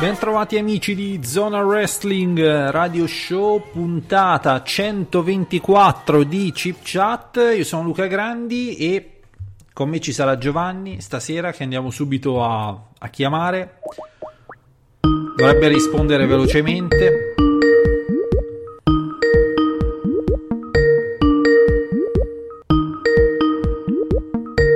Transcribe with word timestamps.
Bentrovati 0.00 0.56
amici 0.56 0.94
di 0.94 1.20
Zona 1.22 1.62
Wrestling 1.62 2.38
eh, 2.38 2.70
Radio 2.70 3.06
Show, 3.06 3.62
puntata 3.70 4.62
124 4.62 6.22
di 6.24 6.50
Chip 6.52 6.78
Chat. 6.82 7.52
Io 7.54 7.64
sono 7.64 7.82
Luca 7.82 8.06
Grandi 8.06 8.76
e 8.76 9.20
con 9.74 9.90
me 9.90 10.00
ci 10.00 10.14
sarà 10.14 10.38
Giovanni 10.38 11.02
stasera 11.02 11.52
che 11.52 11.64
andiamo 11.64 11.90
subito 11.90 12.42
a, 12.42 12.82
a 12.98 13.08
chiamare. 13.08 13.80
Dovrebbe 15.36 15.68
rispondere 15.68 16.24
velocemente. 16.24 17.34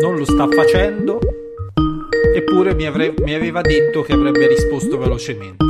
Non 0.02 0.16
lo 0.16 0.24
sta 0.26 0.46
facendo. 0.48 1.13
Eppure 2.64 2.80
mi, 2.80 2.86
avre- 2.86 3.14
mi 3.18 3.34
aveva 3.34 3.60
detto 3.60 4.00
che 4.00 4.14
avrebbe 4.14 4.46
risposto 4.46 4.96
velocemente. 4.96 5.66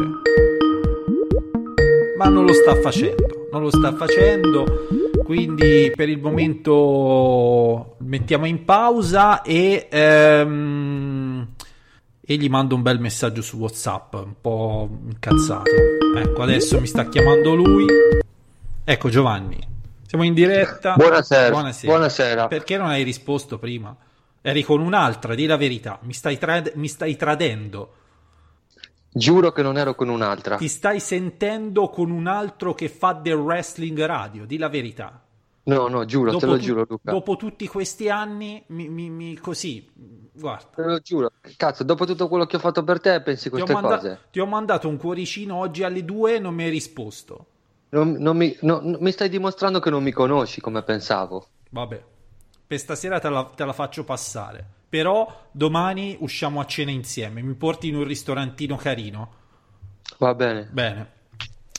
Ma 2.17 2.29
non 2.29 2.47
lo 2.47 2.53
sta 2.53 2.77
facendo, 2.77 3.49
non 3.51 3.63
lo 3.63 3.71
sta 3.71 3.93
facendo. 3.97 4.87
Quindi 5.25 5.91
per 5.93 6.09
il 6.09 6.21
momento 6.21 7.97
mettiamo 7.99 8.47
in 8.47 8.65
pausa 8.65 9.43
e, 9.43 9.89
ehm, 9.91 11.49
e 12.25 12.37
gli 12.37 12.49
mando 12.49 12.77
un 12.77 12.83
bel 12.83 13.01
messaggio 13.01 13.43
su 13.43 13.57
WhatsApp, 13.57 14.15
un 14.15 14.35
po' 14.41 14.89
incazzato. 15.11 15.73
Ecco, 16.17 16.43
adesso 16.43 16.79
mi 16.79 16.87
sta 16.87 17.09
chiamando 17.09 17.57
lui. 17.57 17.87
Ecco 18.85 19.09
Giovanni, 19.09 19.59
siamo 20.07 20.23
in 20.23 20.33
diretta. 20.33 20.95
Buonasera. 20.95 21.51
Buonasera. 21.51 22.47
Perché 22.47 22.77
non 22.77 22.87
hai 22.87 23.03
risposto 23.03 23.59
prima? 23.59 23.97
Eri 24.47 24.63
con 24.63 24.83
un'altra, 24.83 25.35
di 25.35 25.47
la 25.47 25.57
verità. 25.57 25.99
Mi 26.03 26.13
stai, 26.13 26.37
trad- 26.37 26.73
mi 26.75 26.87
stai 26.87 27.17
tradendo. 27.17 27.95
Giuro 29.11 29.53
che 29.53 29.63
non 29.63 29.79
ero 29.79 29.95
con 29.95 30.11
un'altra. 30.11 30.57
Ti 30.59 30.69
stai 30.69 31.01
sentendo 31.01 31.89
con 31.89 32.11
un 32.11 32.27
altro 32.27 32.75
che 32.75 32.91
fa 32.91 33.15
del 33.15 33.37
wrestling 33.37 34.05
radio, 34.05 34.45
di 34.45 34.59
la 34.59 34.69
verità. 34.69 35.25
No, 35.63 35.89
no, 35.89 36.05
giuro, 36.05 36.37
te 36.37 36.45
lo 36.45 36.57
tu- 36.57 36.61
giuro, 36.63 36.85
Luca. 36.87 37.11
dopo 37.11 37.37
tutti 37.37 37.67
questi 37.67 38.11
anni, 38.11 38.63
mi, 38.67 38.87
mi- 38.91 39.09
mi- 39.09 39.35
così, 39.39 39.89
guarda. 40.35 40.67
Te 40.75 40.83
lo 40.83 40.99
giuro. 40.99 41.31
Cazzo, 41.57 41.83
dopo 41.83 42.05
tutto 42.05 42.29
quello 42.29 42.45
che 42.45 42.57
ho 42.57 42.59
fatto 42.59 42.85
per 42.85 43.01
te, 43.01 43.23
pensi 43.23 43.45
Ti 43.45 43.49
queste 43.49 43.73
manda- 43.73 43.97
cose? 43.97 44.19
ti 44.31 44.41
ho 44.41 44.47
mandato 44.47 44.89
un 44.91 44.99
cuoricino 44.99 45.55
oggi 45.57 45.85
alle 45.85 46.05
due 46.05 46.35
e 46.35 46.39
non 46.39 46.53
mi 46.55 46.65
hai 46.65 46.71
risposto. 46.71 47.47
Non, 47.91 48.13
non 48.19 48.37
mi, 48.37 48.55
no- 48.61 48.81
non- 48.83 48.99
mi 49.01 49.11
stai 49.11 49.31
dimostrando 49.31 49.81
che 49.81 49.89
non 49.89 50.03
mi 50.03 50.13
conosci 50.13 50.61
come 50.61 50.83
pensavo. 50.83 51.47
Vabbè, 51.71 52.05
per 52.67 52.79
stasera 52.79 53.19
te 53.19 53.29
la, 53.29 53.45
te 53.55 53.65
la 53.65 53.73
faccio 53.73 54.05
passare. 54.05 54.65
Però 54.89 55.49
domani 55.51 56.17
usciamo 56.21 56.61
a 56.61 56.67
cena 56.67 56.91
insieme. 56.91 57.43
Mi 57.43 57.55
porti 57.55 57.89
in 57.89 57.97
un 57.97 58.05
ristorantino 58.05 58.77
carino. 58.77 59.33
Va 60.19 60.35
bene. 60.35 60.69
Bene. 60.71 61.13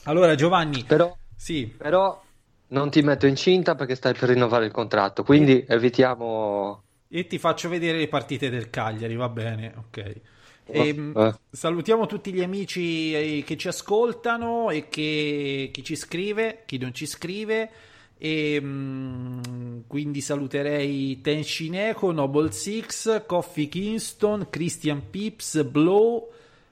Allora, 0.03 0.35
Giovanni. 0.35 0.83
Però, 0.83 1.15
sì. 1.35 1.67
però 1.67 2.21
non 2.67 2.89
ti 2.89 3.01
metto 3.01 3.25
incinta 3.25 3.75
perché 3.75 3.95
stai 3.95 4.13
per 4.13 4.29
rinnovare 4.29 4.65
il 4.65 4.71
contratto. 4.71 5.23
Quindi 5.23 5.65
evitiamo. 5.67 6.83
E 7.07 7.27
ti 7.27 7.37
faccio 7.37 7.69
vedere 7.69 7.97
le 7.97 8.07
partite 8.07 8.49
del 8.49 8.69
Cagliari, 8.69 9.15
va 9.15 9.29
bene, 9.29 9.73
ok. 9.77 10.21
E, 10.65 11.11
eh. 11.15 11.33
Salutiamo 11.51 12.07
tutti 12.07 12.33
gli 12.33 12.41
amici 12.41 13.13
eh, 13.13 13.43
che 13.45 13.55
ci 13.55 13.67
ascoltano 13.67 14.71
e 14.71 14.89
che, 14.89 15.69
chi 15.71 15.83
ci 15.83 15.95
scrive, 15.95 16.63
chi 16.65 16.77
non 16.77 16.93
ci 16.93 17.05
scrive. 17.05 17.69
E 18.17 18.61
mh, 18.61 19.83
quindi 19.87 20.21
saluterei 20.21 21.21
Tenshin 21.21 21.75
Echo, 21.75 22.11
Noble 22.11 22.51
Six, 22.51 23.25
Coffee 23.25 23.67
Kingston, 23.67 24.47
Christian 24.49 25.09
Pips, 25.09 25.63
Blow, 25.63 26.29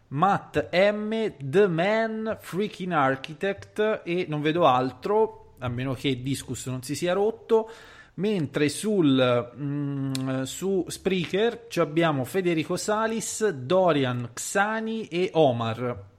Matt 0.09 0.69
M, 0.71 1.33
The 1.39 1.67
Man, 1.67 2.37
Freaking 2.39 2.91
Architect 2.91 4.01
e 4.03 4.25
non 4.29 4.41
vedo 4.41 4.65
altro, 4.65 5.53
a 5.59 5.67
meno 5.67 5.93
che 5.93 6.21
Discus 6.21 6.67
non 6.67 6.83
si 6.83 6.95
sia 6.95 7.13
rotto. 7.13 7.69
Mentre 8.15 8.69
sul, 8.69 9.51
mh, 9.55 10.43
su 10.43 10.85
Spreaker 10.87 11.67
abbiamo 11.77 12.25
Federico 12.25 12.77
Salis, 12.77 13.49
Dorian 13.49 14.29
Xani 14.33 15.07
e 15.07 15.31
Omar. 15.33 16.11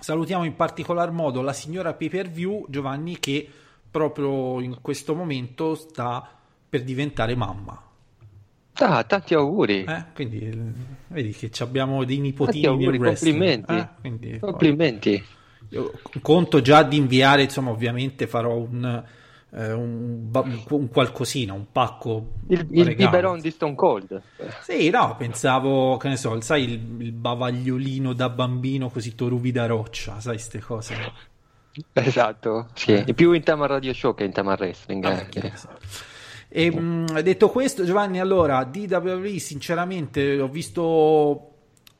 Salutiamo 0.00 0.42
in 0.42 0.56
particolar 0.56 1.12
modo 1.12 1.40
la 1.40 1.52
signora 1.52 1.94
Pay 1.94 2.08
Per 2.08 2.30
View 2.30 2.66
Giovanni 2.68 3.20
che 3.20 3.48
proprio 3.90 4.60
in 4.60 4.78
questo 4.80 5.14
momento 5.14 5.74
sta 5.74 6.28
per 6.68 6.82
diventare 6.84 7.34
mamma. 7.34 7.82
Ah, 8.74 9.04
tanti 9.04 9.34
auguri. 9.34 9.84
Eh, 9.84 10.04
quindi 10.14 10.56
vedi 11.08 11.32
che 11.32 11.50
abbiamo 11.62 12.04
dei 12.04 12.18
nipotini 12.18 12.66
auguri, 12.66 12.98
nel 12.98 13.00
wrestling. 13.00 13.64
complimenti. 13.64 13.74
Eh, 13.74 13.88
quindi, 14.00 14.38
complimenti. 14.38 15.24
Io 15.70 15.92
conto 16.22 16.60
già 16.60 16.82
di 16.82 16.96
inviare, 16.96 17.42
insomma, 17.42 17.70
ovviamente 17.70 18.26
farò 18.26 18.56
un, 18.56 19.04
eh, 19.52 19.72
un, 19.72 20.30
un, 20.68 20.88
qualcosina, 20.88 21.52
un 21.52 21.66
pacco. 21.70 22.32
Il, 22.48 22.66
il 22.70 22.94
biberon 22.94 23.40
di 23.40 23.50
Stone 23.50 23.74
Cold. 23.74 24.22
Sì, 24.62 24.88
no, 24.90 25.14
pensavo, 25.16 25.96
che 25.96 26.08
ne 26.08 26.16
so, 26.16 26.40
sai, 26.40 26.64
il, 26.64 26.96
il 27.00 27.12
bavagliolino 27.12 28.12
da 28.14 28.30
bambino 28.30 28.88
così 28.88 29.14
toruvi 29.14 29.52
da 29.52 29.66
roccia, 29.66 30.20
sai, 30.20 30.34
queste 30.34 30.60
cose. 30.60 30.94
Esatto, 31.92 32.68
sì. 32.74 32.92
È 32.92 33.12
più 33.14 33.32
in 33.32 33.42
tema 33.42 33.66
radio 33.66 33.92
show 33.92 34.14
che 34.14 34.24
in 34.24 34.32
tema 34.32 34.54
wrestling. 34.58 35.04
Ah, 35.04 35.26
eh. 35.32 35.52
E 36.48 36.70
mh, 36.70 37.20
detto 37.20 37.48
questo, 37.48 37.84
Giovanni, 37.84 38.18
allora 38.18 38.64
di 38.64 38.88
WWE, 38.90 39.38
sinceramente, 39.38 40.40
ho 40.40 40.48
visto 40.48 41.50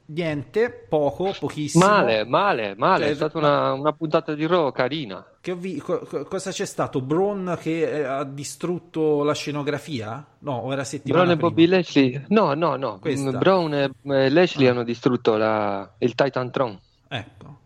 niente, 0.06 0.86
poco, 0.88 1.34
pochissimo. 1.38 1.86
Male, 1.86 2.24
male, 2.24 2.74
male. 2.76 3.04
Cioè, 3.04 3.12
è 3.12 3.14
stata 3.14 3.38
una, 3.38 3.72
una, 3.72 3.92
puntata 3.92 4.34
di 4.34 4.46
Raw 4.46 4.72
carina. 4.72 5.24
Che 5.40 5.54
vi... 5.54 5.78
co- 5.78 6.04
cosa 6.28 6.50
c'è 6.50 6.64
stato? 6.64 7.00
Braun 7.00 7.56
che 7.60 8.04
ha 8.04 8.24
distrutto 8.24 9.22
la 9.22 9.34
scenografia? 9.34 10.26
No, 10.40 10.72
era 10.72 10.84
settimana 10.84 11.24
Braun 11.24 11.38
prima? 11.38 11.48
e 11.48 11.52
Bobby 11.52 11.66
Lashley? 11.66 12.24
No, 12.28 12.54
no, 12.54 12.76
no. 12.76 12.98
Questa. 12.98 13.30
Braun 13.30 13.74
e 13.74 14.30
Lashley 14.30 14.66
hanno 14.66 14.82
distrutto 14.82 15.36
la... 15.36 15.88
il 15.98 16.14
Titan 16.14 16.50
Tron. 16.50 16.78
Ecco. 17.08 17.58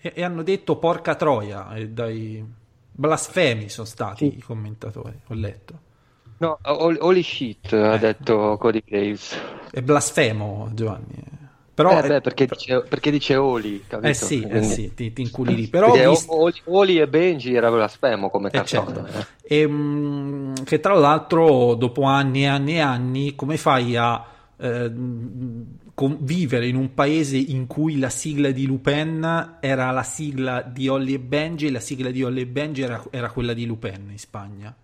E, 0.00 0.12
e, 0.14 0.24
hanno 0.24 0.42
detto 0.42 0.76
porca 0.76 1.14
troia, 1.14 1.74
e 1.74 1.88
dai 1.88 2.44
blasfemi 2.90 3.68
sono 3.68 3.86
stati 3.86 4.30
sì. 4.30 4.38
i 4.38 4.40
commentatori, 4.40 5.20
ho 5.26 5.34
letto. 5.34 5.88
No, 6.38 6.58
holy 6.62 7.22
shit, 7.22 7.72
eh. 7.72 7.86
ha 7.86 7.98
detto 7.98 8.56
Cody 8.58 8.82
Graves. 8.84 9.38
È 9.70 9.82
blasfemo, 9.82 10.70
Giovanni. 10.72 11.38
Però 11.74 11.98
eh 11.98 12.06
beh, 12.06 12.20
perché, 12.20 12.46
dice, 12.46 12.82
perché 12.82 13.10
dice 13.10 13.36
Oli, 13.36 13.84
capito? 13.86 14.08
Eh 14.08 14.14
sì, 14.14 14.42
eh 14.42 14.62
sì 14.62 14.92
ti, 14.94 15.12
ti 15.12 15.22
inculi 15.22 15.54
lì. 15.54 15.68
Però 15.72 15.92
visto... 15.92 16.38
Oli, 16.38 16.60
Oli, 16.64 16.98
e 16.98 17.08
Benji 17.08 17.54
era 17.54 17.70
blasfemo 17.70 18.28
come 18.28 18.48
eh 18.48 18.50
cartone. 18.50 19.10
Certo. 19.10 19.26
E, 19.42 19.66
mh, 19.66 20.64
che 20.64 20.80
tra 20.80 20.94
l'altro, 20.94 21.74
dopo 21.74 22.02
anni 22.02 22.42
e 22.42 22.46
anni 22.46 22.74
e 22.74 22.80
anni, 22.80 23.34
come 23.34 23.56
fai 23.56 23.96
a 23.96 24.26
eh, 24.58 24.92
vivere 26.08 26.66
in 26.66 26.76
un 26.76 26.94
paese 26.94 27.36
in 27.36 27.66
cui 27.66 27.98
la 27.98 28.10
sigla 28.10 28.50
di 28.50 28.66
Lupin 28.66 29.58
era 29.60 29.90
la 29.90 30.02
sigla 30.02 30.62
di 30.62 30.88
Ollie 30.88 31.16
e 31.16 31.18
Benji 31.18 31.66
e 31.66 31.70
la 31.70 31.80
sigla 31.80 32.10
di 32.10 32.22
Ollie 32.22 32.42
e 32.42 32.46
Benji 32.46 32.82
era, 32.82 33.04
era 33.10 33.30
quella 33.30 33.52
di 33.52 33.66
Lupin 33.66 34.08
in 34.10 34.18
Spagna? 34.18 34.74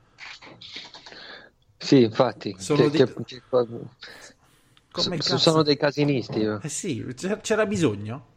Sì, 1.79 2.03
infatti. 2.03 2.55
Sono, 2.59 2.89
che, 2.89 3.05
dei... 3.05 3.15
che, 4.93 5.17
che, 5.17 5.23
sono 5.39 5.63
dei 5.63 5.77
casinisti. 5.77 6.41
Eh 6.41 6.69
sì, 6.69 7.07
c'era 7.43 7.67
bisogno. 7.67 8.35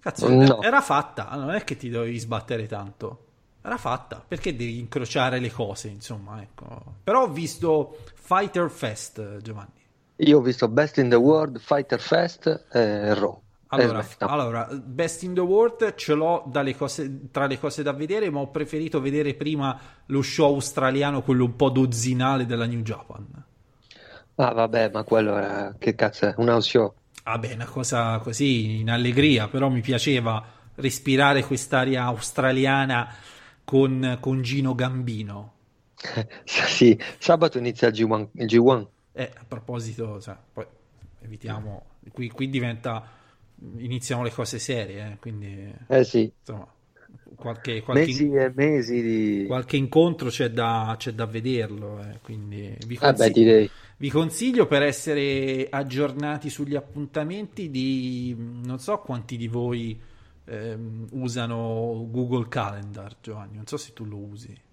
Cazzo, 0.00 0.28
no. 0.28 0.62
era 0.62 0.80
fatta, 0.80 1.28
non 1.34 1.50
è 1.50 1.62
che 1.62 1.76
ti 1.76 1.90
dovevi 1.90 2.18
sbattere 2.18 2.66
tanto. 2.66 3.26
Era 3.62 3.76
fatta, 3.76 4.24
perché 4.26 4.56
devi 4.56 4.78
incrociare 4.78 5.38
le 5.38 5.50
cose, 5.50 5.88
insomma, 5.88 6.40
ecco. 6.40 6.94
Però 7.04 7.24
ho 7.24 7.28
visto 7.28 7.98
Fighter 8.14 8.70
Fest, 8.70 9.42
Giovanni. 9.42 9.79
Io 10.20 10.38
ho 10.38 10.40
visto 10.40 10.68
Best 10.68 10.98
in 10.98 11.08
the 11.08 11.16
World, 11.16 11.58
Fighter 11.58 12.00
Fest 12.00 12.66
e 12.72 13.14
Raw. 13.14 13.40
Allora, 13.72 14.04
allora, 14.18 14.68
Best 14.72 15.22
in 15.22 15.32
the 15.32 15.40
World 15.40 15.94
ce 15.94 16.14
l'ho 16.14 16.50
cose, 16.76 17.30
tra 17.30 17.46
le 17.46 17.58
cose 17.58 17.84
da 17.84 17.92
vedere, 17.92 18.28
ma 18.28 18.40
ho 18.40 18.50
preferito 18.50 19.00
vedere 19.00 19.34
prima 19.34 19.78
lo 20.06 20.22
show 20.22 20.54
australiano, 20.54 21.22
quello 21.22 21.44
un 21.44 21.54
po' 21.54 21.70
dozzinale 21.70 22.46
della 22.46 22.66
New 22.66 22.80
Japan. 22.80 23.26
Ah, 24.34 24.52
vabbè, 24.52 24.90
ma 24.92 25.04
quello 25.04 25.36
era 25.36 25.74
che 25.78 25.94
cazzo 25.94 26.26
è? 26.26 26.34
Un 26.38 26.48
house 26.48 26.68
show. 26.68 26.94
Vabbè, 27.22 27.54
una 27.54 27.66
cosa 27.66 28.18
così 28.18 28.80
in 28.80 28.90
allegria, 28.90 29.46
però 29.46 29.68
mi 29.68 29.82
piaceva 29.82 30.44
respirare 30.74 31.44
quest'aria 31.44 32.02
australiana 32.04 33.14
con, 33.62 34.18
con 34.18 34.42
Gino 34.42 34.74
Gambino. 34.74 35.52
sì, 36.44 36.98
sabato 37.18 37.58
inizia 37.58 37.88
il 37.88 37.94
G1. 37.94 38.26
Il 38.32 38.46
G1. 38.46 38.86
Eh, 39.20 39.30
a 39.34 39.44
proposito, 39.46 40.18
cioè, 40.18 40.34
poi 40.50 40.64
evitiamo, 41.20 41.84
qui, 42.10 42.30
qui 42.30 42.48
diventa 42.48 43.06
iniziano 43.76 44.22
le 44.22 44.30
cose 44.30 44.58
serie, 44.58 45.12
eh, 45.12 45.16
quindi 45.18 45.70
eh 45.88 46.04
sì. 46.04 46.32
insomma, 46.38 46.66
qualche, 47.34 47.82
qualche, 47.82 48.06
mesi 48.06 48.30
e 48.32 48.50
mesi 48.54 49.02
di... 49.02 49.44
qualche 49.46 49.76
incontro 49.76 50.30
c'è 50.30 50.48
da, 50.48 50.94
c'è 50.96 51.12
da 51.12 51.26
vederlo, 51.26 52.00
eh, 52.00 52.20
quindi 52.22 52.74
vi 52.86 52.96
ah, 53.02 53.12
consiglio, 53.12 53.52
beh, 53.52 53.70
vi 53.98 54.08
consiglio 54.08 54.66
per 54.66 54.84
essere 54.84 55.66
aggiornati 55.68 56.48
sugli 56.48 56.74
appuntamenti 56.74 57.68
di 57.68 58.34
non 58.38 58.78
so 58.78 59.00
quanti 59.00 59.36
di 59.36 59.48
voi 59.48 60.00
ehm, 60.46 61.08
usano 61.10 62.06
Google 62.08 62.48
Calendar, 62.48 63.18
Giovanni, 63.20 63.56
non 63.56 63.66
so 63.66 63.76
se 63.76 63.92
tu 63.92 64.06
lo 64.06 64.16
usi. 64.16 64.68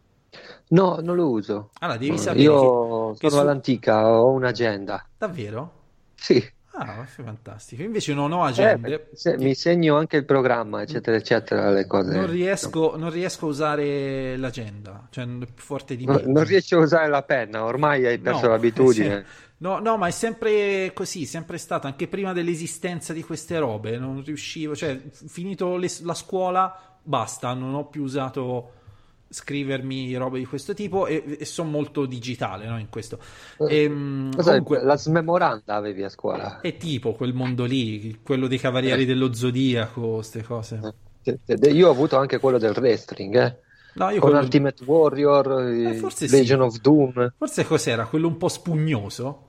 No, 0.69 0.99
non 1.01 1.15
lo 1.15 1.29
uso. 1.29 1.69
Allora, 1.79 1.97
devi 1.97 2.17
sapere 2.17 2.43
Io 2.43 3.11
che, 3.13 3.29
sono 3.29 3.31
su... 3.31 3.37
all'antica, 3.37 4.07
ho 4.09 4.29
un'agenda. 4.31 5.07
Davvero? 5.17 5.71
Sì. 6.15 6.55
Ah, 6.79 7.05
fantastico. 7.05 7.81
Invece 7.81 8.13
non 8.13 8.31
ho 8.31 8.43
agende. 8.43 8.93
Eh, 8.93 9.07
se, 9.13 9.35
mi 9.37 9.55
segno 9.55 9.97
anche 9.97 10.17
il 10.17 10.25
programma, 10.25 10.83
eccetera, 10.83 11.17
eccetera, 11.17 11.71
le 11.71 11.87
cose. 11.87 12.15
Non 12.15 12.29
riesco, 12.29 12.95
non 12.95 13.09
riesco 13.09 13.47
a 13.47 13.49
usare 13.49 14.37
l'agenda, 14.37 15.07
cioè 15.09 15.25
non 15.25 15.41
è 15.41 15.45
più 15.45 15.63
forte 15.63 15.95
di 15.95 16.05
me. 16.05 16.13
No, 16.13 16.21
non 16.31 16.43
riesci 16.43 16.75
a 16.75 16.77
usare 16.77 17.07
la 17.07 17.23
penna, 17.23 17.63
ormai 17.63 18.05
hai 18.05 18.19
perso 18.19 18.45
no, 18.45 18.51
l'abitudine. 18.51 19.25
No, 19.59 19.79
no, 19.79 19.97
ma 19.97 20.05
è 20.05 20.11
sempre 20.11 20.91
così, 20.93 21.25
sempre 21.25 21.57
stato, 21.57 21.87
anche 21.87 22.07
prima 22.07 22.31
dell'esistenza 22.31 23.11
di 23.11 23.23
queste 23.23 23.57
robe, 23.57 23.97
non 23.97 24.23
riuscivo, 24.23 24.75
cioè, 24.75 25.01
finito 25.09 25.77
le, 25.77 25.89
la 26.03 26.13
scuola, 26.13 26.99
basta, 27.01 27.55
non 27.55 27.73
ho 27.73 27.87
più 27.87 28.03
usato 28.03 28.73
scrivermi 29.29 30.15
robe 30.15 30.39
di 30.39 30.45
questo 30.45 30.73
tipo 30.73 31.07
e, 31.07 31.37
e 31.39 31.45
sono 31.45 31.69
molto 31.69 32.05
digitale 32.05 32.67
no, 32.67 32.79
in 32.79 32.89
questo 32.89 33.19
e, 33.67 33.87
comunque, 33.87 34.83
la 34.83 34.97
smemoranda 34.97 35.75
avevi 35.75 36.03
a 36.03 36.09
scuola 36.09 36.61
è 36.61 36.77
tipo 36.77 37.13
quel 37.13 37.33
mondo 37.33 37.65
lì 37.65 38.19
quello 38.23 38.47
dei 38.47 38.59
cavalieri 38.59 39.03
eh. 39.03 39.05
dello 39.05 39.33
zodiaco 39.33 40.15
queste 40.15 40.43
cose 40.43 40.79
eh. 41.23 41.71
io 41.71 41.87
ho 41.87 41.91
avuto 41.91 42.17
anche 42.17 42.39
quello 42.39 42.57
del 42.57 42.73
wrestling 42.75 43.35
eh. 43.35 43.65
No, 43.97 44.09
con 44.09 44.19
quello... 44.19 44.37
Ultimate 44.37 44.83
Warrior, 44.83 45.59
eh, 45.61 45.99
Legion 45.99 46.11
sì. 46.19 46.53
of 46.53 46.79
Doom. 46.81 47.33
Forse 47.35 47.65
cos'era? 47.65 48.05
Quello 48.05 48.27
un 48.27 48.37
po' 48.37 48.47
spugnoso? 48.47 49.46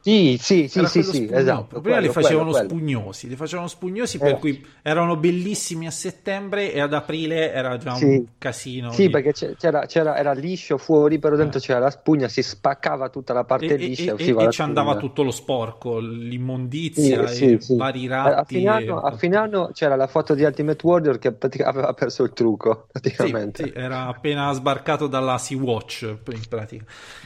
Sì, 0.00 0.38
sì, 0.40 0.68
sì, 0.68 0.84
sì, 0.86 1.00
quello 1.00 1.12
sì, 1.12 1.28
esatto. 1.30 1.80
Prima 1.80 1.98
li 1.98 2.06
quello, 2.08 2.12
facevano 2.20 2.50
quello, 2.50 2.66
quello. 2.66 2.82
spugnosi, 2.82 3.28
li 3.28 3.36
facevano 3.36 3.68
spugnosi 3.68 4.16
Eh. 4.16 4.20
per 4.20 4.38
cui 4.38 4.64
erano 4.82 5.16
bellissimi 5.16 5.86
a 5.86 5.90
settembre 5.90 6.72
e 6.72 6.80
ad 6.80 6.94
aprile 6.94 7.52
era 7.52 7.76
già 7.76 7.92
un 7.92 7.98
Sì. 7.98 8.26
casino. 8.38 8.90
Sì, 8.92 9.06
di- 9.06 9.10
perché 9.10 9.32
c'era, 9.56 9.86
c'era- 9.86 10.16
era 10.16 10.32
liscio 10.32 10.78
fuori, 10.78 11.18
però 11.18 11.36
dentro 11.36 11.58
Eh. 11.58 11.62
c'era 11.62 11.78
la 11.80 11.90
spugna, 11.90 12.28
si 12.28 12.42
spaccava 12.42 13.08
tutta 13.10 13.32
la 13.34 13.44
parte 13.44 13.66
E, 13.66 13.72
e- 13.72 13.76
liscia 13.76 14.14
e- 14.14 14.24
e 14.34 14.44
e 14.44 14.50
ci 14.50 14.62
andava 14.62 14.96
tutto 14.96 15.22
lo 15.22 15.30
sporco, 15.30 15.98
l'immondizia 15.98 17.26
Sì, 17.26 17.54
e 17.54 17.60
sì. 17.60 17.76
vari 17.76 18.06
A, 18.08 18.28
ratti. 18.30 18.54
fine 18.56 18.68
anno, 18.70 19.04
e- 19.04 19.08
a 19.12 19.16
fine 19.16 19.36
anno 19.36 19.70
c'era 19.74 19.96
la 19.96 20.06
foto 20.06 20.34
di 20.34 20.42
Ultimate 20.44 20.86
Warrior 20.86 21.18
che 21.18 21.32
praticamente 21.32 21.78
aveva 21.78 21.92
perso 21.92 22.22
il 22.22 22.32
trucco, 22.32 22.86
praticamente. 22.92 23.64
sì, 23.64 23.72
era 23.74 24.06
appena 24.06 24.52
sbarcato 24.52 25.06
dalla 25.06 25.36
Sea-Watch 25.38 26.16
in 26.32 26.40
pratica. 26.48 26.84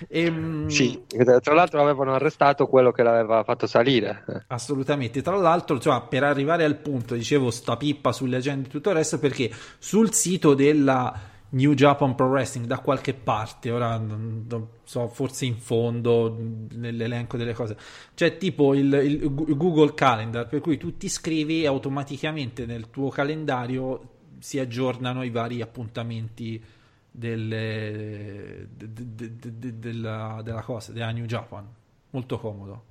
Ehm, 0.09 0.67
Sì, 0.69 1.01
tra 1.43 1.55
l'altro 1.55 1.81
avevano 1.81 2.15
arrestato 2.15 2.62
quello 2.67 2.93
che 2.93 3.03
l'aveva 3.03 3.43
fatto 3.45 3.67
salire. 3.67 4.25
Assolutamente, 4.49 5.23
tra 5.23 5.37
l'altro, 5.37 5.77
insomma, 5.77 6.01
per 6.03 6.25
arrivare 6.25 6.65
al 6.65 6.77
punto, 6.77 7.15
dicevo, 7.15 7.51
sta 7.51 7.77
pippa 7.77 8.13
sulle 8.13 8.37
agende 8.37 8.69
e 8.69 8.71
tutto 8.71 8.91
il 8.91 8.97
resto, 8.97 9.19
perché 9.19 9.51
sul 9.79 10.13
sito 10.13 10.55
della 10.55 11.31
New 11.51 11.75
Japan 11.75 12.15
Pro 12.15 12.29
Wrestling, 12.29 12.67
da 12.67 12.79
qualche 12.79 13.13
parte, 13.13 13.71
ora 13.71 13.99
non, 13.99 14.47
non 14.49 14.69
so, 14.85 15.07
forse 15.09 15.45
in 15.45 15.57
fondo 15.57 16.35
nell'elenco 16.71 17.37
delle 17.37 17.53
cose, 17.53 17.77
c'è 18.15 18.39
tipo 18.39 18.73
il, 18.75 18.93
il 18.93 19.35
Google 19.35 19.93
Calendar, 19.93 20.47
per 20.47 20.61
cui 20.61 20.79
tu 20.79 20.97
ti 20.97 21.07
iscrivi 21.07 21.63
e 21.63 21.67
automaticamente 21.67 22.65
nel 22.65 22.89
tuo 22.89 23.11
calendario 23.11 24.09
si 24.39 24.59
aggiornano 24.59 25.23
i 25.23 25.31
vari 25.31 25.61
appuntamenti 25.61 26.63
delle- 27.11 28.69
de- 28.75 28.93
de- 28.93 29.15
de- 29.15 29.59
de- 29.59 29.79
della, 29.79 30.41
della 30.43 30.63
cosa, 30.63 30.93
della 30.93 31.11
New 31.11 31.27
Japan. 31.27 31.69
Molto 32.13 32.39
comodo. 32.39 32.85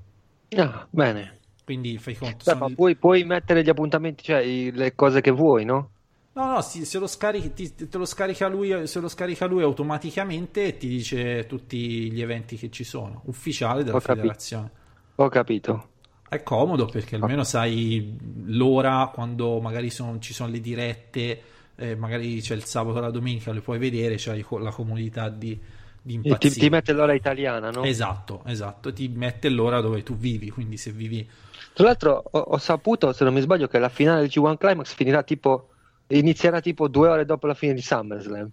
Ah, 0.58 0.88
bene. 0.92 1.40
Quindi 1.64 1.98
fai 1.98 2.16
conto. 2.16 2.44
Beh, 2.44 2.44
sono 2.44 2.66
ma 2.68 2.70
puoi, 2.76 2.96
puoi 2.96 3.24
mettere 3.24 3.64
gli 3.64 3.70
appuntamenti, 3.70 4.24
cioè 4.24 4.44
le 4.72 4.96
cose 4.96 5.22
che 5.22 5.32
vuoi, 5.32 5.64
no? 5.66 5.92
No, 6.34 6.46
no, 6.46 6.62
se 6.62 6.98
lo 6.98 7.08
scarichi, 7.08 7.52
ti- 7.54 7.88
te 7.90 7.98
lo 7.98 8.06
scarica 8.06 8.48
lui, 8.48 8.88
se 8.88 9.00
lo 9.02 9.10
scarica 9.10 9.46
lui 9.48 9.64
automaticamente 9.64 10.78
ti 10.78 10.88
dice 10.88 11.46
tutti 11.46 12.10
gli 12.10 12.22
eventi 12.22 12.56
che 12.56 12.70
ci 12.72 12.86
sono, 12.86 13.22
ufficiale 13.26 13.84
della 13.84 13.98
Ho 13.98 14.02
capito. 14.02 14.22
federazione. 14.24 14.72
Ho 15.16 15.30
capito. 15.30 15.90
È 16.30 16.44
comodo 16.44 16.86
perché 16.86 17.16
almeno 17.16 17.44
sai 17.44 18.18
l'ora 18.46 19.12
quando 19.14 19.60
magari 19.60 19.90
sono- 19.90 20.18
ci 20.20 20.34
sono 20.34 20.50
le 20.50 20.62
dirette, 20.62 21.42
eh, 21.76 21.96
magari 21.96 22.40
c'è 22.40 22.56
il 22.56 22.64
sabato 22.64 23.00
e 23.00 23.02
la 23.02 23.12
domenica, 23.12 23.52
le 23.52 23.60
puoi 23.60 23.78
vedere, 23.80 24.16
c'hai 24.18 24.46
la 24.62 24.72
comodità 24.72 25.28
di, 25.28 25.60
di 26.02 26.16
E 26.24 26.38
ti, 26.38 26.50
impazzire. 26.50 26.54
ti 26.56 26.70
mette 26.70 26.94
l'ora 26.94 27.14
italiana, 27.14 27.70
no? 27.70 27.84
Esatto, 27.84 28.42
esatto, 28.46 28.92
ti 28.92 29.08
mette 29.08 29.50
l'ora 29.50 29.82
dove 29.82 30.04
tu 30.04 30.16
vivi, 30.16 30.50
quindi 30.50 30.78
se 30.78 30.92
vivi... 30.92 31.28
Tra 31.74 31.86
l'altro 31.86 32.24
ho, 32.32 32.40
ho 32.40 32.58
saputo, 32.58 33.14
se 33.14 33.24
non 33.24 33.34
mi 33.34 33.42
sbaglio, 33.42 33.68
che 33.68 33.80
la 33.80 33.90
finale 33.90 34.22
del 34.22 34.30
G1 34.30 34.58
Climax 34.58 34.94
finirà 34.94 35.24
tipo, 35.24 35.70
inizierà 36.08 36.60
tipo 36.60 36.88
due 36.88 37.08
ore 37.08 37.26
dopo 37.26 37.48
la 37.48 37.54
fine 37.54 37.74
di 37.74 37.82
SummerSlam. 37.82 38.50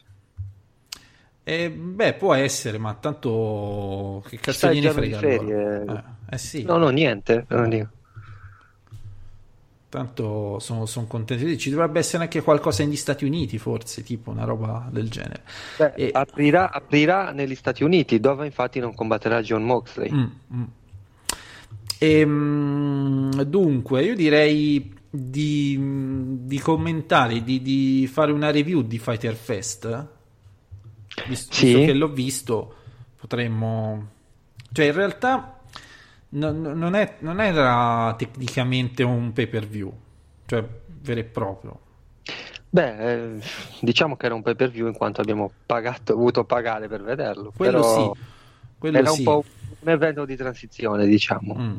Eh, 1.43 1.71
beh, 1.71 2.13
può 2.15 2.35
essere, 2.35 2.77
ma 2.77 2.93
tanto 2.95 4.23
che 4.29 4.37
cazzo 4.37 4.71
gliene 4.71 4.91
frega 4.91 5.19
allora? 5.19 6.05
Eh, 6.29 6.35
eh 6.35 6.39
sì. 6.39 6.63
No, 6.63 6.77
no, 6.77 6.91
niente. 6.91 7.47
non 7.49 7.69
dico. 7.71 7.89
Tanto 9.91 10.59
sono, 10.59 10.85
sono 10.85 11.07
contento. 11.07 11.57
Ci 11.57 11.71
dovrebbe 11.71 12.01
essere 12.01 12.25
anche 12.25 12.43
qualcosa 12.43 12.85
negli 12.85 12.97
Stati 12.97 13.25
Uniti, 13.25 13.57
forse, 13.59 14.03
tipo 14.03 14.31
una 14.31 14.45
roba 14.45 14.87
del 14.91 15.09
genere. 15.09 15.45
Beh, 15.79 15.93
E- 15.95 16.11
aprirà, 16.13 16.71
aprirà 16.71 17.33
negli 17.33 17.55
Stati 17.55 17.85
Uniti, 17.85 18.21
dove 18.21 18.45
infatti 18.45 18.81
non 18.81 18.95
combatterà 18.95 19.41
John 19.41 19.65
Moxley. 19.65 20.13
Mm, 20.13 20.27
mm. 20.55 20.65
Ehm, 22.01 23.43
dunque, 23.45 24.05
io 24.05 24.15
direi 24.15 24.95
di, 25.11 25.79
di 25.81 26.59
commentare, 26.59 27.43
di, 27.43 27.63
di 27.63 28.09
fare 28.13 28.31
una 28.31 28.51
review 28.51 28.83
di 28.83 28.99
Fighter 28.99 29.35
Fest. 29.35 30.07
Visto, 31.27 31.55
Sì. 31.55 31.65
visto 31.67 31.81
che 31.81 31.93
l'ho 31.95 32.09
visto, 32.13 32.75
potremmo. 33.19 34.09
Cioè, 34.71 34.87
in 34.87 34.93
realtà 34.93 35.58
non, 36.31 36.61
non 36.61 36.95
è- 36.95 37.17
non 37.21 37.41
era 37.41 38.15
tecnicamente 38.17 39.03
un 39.03 39.33
pay 39.33 39.47
per 39.47 39.67
view, 39.67 39.93
cioè 40.47 40.65
vero 41.01 41.21
e 41.21 41.25
proprio. 41.25 41.81
Beh, 42.71 43.37
eh, 43.37 43.41
diciamo 43.81 44.17
che 44.17 44.27
era 44.27 44.35
un 44.35 44.43
pay 44.43 44.55
per 44.55 44.71
view 44.71 44.87
in 44.87 44.93
quanto 44.95 45.21
abbiamo 45.21 45.53
pagato, 45.65 46.13
dovuto 46.15 46.45
pagare 46.45 46.89
per 46.89 47.03
vederlo. 47.03 47.53
Quello 47.53 47.79
però 47.79 48.13
sì, 48.13 48.13
quello 48.77 48.99
era 48.99 49.11
sì. 49.11 49.19
un 49.19 49.23
po' 49.23 49.45
un 49.81 49.89
evento 49.89 50.25
di 50.25 50.37
transizione, 50.37 51.07
diciamo. 51.07 51.55
Mm. 51.59 51.77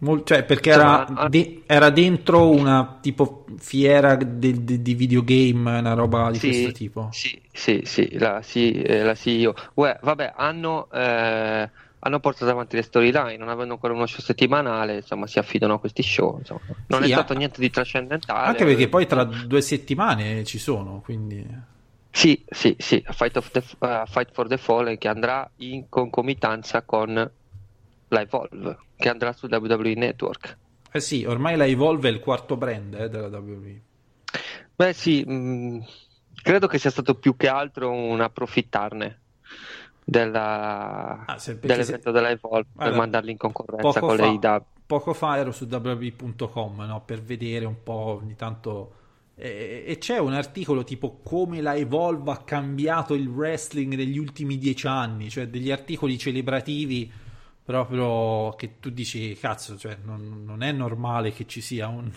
Mol- 0.00 0.22
cioè, 0.24 0.44
perché 0.44 0.70
era, 0.70 1.04
de- 1.28 1.64
era 1.66 1.90
dentro 1.90 2.50
una 2.50 2.98
tipo 3.00 3.44
fiera 3.58 4.14
de- 4.14 4.64
de- 4.64 4.80
di 4.80 4.94
videogame, 4.94 5.78
una 5.78 5.94
roba 5.94 6.30
di 6.30 6.38
Sì, 6.38 6.50
questo 6.50 6.70
tipo. 6.70 7.08
Sì, 7.10 7.42
sì, 7.52 7.80
sì, 7.84 8.18
la, 8.18 8.42
sì, 8.42 8.72
eh, 8.82 9.02
la 9.02 9.14
CEO. 9.14 9.54
Uè, 9.74 9.98
vabbè, 10.02 10.34
hanno, 10.36 10.88
eh, 10.90 11.70
hanno 12.00 12.20
portato 12.20 12.50
avanti 12.50 12.76
le 12.76 12.82
storyline, 12.82 13.36
non 13.36 13.48
avendo 13.48 13.74
ancora 13.74 13.92
uno 13.92 14.06
show 14.06 14.20
settimanale, 14.20 14.96
insomma, 14.96 15.26
si 15.26 15.38
affidano 15.38 15.74
a 15.74 15.78
questi 15.80 16.02
show. 16.02 16.38
insomma. 16.38 16.60
Non 16.86 17.02
Sì, 17.02 17.10
è 17.10 17.12
stato 17.12 17.34
niente 17.34 17.60
di 17.60 17.70
trascendentale. 17.70 18.46
Anche 18.46 18.64
perché 18.64 18.88
poi 18.88 19.06
tra 19.06 19.24
due 19.24 19.60
settimane 19.60 20.44
ci 20.44 20.58
sono, 20.58 21.00
quindi... 21.00 21.76
Sì, 22.10 22.42
sì, 22.48 22.74
sì, 22.78 23.04
Fight, 23.10 23.50
the, 23.50 23.62
uh, 23.78 24.06
Fight 24.06 24.30
for 24.32 24.48
the 24.48 24.56
Fallen 24.56 24.98
che 24.98 25.08
andrà 25.08 25.48
in 25.56 25.88
concomitanza 25.88 26.82
con 26.82 27.30
la 28.08 28.20
Evolve, 28.20 28.78
che 28.96 29.08
andrà 29.08 29.32
su 29.32 29.46
WWE 29.46 29.94
Network. 29.94 30.56
Eh 30.90 31.00
sì, 31.00 31.24
ormai 31.24 31.56
la 31.56 31.66
Evolve 31.66 32.08
è 32.08 32.12
il 32.12 32.20
quarto 32.20 32.56
brand 32.56 32.94
eh, 32.94 33.08
della 33.08 33.28
WWE. 33.28 33.80
Beh, 34.74 34.92
sì, 34.94 35.22
mh, 35.22 35.84
credo 36.42 36.66
che 36.66 36.78
sia 36.78 36.90
stato 36.90 37.14
più 37.14 37.36
che 37.36 37.48
altro 37.48 37.90
un 37.92 38.20
approfittarne 38.20 39.20
della, 40.08 41.26
Ah, 41.26 41.38
dell'evento 41.60 42.10
se- 42.10 42.12
della 42.12 42.30
Evolve 42.30 42.68
per 42.80 42.92
Guarda, 42.92 42.96
mandarli 42.96 43.30
in 43.32 43.36
concorrenza 43.36 44.02
con 44.02 44.14
fa, 44.14 44.22
le 44.22 44.26
IW. 44.28 44.64
poco 44.86 45.12
fa 45.14 45.36
ero 45.36 45.52
su 45.52 45.66
www.com 45.66 46.80
no, 46.86 47.02
per 47.04 47.22
vedere 47.22 47.64
un 47.66 47.82
po' 47.82 48.18
ogni 48.22 48.34
tanto 48.36 48.94
e, 49.34 49.84
e 49.86 49.98
c'è 49.98 50.18
un 50.18 50.32
articolo 50.34 50.82
tipo 50.84 51.20
come 51.22 51.60
la 51.60 51.74
Evolve 51.76 52.30
ha 52.32 52.38
cambiato 52.38 53.14
il 53.14 53.28
wrestling 53.28 53.94
negli 53.94 54.18
ultimi 54.18 54.58
dieci 54.58 54.86
anni, 54.86 55.30
cioè 55.30 55.48
degli 55.48 55.70
articoli 55.70 56.18
celebrativi 56.18 57.10
proprio 57.64 58.54
che 58.56 58.78
tu 58.80 58.90
dici 58.90 59.34
cazzo, 59.38 59.76
cioè 59.78 59.98
non, 60.02 60.42
non 60.44 60.62
è 60.62 60.72
normale 60.72 61.32
che 61.32 61.46
ci 61.46 61.60
sia 61.60 61.88
un, 61.88 62.10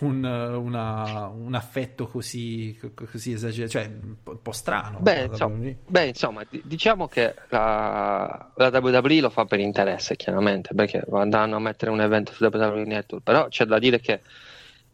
un, 0.00 0.24
una- 0.24 1.26
un 1.28 1.54
affetto 1.54 2.06
così, 2.06 2.78
così 2.94 3.32
esagerato, 3.32 3.70
cioè 3.72 3.90
un 4.02 4.40
po', 4.42 4.52
strano. 4.52 4.98
Beh, 5.00 5.24
insomma, 5.24 5.70
beh, 5.86 6.06
insomma, 6.06 6.42
di- 6.48 6.62
diciamo 6.64 7.08
che 7.08 7.34
la, 7.48 8.50
la 8.54 8.68
WWE 8.68 9.20
lo 9.20 9.30
fa 9.30 9.44
per 9.44 9.60
interesse, 9.60 10.16
chiaramente, 10.16 10.74
perché 10.74 11.04
andranno 11.12 11.56
a 11.56 11.60
mettere 11.60 11.90
un 11.90 12.00
evento 12.00 12.32
su 12.32 12.44
WWE 12.44 12.84
Network, 12.84 13.22
però 13.24 13.48
c'è 13.48 13.64
da 13.64 13.78
dire 13.78 14.00
che 14.00 14.20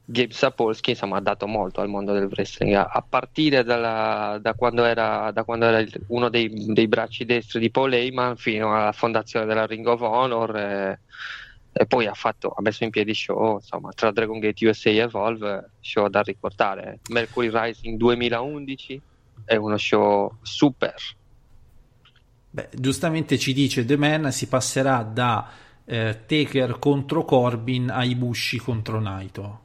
Gabe 0.04 0.32
Sapolsky 0.32 0.90
insomma, 0.90 1.18
ha 1.18 1.20
dato 1.20 1.46
molto 1.46 1.80
al 1.80 1.88
mondo 1.88 2.12
del 2.12 2.26
wrestling, 2.26 2.74
a, 2.74 2.88
a 2.92 3.04
partire 3.08 3.62
dalla- 3.64 4.38
da 4.42 4.54
quando 4.54 4.84
era, 4.84 5.30
da 5.32 5.44
quando 5.44 5.66
era 5.66 5.78
il- 5.78 6.04
uno 6.08 6.28
dei, 6.28 6.50
dei 6.72 6.88
bracci 6.88 7.24
destri 7.24 7.60
di 7.60 7.70
Paul 7.70 7.92
Heyman 7.92 8.36
fino 8.36 8.74
alla 8.74 8.92
fondazione 8.92 9.46
della 9.46 9.64
Ring 9.64 9.86
of 9.86 10.00
Honor 10.00 10.56
e, 10.56 11.00
e 11.72 11.86
poi 11.86 12.06
ha, 12.06 12.14
fatto, 12.14 12.50
ha 12.50 12.60
messo 12.62 12.84
in 12.84 12.90
piedi 12.90 13.14
show 13.14 13.54
insomma, 13.54 13.90
tra 13.92 14.12
Dragon 14.12 14.38
Gate 14.38 14.66
USA 14.66 14.90
e 14.90 14.96
Evolve, 14.98 15.72
show 15.80 16.08
da 16.08 16.20
ricordare. 16.22 17.00
Mercury 17.10 17.50
Rising 17.52 17.96
2011 17.96 19.02
è 19.44 19.56
uno 19.56 19.76
show 19.78 20.36
super. 20.42 20.94
Beh, 22.50 22.68
giustamente 22.74 23.38
ci 23.38 23.52
dice 23.54 23.84
The 23.84 23.96
Man 23.96 24.30
si 24.30 24.46
passerà 24.48 25.02
da 25.02 25.50
eh, 25.84 26.24
Taker 26.26 26.78
contro 26.78 27.24
Corbin 27.24 27.90
a 27.90 28.04
Ibushi 28.04 28.58
contro 28.58 29.00
Naito. 29.00 29.60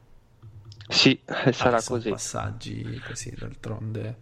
Sì, 0.88 1.20
sarà 1.52 1.76
Ah, 1.76 1.82
così. 1.82 2.08
passaggi 2.08 2.98
così, 3.06 3.34
d'altronde. 3.36 4.16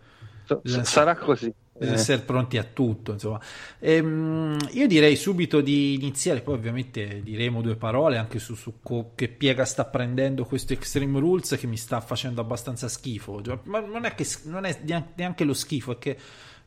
S- 0.45 0.81
sarà 0.83 1.17
così. 1.17 1.53
Bisogna 1.79 1.97
Eh, 1.97 2.01
essere 2.01 2.23
pronti 2.23 2.57
a 2.57 2.65
tutto, 2.65 3.13
insomma. 3.13 3.39
Ehm, 3.81 4.57
io 4.73 4.87
direi 4.87 5.15
subito 5.15 5.61
di 5.61 5.95
iniziare, 5.95 6.41
poi 6.41 6.55
ovviamente 6.55 7.21
diremo 7.23 7.61
due 7.61 7.77
parole 7.77 8.17
anche 8.17 8.39
su, 8.39 8.55
su 8.55 8.81
co- 8.83 9.13
che 9.15 9.29
piega 9.29 9.65
sta 9.67 9.85
prendendo 9.85 10.45
questo 10.47 10.73
Extreme 10.73 11.19
Rules 11.21 11.55
che 11.59 11.67
mi 11.67 11.77
sta 11.77 12.01
facendo 12.01 12.41
abbastanza 12.41 12.89
schifo. 12.89 13.43
Ma 13.65 13.81
non 13.81 14.05
è, 14.07 14.15
che, 14.15 14.27
non 14.45 14.65
è 14.65 14.81
neanche- 15.17 15.45
lo 15.45 15.53
schifo, 15.55 15.93
è 15.93 15.99
che 15.99 16.17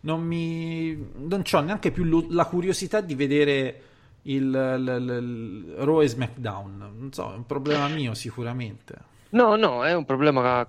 non 0.01 0.21
mi... 0.21 0.95
non 1.15 1.41
ho 1.51 1.59
neanche 1.61 1.91
più 1.91 2.03
lo- 2.03 2.27
la 2.29 2.45
curiosità 2.45 3.01
di 3.01 3.15
vedere 3.15 3.81
il, 4.23 4.43
il, 4.43 4.95
il- 4.99 5.73
il 5.79 5.85
Raw 5.85 6.01
e 6.01 6.07
SmackDown. 6.07 6.77
Non 6.97 7.11
so, 7.13 7.31
è 7.33 7.35
un 7.35 7.45
problema 7.47 7.87
mio 7.87 8.13
sicuramente. 8.13 8.95
No, 9.31 9.55
no, 9.55 9.83
è 9.85 9.93
un 9.93 10.05
problema 10.05 10.67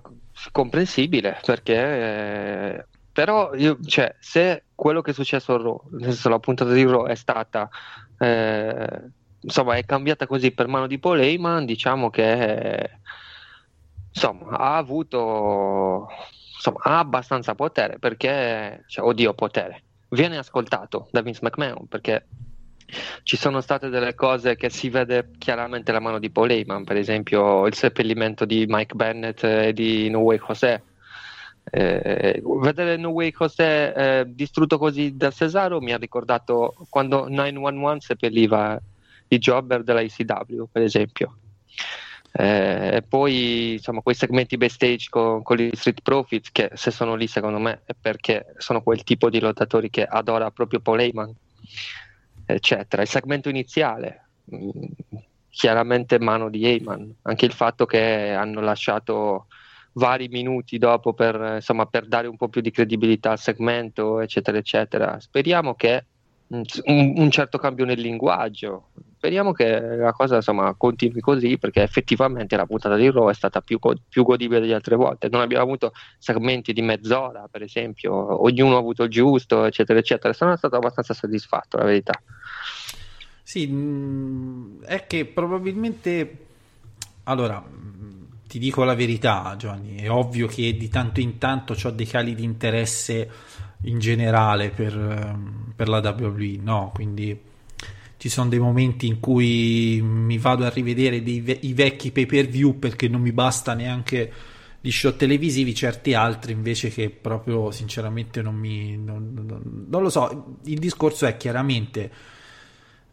comprensibile 0.51 1.39
perché, 1.43 1.73
eh, 1.73 2.85
però 3.21 3.53
io, 3.53 3.77
cioè, 3.85 4.15
se 4.19 4.63
quello 4.73 5.01
che 5.01 5.11
è 5.11 5.13
successo 5.13 5.53
a 5.53 5.57
Raw, 5.57 5.79
nel 5.91 6.11
senso 6.11 6.27
la 6.27 6.39
puntata 6.39 6.71
di 6.71 6.83
Raw 6.83 7.05
è 7.05 7.13
stata 7.13 7.69
eh, 8.17 9.11
insomma 9.41 9.75
è 9.75 9.85
cambiata 9.85 10.25
così 10.25 10.51
per 10.51 10.67
mano 10.67 10.87
di 10.87 10.97
Paul 10.97 11.19
Heyman, 11.19 11.65
diciamo 11.65 12.09
che 12.09 12.97
insomma 14.11 14.57
ha 14.57 14.75
avuto 14.77 16.07
insomma, 16.55 16.79
ha 16.81 16.97
abbastanza 16.97 17.53
potere 17.53 17.99
perché 17.99 18.85
cioè, 18.87 19.05
oddio 19.05 19.35
potere 19.35 19.83
viene 20.09 20.39
ascoltato 20.39 21.07
da 21.11 21.21
Vince 21.21 21.41
McMahon 21.43 21.85
perché 21.87 22.25
ci 23.21 23.37
sono 23.37 23.61
state 23.61 23.89
delle 23.89 24.15
cose 24.15 24.55
che 24.55 24.71
si 24.71 24.89
vede 24.89 25.29
chiaramente 25.37 25.91
la 25.91 25.99
mano 25.99 26.17
di 26.17 26.31
Paul 26.31 26.49
Heyman, 26.49 26.85
per 26.85 26.97
esempio 26.97 27.67
il 27.67 27.75
seppellimento 27.75 28.45
di 28.45 28.65
Mike 28.67 28.95
Bennett 28.95 29.43
e 29.43 29.73
di 29.73 30.09
No 30.09 30.21
Way 30.21 30.39
José. 30.39 30.83
Eh, 31.63 32.41
vedere 32.43 32.97
No 32.97 33.09
Way 33.09 33.31
José 33.31 33.93
eh, 33.93 34.25
distrutto 34.27 34.77
così 34.77 35.15
da 35.15 35.31
Cesaro 35.31 35.79
mi 35.79 35.93
ha 35.93 35.97
ricordato 35.97 36.75
quando 36.89 37.29
911 37.29 38.05
seppelliva 38.05 38.81
i 39.27 39.37
jobber 39.37 39.83
della 39.83 40.01
ICW, 40.01 40.65
per 40.71 40.81
esempio. 40.81 41.37
Eh, 42.33 42.95
e 42.95 43.01
poi 43.01 43.73
insomma 43.73 43.99
quei 43.99 44.15
segmenti 44.15 44.55
backstage 44.55 45.07
con, 45.09 45.43
con, 45.43 45.57
gli 45.57 45.69
Street 45.73 46.01
Profits 46.01 46.49
che 46.53 46.69
se 46.75 46.89
sono 46.89 47.15
lì 47.15 47.27
secondo 47.27 47.59
me 47.59 47.81
è 47.83 47.93
perché 47.99 48.53
sono 48.57 48.81
quel 48.81 49.03
tipo 49.03 49.29
di 49.29 49.41
lottatori 49.41 49.89
che 49.89 50.05
adora 50.05 50.49
proprio 50.49 50.79
Paul 50.79 51.01
Heyman 51.01 51.35
eccetera 52.45 53.01
il 53.01 53.09
segmento 53.09 53.49
iniziale 53.49 54.27
mh, 54.45 54.55
mm, 54.55 54.71
chiaramente 55.49 56.19
mano 56.19 56.49
di 56.49 56.65
Heyman 56.65 57.15
anche 57.23 57.43
il 57.43 57.51
fatto 57.51 57.85
che 57.85 58.31
hanno 58.31 58.61
lasciato 58.61 59.47
vari 59.93 60.27
minuti 60.29 60.77
dopo 60.77 61.13
per, 61.13 61.53
insomma, 61.55 61.85
per 61.85 62.07
dare 62.07 62.27
un 62.27 62.37
po' 62.37 62.49
più 62.49 62.61
di 62.61 62.71
credibilità 62.71 63.31
al 63.31 63.39
segmento 63.39 64.19
eccetera 64.19 64.57
eccetera. 64.57 65.19
Speriamo 65.19 65.75
che 65.75 66.05
un, 66.51 67.13
un 67.15 67.31
certo 67.31 67.57
cambio 67.57 67.85
nel 67.85 67.99
linguaggio. 67.99 68.89
Speriamo 69.15 69.51
che 69.51 69.79
la 69.79 70.11
cosa 70.13 70.37
insomma, 70.37 70.73
continui 70.75 71.21
così 71.21 71.57
perché 71.57 71.83
effettivamente 71.83 72.55
la 72.55 72.65
puntata 72.65 72.95
di 72.95 73.09
Raw 73.09 73.29
è 73.29 73.33
stata 73.33 73.61
più, 73.61 73.79
più, 74.09 74.23
godibile 74.23 74.59
delle 74.59 74.73
altre 74.73 74.95
volte. 74.95 75.29
Non 75.29 75.41
abbiamo 75.41 75.63
avuto 75.63 75.91
segmenti 76.17 76.73
di 76.73 76.81
mezz'ora 76.81 77.47
per 77.49 77.61
esempio. 77.61 78.43
Ognuno 78.43 78.75
ha 78.75 78.79
avuto 78.79 79.03
il 79.03 79.09
giusto 79.09 79.65
eccetera 79.65 79.99
eccetera. 79.99 80.33
Sono 80.33 80.55
stato 80.55 80.75
abbastanza 80.75 81.13
soddisfatto 81.13 81.77
la 81.77 81.83
verità. 81.83 82.19
Sì 83.43 83.67
mm, 83.67 84.83
è 84.83 85.05
che 85.05 85.25
probabilmente 85.25 86.45
allora 87.23 87.63
ti 88.51 88.59
dico 88.59 88.83
la 88.83 88.95
verità 88.95 89.55
Giovanni 89.57 89.95
è 89.95 90.11
ovvio 90.11 90.45
che 90.45 90.75
di 90.75 90.89
tanto 90.89 91.21
in 91.21 91.37
tanto 91.37 91.73
ho 91.81 91.89
dei 91.91 92.05
cali 92.05 92.35
di 92.35 92.43
interesse 92.43 93.29
in 93.83 93.97
generale 93.97 94.71
per, 94.71 94.93
ehm, 94.93 95.71
per 95.73 95.87
la 95.87 95.99
WWE 95.99 96.57
no? 96.59 96.91
Quindi 96.93 97.39
ci 98.17 98.27
sono 98.27 98.49
dei 98.49 98.59
momenti 98.59 99.07
in 99.07 99.21
cui 99.21 100.01
mi 100.03 100.37
vado 100.37 100.65
a 100.65 100.69
rivedere 100.69 101.23
dei, 101.23 101.59
i 101.61 101.73
vecchi 101.73 102.11
pay 102.11 102.25
per 102.25 102.47
view 102.47 102.77
perché 102.77 103.07
non 103.07 103.21
mi 103.21 103.31
basta 103.31 103.73
neanche 103.73 104.33
gli 104.81 104.91
show 104.91 105.15
televisivi, 105.15 105.73
certi 105.73 106.13
altri 106.13 106.51
invece 106.51 106.89
che 106.89 107.09
proprio 107.09 107.71
sinceramente 107.71 108.41
non 108.41 108.55
mi... 108.55 108.97
non, 108.97 109.31
non, 109.33 109.85
non 109.87 110.01
lo 110.01 110.09
so, 110.09 110.57
il 110.65 110.77
discorso 110.77 111.25
è 111.25 111.37
chiaramente 111.37 112.11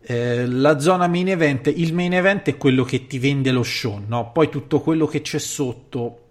eh, 0.00 0.47
la 0.47 0.78
zona 0.78 1.07
main 1.07 1.28
event, 1.28 1.67
il 1.75 1.95
main 1.95 2.14
event 2.14 2.49
è 2.49 2.57
quello 2.57 2.85
che 2.85 3.07
ti 3.07 3.19
vende 3.19 3.50
lo 3.50 3.62
show, 3.62 4.02
no? 4.07 4.33
poi 4.33 4.49
tutto 4.49 4.81
quello 4.81 5.07
che 5.07 5.21
c'è 5.21 5.38
sotto 5.38 6.26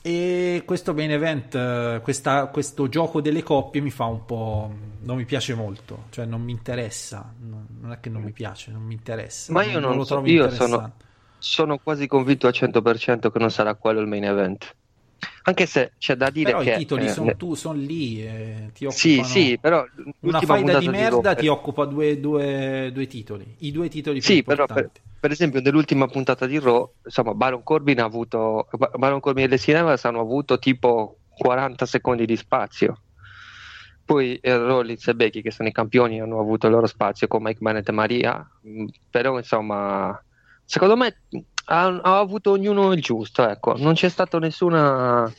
e 0.00 0.62
questo 0.64 0.94
main 0.94 1.10
event, 1.10 2.00
questa, 2.00 2.46
questo 2.46 2.88
gioco 2.88 3.20
delle 3.20 3.42
coppie 3.42 3.80
mi 3.80 3.90
fa 3.90 4.04
un 4.04 4.24
po'. 4.24 4.72
non 5.00 5.16
mi 5.16 5.24
piace 5.24 5.54
molto, 5.54 6.04
cioè 6.10 6.24
non 6.24 6.40
mi 6.40 6.52
interessa. 6.52 7.30
Non 7.40 7.92
è 7.92 8.00
che 8.00 8.08
non 8.08 8.22
mi 8.22 8.30
piace, 8.30 8.70
non 8.70 8.82
mi 8.82 8.94
interessa. 8.94 9.52
Ma 9.52 9.64
io 9.64 9.80
non, 9.80 9.90
non 9.90 9.98
lo 9.98 10.04
so, 10.04 10.14
trovo 10.14 10.28
io 10.28 10.48
sono, 10.50 10.92
sono, 11.38 11.78
quasi 11.78 12.06
convinto 12.06 12.46
al 12.46 12.54
100% 12.56 13.30
che 13.30 13.38
non 13.38 13.50
sarà 13.50 13.74
quello 13.74 14.00
il 14.00 14.06
main 14.06 14.24
event. 14.24 14.74
Anche 15.42 15.66
se 15.66 15.92
c'è 15.98 16.14
da 16.14 16.30
dire 16.30 16.52
però 16.52 16.62
che. 16.62 16.72
i 16.72 16.78
titoli 16.78 17.06
eh, 17.06 17.08
sono 17.08 17.36
tu, 17.36 17.54
sono 17.54 17.78
lì. 17.78 18.22
Eh, 18.24 18.70
ti 18.72 18.86
sì, 18.90 19.22
sì, 19.24 19.58
però. 19.60 19.84
Una 20.20 20.40
faida 20.40 20.78
di 20.78 20.88
merda 20.88 21.34
di 21.34 21.40
ti 21.40 21.48
occupa 21.48 21.84
due, 21.84 22.20
due, 22.20 22.90
due, 22.92 23.06
titoli. 23.06 23.56
I 23.58 23.72
due 23.72 23.88
titoli 23.88 24.18
più 24.18 24.28
sì, 24.28 24.36
importanti. 24.38 24.72
però. 24.72 24.88
Per 24.90 25.06
per 25.20 25.32
esempio 25.32 25.60
nell'ultima 25.60 26.06
puntata 26.06 26.46
di 26.46 26.58
Raw 26.58 26.92
insomma 27.04 27.34
Baron 27.34 27.62
Corbin 27.62 28.00
ha 28.00 28.04
avuto 28.04 28.68
Baron 28.96 29.20
Corbin 29.20 29.44
e 29.44 29.48
Leslie 29.48 29.76
Evans 29.76 30.04
hanno 30.04 30.20
avuto 30.20 30.58
tipo 30.58 31.18
40 31.30 31.86
secondi 31.86 32.24
di 32.24 32.36
spazio 32.36 33.00
poi 34.04 34.36
eh, 34.36 34.56
Rollins 34.56 35.06
e 35.08 35.14
Becky 35.14 35.42
che 35.42 35.50
sono 35.50 35.68
i 35.68 35.72
campioni 35.72 36.20
hanno 36.20 36.38
avuto 36.38 36.66
il 36.66 36.72
loro 36.72 36.86
spazio 36.86 37.26
con 37.26 37.42
Mike 37.42 37.58
Bennett 37.60 37.88
e 37.88 37.92
Maria 37.92 38.48
mm, 38.66 38.86
però 39.10 39.36
insomma 39.36 40.18
secondo 40.68 40.96
me 40.96 41.16
ha, 41.66 41.86
ha 41.86 42.18
avuto 42.18 42.50
ognuno 42.50 42.92
il 42.92 43.00
giusto 43.00 43.48
ecco 43.48 43.74
non 43.78 43.94
c'è 43.94 44.10
stata 44.10 44.38
nessuna 44.38 45.32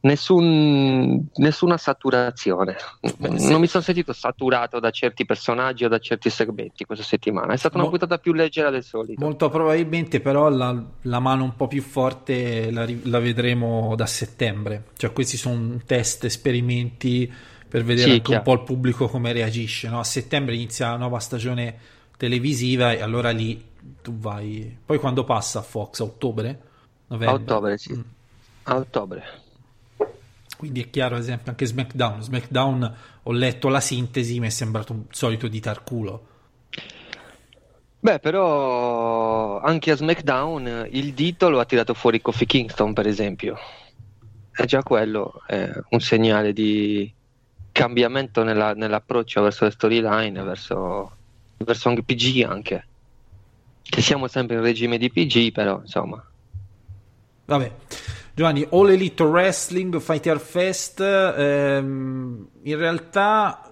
Nessun, 0.00 1.26
nessuna 1.34 1.76
saturazione. 1.76 2.76
Sì. 3.00 3.14
Non 3.50 3.60
mi 3.60 3.66
sono 3.66 3.82
sentito 3.82 4.12
saturato 4.12 4.78
da 4.78 4.90
certi 4.90 5.24
personaggi 5.24 5.84
o 5.84 5.88
da 5.88 5.98
certi 5.98 6.30
segmenti 6.30 6.84
questa 6.84 7.04
settimana. 7.04 7.52
È 7.52 7.56
stata 7.56 7.74
una 7.74 7.84
Mo- 7.84 7.90
puntata 7.90 8.18
più 8.18 8.32
leggera 8.32 8.70
del 8.70 8.84
solito. 8.84 9.20
Molto 9.20 9.48
probabilmente, 9.48 10.20
però, 10.20 10.48
la, 10.50 10.80
la 11.02 11.18
mano 11.18 11.42
un 11.42 11.56
po' 11.56 11.66
più 11.66 11.82
forte 11.82 12.70
la, 12.70 12.86
la, 13.02 13.18
vedremo 13.18 13.96
da 13.96 14.06
settembre. 14.06 14.84
Cioè, 14.96 15.12
questi 15.12 15.36
sono 15.36 15.80
test, 15.84 16.24
esperimenti 16.24 17.30
per 17.68 17.82
vedere 17.82 18.06
sì, 18.06 18.10
anche 18.10 18.22
chiaro. 18.22 18.38
un 18.38 18.44
po' 18.44 18.52
il 18.52 18.66
pubblico 18.66 19.08
come 19.08 19.32
reagisce. 19.32 19.88
No? 19.88 19.98
A 19.98 20.04
settembre 20.04 20.54
inizia 20.54 20.90
la 20.90 20.96
nuova 20.96 21.18
stagione 21.18 21.76
televisiva 22.18 22.92
e 22.92 23.00
allora 23.00 23.30
lì 23.30 23.64
tu 24.02 24.18
vai. 24.18 24.76
Poi 24.84 24.98
quando 24.98 25.24
passa 25.24 25.60
a 25.60 25.62
Fox? 25.62 26.00
A 26.00 26.04
ottobre? 26.04 26.60
Novembre? 27.06 27.28
A 27.28 27.40
ottobre, 27.40 27.78
sì. 27.78 27.94
Mm. 27.94 28.00
A 28.64 28.76
ottobre. 28.76 29.24
Quindi 30.58 30.82
è 30.82 30.90
chiaro, 30.90 31.14
ad 31.14 31.22
esempio, 31.22 31.50
anche 31.50 31.64
SmackDown. 31.64 32.20
SmackDown 32.20 32.96
ho 33.22 33.32
letto 33.32 33.68
la 33.68 33.80
sintesi, 33.80 34.40
mi 34.40 34.48
è 34.48 34.50
sembrato 34.50 34.92
un 34.92 35.04
solito 35.10 35.48
di 35.48 35.60
tarculo. 35.60 36.26
Beh, 38.00 38.18
però 38.18 39.60
anche 39.60 39.92
a 39.92 39.96
SmackDown 39.96 40.88
il 40.90 41.14
dito 41.14 41.48
lo 41.48 41.60
ha 41.60 41.64
tirato 41.64 41.94
fuori 41.94 42.20
Kofi 42.20 42.44
Kingston, 42.44 42.92
per 42.92 43.06
esempio. 43.06 43.56
E 44.54 44.66
già 44.66 44.82
quello 44.82 45.42
è 45.46 45.70
un 45.90 46.00
segnale 46.00 46.52
di 46.52 47.12
cambiamento 47.70 48.42
nella, 48.42 48.74
nell'approccio 48.74 49.40
verso 49.40 49.64
le 49.64 49.70
storyline, 49.70 50.42
verso, 50.42 51.17
verso 51.64 51.88
anche 51.88 52.02
PG 52.02 52.44
anche. 52.48 52.86
Che 53.82 54.02
siamo 54.02 54.28
sempre 54.28 54.56
in 54.56 54.62
regime 54.62 54.98
di 54.98 55.10
PG, 55.10 55.52
però 55.52 55.80
insomma. 55.80 56.22
Vabbè. 57.46 57.72
Giovanni, 58.38 58.64
All 58.70 58.90
Elite 58.90 59.24
Wrestling 59.24 59.98
Fighter 59.98 60.38
Fest, 60.38 61.00
ehm, 61.00 62.48
in 62.62 62.76
realtà 62.76 63.68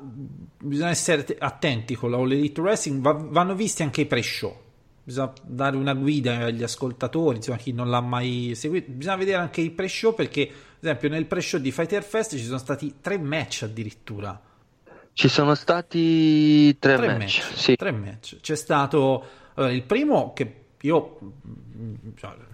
bisogna 0.59 0.91
essere 0.91 1.25
attenti 1.39 1.95
con 1.95 2.11
la 2.11 2.17
All 2.17 2.33
Elite 2.33 2.61
Wrestling, 2.61 3.01
va, 3.01 3.13
vanno 3.13 3.55
visti 3.55 3.85
anche 3.85 4.01
i 4.01 4.07
pre-show, 4.07 4.57
bisogna 5.05 5.33
dare 5.43 5.77
una 5.77 5.95
guida 5.95 6.39
agli 6.39 6.65
ascoltatori, 6.65 7.37
insomma 7.37 7.59
chi 7.59 7.71
non 7.71 7.89
l'ha 7.89 8.01
mai 8.01 8.55
seguito, 8.57 8.91
bisogna 8.91 9.15
vedere 9.15 9.37
anche 9.37 9.61
i 9.61 9.71
pre-show 9.71 10.17
perché, 10.17 10.43
ad 10.43 10.49
esempio, 10.81 11.11
nel 11.11 11.27
pre-show 11.27 11.61
di 11.61 11.71
Fighter 11.71 12.03
Fest 12.03 12.37
ci 12.37 12.43
sono 12.43 12.59
stati 12.59 12.95
tre 13.01 13.19
match 13.19 13.63
addirittura. 13.63 14.41
Ci 15.19 15.29
sono 15.29 15.55
stati 15.55 16.77
tre, 16.79 16.97
tre 16.97 17.07
match, 17.07 17.19
match, 17.19 17.57
sì. 17.57 17.75
tre 17.75 17.91
match. 17.91 18.37
C'è 18.43 18.55
stato 18.55 19.25
allora, 19.55 19.73
il 19.73 19.83
primo 19.83 20.35
che 20.35 20.65
io, 20.83 21.19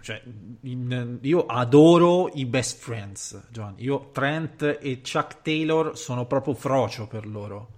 cioè, 0.01 0.23
in, 0.61 1.19
io 1.23 1.47
adoro 1.47 2.29
i 2.35 2.47
best 2.47 2.79
friends, 2.79 3.49
Giovanni. 3.51 3.83
Io 3.83 4.11
Trent 4.13 4.79
e 4.81 5.01
Chuck 5.01 5.43
Taylor 5.43 5.99
sono 5.99 6.25
proprio 6.27 6.55
frocio 6.55 7.09
per 7.09 7.27
loro. 7.27 7.69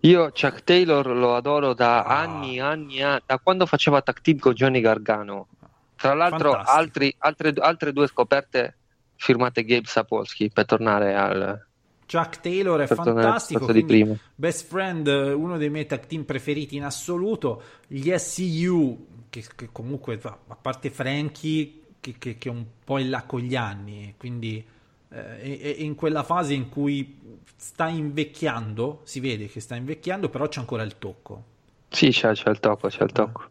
Io 0.00 0.30
Chuck 0.32 0.64
Taylor 0.64 1.06
lo 1.06 1.34
adoro 1.34 1.72
da 1.72 2.02
ah. 2.02 2.20
anni, 2.20 2.60
anni, 2.60 3.00
anni, 3.00 3.22
da 3.24 3.38
quando 3.38 3.64
faceva 3.64 4.02
tag 4.02 4.20
team 4.20 4.36
con 4.36 4.52
Johnny 4.52 4.82
Gargano. 4.82 5.48
Tra 5.96 6.12
l'altro, 6.12 6.52
altri, 6.52 7.14
altre, 7.20 7.54
altre, 7.56 7.94
due 7.94 8.06
scoperte 8.06 8.76
firmate 9.14 9.64
Gabe 9.64 9.86
Sapolsky 9.86 10.50
per 10.50 10.66
tornare 10.66 11.14
al. 11.14 11.63
Chuck 12.06 12.40
Taylor 12.40 12.80
è 12.80 12.86
fantastico. 12.86 13.66
Best 14.34 14.66
Friend, 14.66 15.06
uno 15.06 15.56
dei 15.56 15.70
miei 15.70 15.86
tag 15.86 16.06
team 16.06 16.24
preferiti 16.24 16.76
in 16.76 16.84
assoluto. 16.84 17.62
Gli 17.86 18.12
SCU 18.16 19.12
che, 19.34 19.44
che 19.56 19.68
comunque, 19.72 20.20
a 20.22 20.56
parte 20.60 20.90
Frankie, 20.90 21.80
che, 21.98 22.14
che, 22.18 22.38
che, 22.38 22.48
è 22.48 22.52
un 22.52 22.64
po' 22.84 22.98
in 22.98 23.10
là 23.10 23.24
con 23.24 23.40
gli 23.40 23.56
anni, 23.56 24.14
quindi 24.16 24.64
eh, 25.08 25.40
è, 25.40 25.60
è, 25.60 25.82
in 25.82 25.96
quella 25.96 26.22
fase 26.22 26.54
in 26.54 26.68
cui 26.68 27.18
sta 27.56 27.88
invecchiando, 27.88 29.00
si 29.02 29.18
vede 29.18 29.48
che 29.48 29.58
sta 29.58 29.74
invecchiando, 29.74 30.28
però 30.28 30.46
c'è 30.46 30.60
ancora 30.60 30.84
il 30.84 30.98
tocco. 30.98 31.42
Sì, 31.88 32.10
c'è, 32.10 32.32
c'è 32.32 32.48
il 32.48 32.60
tocco, 32.60 32.86
c'è 32.86 33.02
il 33.02 33.10
eh. 33.10 33.12
tocco. 33.12 33.42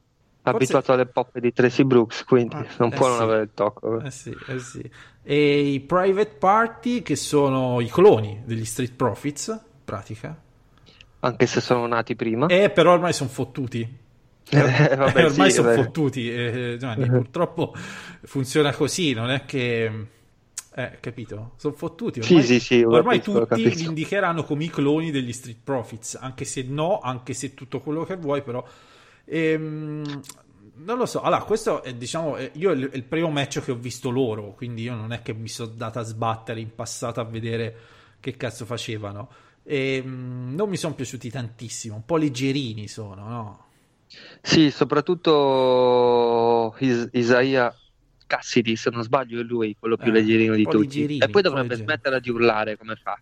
abituato 0.43 0.93
alle 0.93 1.05
poppe 1.05 1.41
di 1.41 1.51
Tracy 1.51 1.83
Brooks, 1.83 2.23
quindi 2.23 2.55
Ah, 2.55 2.65
non 2.77 2.93
eh 2.93 2.95
può 2.95 3.07
non 3.07 3.17
sì. 3.17 3.23
avere 3.23 3.41
il 3.41 3.51
tocco. 3.53 3.99
Eh 3.99 4.11
sì, 4.11 4.37
eh 4.47 4.59
sì. 4.59 4.91
E 5.23 5.61
i 5.71 5.79
private 5.79 6.35
party 6.37 7.01
che 7.01 7.15
sono 7.15 7.79
i 7.79 7.87
cloni 7.89 8.41
degli 8.45 8.65
Street 8.65 8.93
Profits, 8.93 9.47
in 9.47 9.59
pratica. 9.85 10.37
Anche 11.19 11.45
se 11.45 11.61
sono 11.61 11.87
nati 11.87 12.15
prima. 12.15 12.47
Eh, 12.47 12.69
però 12.69 12.93
ormai 12.93 13.13
sono 13.13 13.29
fottuti. 13.29 14.01
Eh, 14.53 14.95
vabbè, 14.95 15.23
Eh, 15.23 15.23
ormai 15.25 15.49
sì, 15.49 15.55
sono 15.55 15.69
vabbè. 15.69 15.81
fottuti. 15.83 16.31
eh, 16.31 16.75
Giovanni, 16.77 17.09
purtroppo 17.09 17.73
funziona 18.23 18.73
così, 18.73 19.13
non 19.13 19.29
è 19.31 19.45
che... 19.45 20.07
Eh, 20.75 20.97
capito? 20.99 21.53
Sono 21.57 21.73
fottuti. 21.75 22.21
Sì, 22.21 22.41
Ormai, 22.41 22.43
sì, 22.43 22.59
sì, 22.59 22.81
lo 22.81 22.97
ormai 22.97 23.19
capisco, 23.19 23.45
tutti 23.47 23.73
li 23.75 23.83
indicheranno 23.85 24.43
come 24.43 24.65
i 24.65 24.69
cloni 24.69 25.11
degli 25.11 25.31
Street 25.33 25.59
Profits, 25.63 26.15
anche 26.19 26.45
se 26.45 26.63
no, 26.63 26.99
anche 26.99 27.33
se 27.33 27.53
tutto 27.53 27.79
quello 27.79 28.03
che 28.03 28.15
vuoi, 28.17 28.41
però... 28.43 28.63
Ehm, 29.25 30.21
non 30.75 30.97
lo 30.97 31.05
so, 31.05 31.21
allora 31.21 31.43
questo 31.43 31.83
è 31.83 31.93
diciamo, 31.93 32.37
io 32.53 32.71
è 32.71 32.75
il, 32.75 33.03
primo 33.03 33.29
match 33.29 33.61
che 33.61 33.71
ho 33.71 33.75
visto 33.75 34.09
loro, 34.09 34.53
quindi 34.53 34.83
io 34.83 34.95
non 34.95 35.13
è 35.13 35.21
che 35.21 35.33
mi 35.33 35.47
sono 35.47 35.69
data 35.69 35.99
a 35.99 36.03
sbattere 36.03 36.59
in 36.59 36.73
passato 36.73 37.19
a 37.19 37.23
vedere 37.23 37.75
che 38.19 38.35
cazzo 38.35 38.65
facevano. 38.65 39.29
Ehm, 39.63 40.53
non 40.55 40.69
mi 40.69 40.77
sono 40.77 40.95
piaciuti 40.95 41.29
tantissimo, 41.29 41.95
un 41.95 42.05
po' 42.05 42.17
leggerini 42.17 42.87
sono, 42.87 43.27
no? 43.27 43.65
Sì, 44.41 44.71
soprattutto 44.71 46.75
Is- 46.79 47.09
Isaiah 47.13 47.73
Cassidy, 48.25 48.75
se 48.75 48.89
non 48.89 49.03
sbaglio, 49.03 49.39
è 49.39 49.43
lui 49.43 49.75
quello 49.79 49.95
più 49.95 50.09
Eh, 50.09 50.13
leggerino 50.13 50.55
di 50.55 50.63
tutti. 50.63 50.77
leggerini, 50.77 51.19
e 51.19 51.29
poi 51.29 51.41
po' 51.41 51.49
dovrebbe 51.49 51.75
smetterla 51.75 52.19
di 52.19 52.29
urlare 52.29 52.77
come 52.77 52.95
fa. 52.95 53.19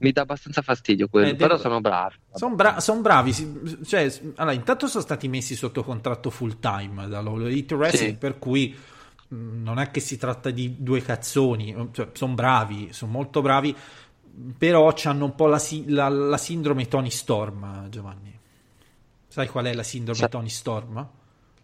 Mi 0.00 0.12
dà 0.12 0.22
abbastanza 0.22 0.62
fastidio 0.62 1.08
quello, 1.08 1.26
Eh, 1.28 1.32
devo- 1.34 1.46
però 1.46 1.58
sono 1.58 1.80
bravi. 1.80 2.14
Sono 2.34 2.54
bra- 2.54 2.80
son 2.80 3.02
bravi, 3.02 3.32
si- 3.32 3.78
cioè, 3.84 4.10
allora, 4.36 4.54
intanto 4.54 4.86
sono 4.86 5.02
stati 5.02 5.28
messi 5.28 5.54
sotto 5.54 5.82
contratto 5.84 6.30
full 6.30 6.58
time 6.58 7.06
dall'All 7.08 7.44
Elite 7.46 7.74
Wrestling, 7.74 8.12
Sì. 8.12 8.16
per 8.18 8.38
cui 8.38 8.74
mh, 9.28 9.62
non 9.62 9.78
è 9.78 9.90
che 9.92 10.00
si 10.00 10.16
tratta 10.16 10.50
di 10.50 10.76
due 10.82 11.02
cazzoni, 11.02 11.90
cioè, 11.92 12.08
sono 12.14 12.34
bravi, 12.34 12.88
sono 12.92 13.12
molto 13.12 13.40
bravi, 13.42 13.72
però 14.58 14.92
hanno 15.04 15.24
un 15.26 15.34
po' 15.36 15.46
la, 15.46 15.58
si- 15.60 15.84
la- 15.88 16.08
la 16.08 16.36
sindrome 16.36 16.88
Tony 16.88 17.10
Storm, 17.10 17.88
Giovanni. 17.90 18.36
Sai 19.28 19.46
qual 19.48 19.66
è 19.66 19.74
la 19.74 19.82
sindrome 19.84 20.18
Sa- 20.18 20.28
Tony 20.28 20.48
Storm? 20.48 21.08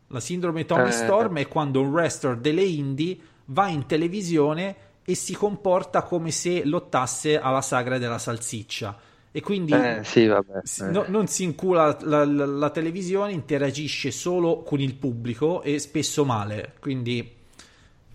La 0.08 0.20
sindrome 0.20 0.64
Tony 0.64 0.88
Eh. 0.88 0.92
Storm 0.92 1.38
è 1.38 1.48
quando 1.48 1.80
un 1.80 1.88
wrestler 1.88 2.36
delle 2.36 2.62
indie 2.62 3.18
va 3.46 3.66
in 3.68 3.86
televisione 3.86 4.76
e 5.06 5.14
si 5.14 5.34
comporta 5.34 6.02
come 6.02 6.30
se 6.30 6.64
lottasse 6.64 7.38
alla 7.38 7.62
sagra 7.62 7.98
della 7.98 8.18
salsiccia. 8.18 8.98
E 9.30 9.40
quindi 9.40 9.72
Eh, 9.72 10.00
sì, 10.02 10.26
vabbè. 10.26 10.62
eh. 10.80 10.84
no- 10.90 11.04
non 11.08 11.26
si 11.28 11.44
incula 11.44 11.96
la, 12.02 12.24
la- 12.24 12.46
la 12.46 12.70
televisione, 12.70 13.32
interagisce 13.32 14.10
solo 14.10 14.62
con 14.62 14.80
il 14.80 14.94
pubblico 14.94 15.62
e 15.62 15.78
spesso 15.78 16.24
male. 16.24 16.74
Quindi 16.80 17.34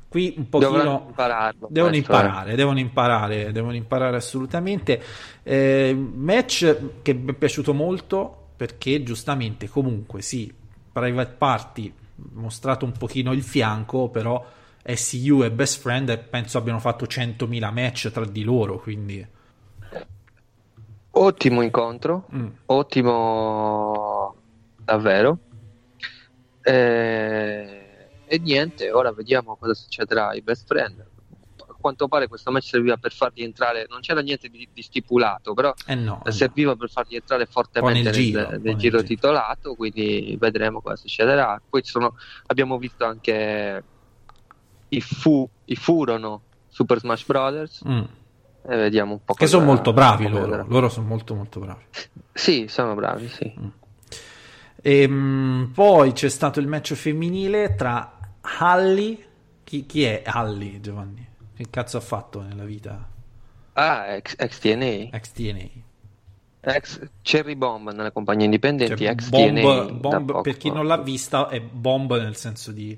qui 0.08 0.34
un 0.38 0.49
pochino 0.49 1.06
impararlo. 1.08 1.67
devono 1.71 1.93
eh. 1.93 1.97
imparare, 1.97 2.56
devono 2.56 2.80
imparare, 2.80 3.51
devono 3.51 3.75
imparare 3.75 4.17
assolutamente. 4.17 5.01
Eh, 5.43 5.93
match 5.95 7.01
che 7.01 7.13
mi 7.13 7.32
è 7.32 7.34
piaciuto 7.36 7.73
molto 7.73 8.36
perché 8.58 9.04
giustamente 9.04 9.69
comunque 9.69 10.21
sì, 10.21 10.51
Private 10.91 11.36
Party 11.38 11.93
mostrato 12.34 12.86
un 12.86 12.91
pochino 12.91 13.32
il 13.32 13.41
fianco, 13.43 14.10
però 14.10 14.43
SCU 14.84 15.44
e 15.44 15.52
Best 15.52 15.80
Friend 15.82 16.10
eh, 16.10 16.17
penso 16.17 16.58
abbiano 16.58 16.80
fatto 16.80 17.06
100.000 17.06 17.72
match 17.72 18.10
tra 18.12 18.26
di 18.26 18.44
loro, 18.44 18.80
quindi 18.80 19.26
Ottimo 21.13 21.62
incontro, 21.62 22.26
Mm. 22.34 22.48
ottimo 22.67 24.36
davvero. 24.78 25.38
Eh, 26.62 27.76
E, 28.34 28.39
niente, 28.39 28.89
ora 28.91 29.12
vediamo 29.12 29.58
cosa 29.58 29.74
succederà 29.74 30.30
ai 30.30 30.41
best 30.41 30.65
friend. 30.65 31.06
A 31.67 31.76
quanto 31.82 32.08
pare 32.08 32.30
questo 32.30 32.50
match 32.50 32.63
serviva 32.67 32.96
per 32.96 33.12
farli 33.12 33.44
entrare, 33.44 33.88
non 33.89 34.00
c'era 34.00 34.22
niente 34.22 34.48
di, 34.48 34.70
di 34.72 34.82
stipulato, 34.82 35.54
però 35.54 35.74
eh 35.86 35.96
no, 35.96 36.22
eh 36.24 36.30
no. 36.30 36.32
serviva 36.32 36.78
per 36.78 36.89
farli 36.89 37.15
entrare 37.17 37.46
fortemente 37.46 38.04
nel 38.04 38.13
giro, 38.13 38.48
nel 38.50 38.62
nel 38.62 38.76
giro 38.78 39.04
titolato, 39.04 39.76
quindi 39.76 40.38
vedremo 40.39 40.80
cosa 40.80 40.96
succederà. 40.96 41.62
Poi 41.70 41.84
sono, 41.84 42.15
abbiamo 42.46 42.78
visto 42.78 43.04
anche 43.04 43.84
i, 44.93 45.01
fu, 45.01 45.47
i 45.65 45.75
furono 45.75 46.41
Super 46.69 46.99
Smash 46.99 47.25
Brothers 47.25 47.82
Mm. 47.88 48.01
e 48.69 48.75
vediamo 48.77 49.13
un 49.13 49.23
po' 49.23 49.34
Che 49.34 49.47
sono 49.47 49.65
molto 49.65 49.93
bravi 49.93 50.27
loro, 50.27 50.45
vedrà. 50.45 50.65
loro 50.67 50.89
sono 50.89 51.08
molto 51.08 51.34
molto 51.36 51.60
bravi. 51.60 51.84
Sì, 52.34 52.65
sono 52.67 52.93
bravi, 52.95 53.27
sì. 53.30 53.54
Ehm, 54.84 55.71
poi 55.73 56.12
c'è 56.13 56.30
stato 56.30 56.60
il 56.60 56.67
match 56.67 56.93
femminile 56.93 57.75
tra 57.75 58.17
Halli. 58.41 59.23
Chi, 59.63 59.86
chi 59.86 60.04
è 60.04 60.23
Halli, 60.25 60.82
Giovanni? 60.82 61.27
Che 61.56 61.65
cazzo 61.69 61.97
ha 61.97 62.01
fatto 62.01 62.41
nella 62.41 62.63
vita? 62.65 63.08
Ah, 63.73 64.08
ex, 64.15 64.36
ex 64.38 64.60
TNA, 64.60 65.15
Ex 65.15 65.32
TNA. 65.32 65.69
ex 66.62 67.10
Cherry 67.21 67.56
Bomb 67.56 67.91
nelle 67.91 68.12
compagnie 68.12 68.45
indipendenti, 68.45 68.97
Cioè, 69.04 69.12
ex 69.12 69.30
TNA 69.30 69.62
bomb, 69.62 69.99
da 70.10 70.19
bomb, 70.19 70.41
per 70.41 70.58
chi 70.58 70.69
non 70.71 70.88
l'ha 70.88 70.97
vista, 70.97 71.47
è 71.47 71.62
bomb 71.62 72.12
nel 72.17 72.36
senso 72.36 72.71
di, 72.71 72.97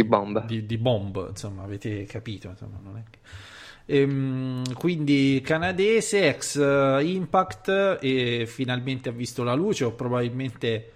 di 0.00 0.04
Bomb. 0.04 0.44
di, 0.46 0.66
di 0.66 0.76
bomb, 0.78 1.26
insomma, 1.30 1.62
avete 1.62 2.04
capito. 2.04 2.48
Insomma, 2.48 2.78
non 2.82 2.96
è 2.98 3.02
che... 3.08 3.18
Ehm, 3.86 4.72
quindi 4.74 5.40
canadese, 5.44 6.26
ex 6.28 6.56
eh, 6.56 7.04
Impact, 7.04 7.98
e 8.00 8.44
finalmente 8.46 9.08
ha 9.10 9.12
visto 9.12 9.42
la 9.42 9.54
luce, 9.54 9.84
o 9.84 9.92
probabilmente. 9.92 10.90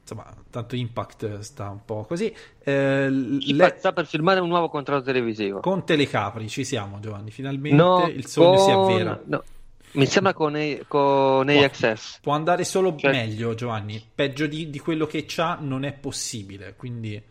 Insomma, 0.00 0.34
tanto 0.48 0.74
Impact 0.74 1.40
sta 1.40 1.68
un 1.68 1.84
po' 1.84 2.04
così. 2.08 2.34
Eh, 2.64 3.10
le- 3.10 3.74
sta 3.78 3.92
per 3.92 4.06
firmare 4.06 4.40
un 4.40 4.48
nuovo 4.48 4.70
contratto 4.70 5.02
televisivo. 5.04 5.60
Con 5.60 5.84
Telecapri 5.84 6.48
ci 6.48 6.64
siamo, 6.64 6.98
Giovanni. 6.98 7.30
Finalmente 7.30 7.76
No, 7.76 8.06
il 8.08 8.26
sogno 8.26 8.56
si 8.56 8.72
con- 8.72 8.90
avvera. 8.90 9.20
no, 9.26 9.44
Mi 9.92 10.06
sembra 10.06 10.32
con, 10.32 10.54
A- 10.54 10.78
con 10.88 11.46
AXS. 11.50 12.20
Può 12.22 12.32
andare 12.32 12.64
solo 12.64 12.96
Cioè- 12.96 13.10
meglio, 13.12 13.54
Giovanni. 13.54 14.02
Peggio 14.14 14.46
di, 14.46 14.70
di 14.70 14.78
quello 14.78 15.04
che 15.06 15.24
c'ha 15.26 15.58
non 15.60 15.84
è 15.84 15.92
possibile. 15.92 16.72
Quindi 16.74 17.22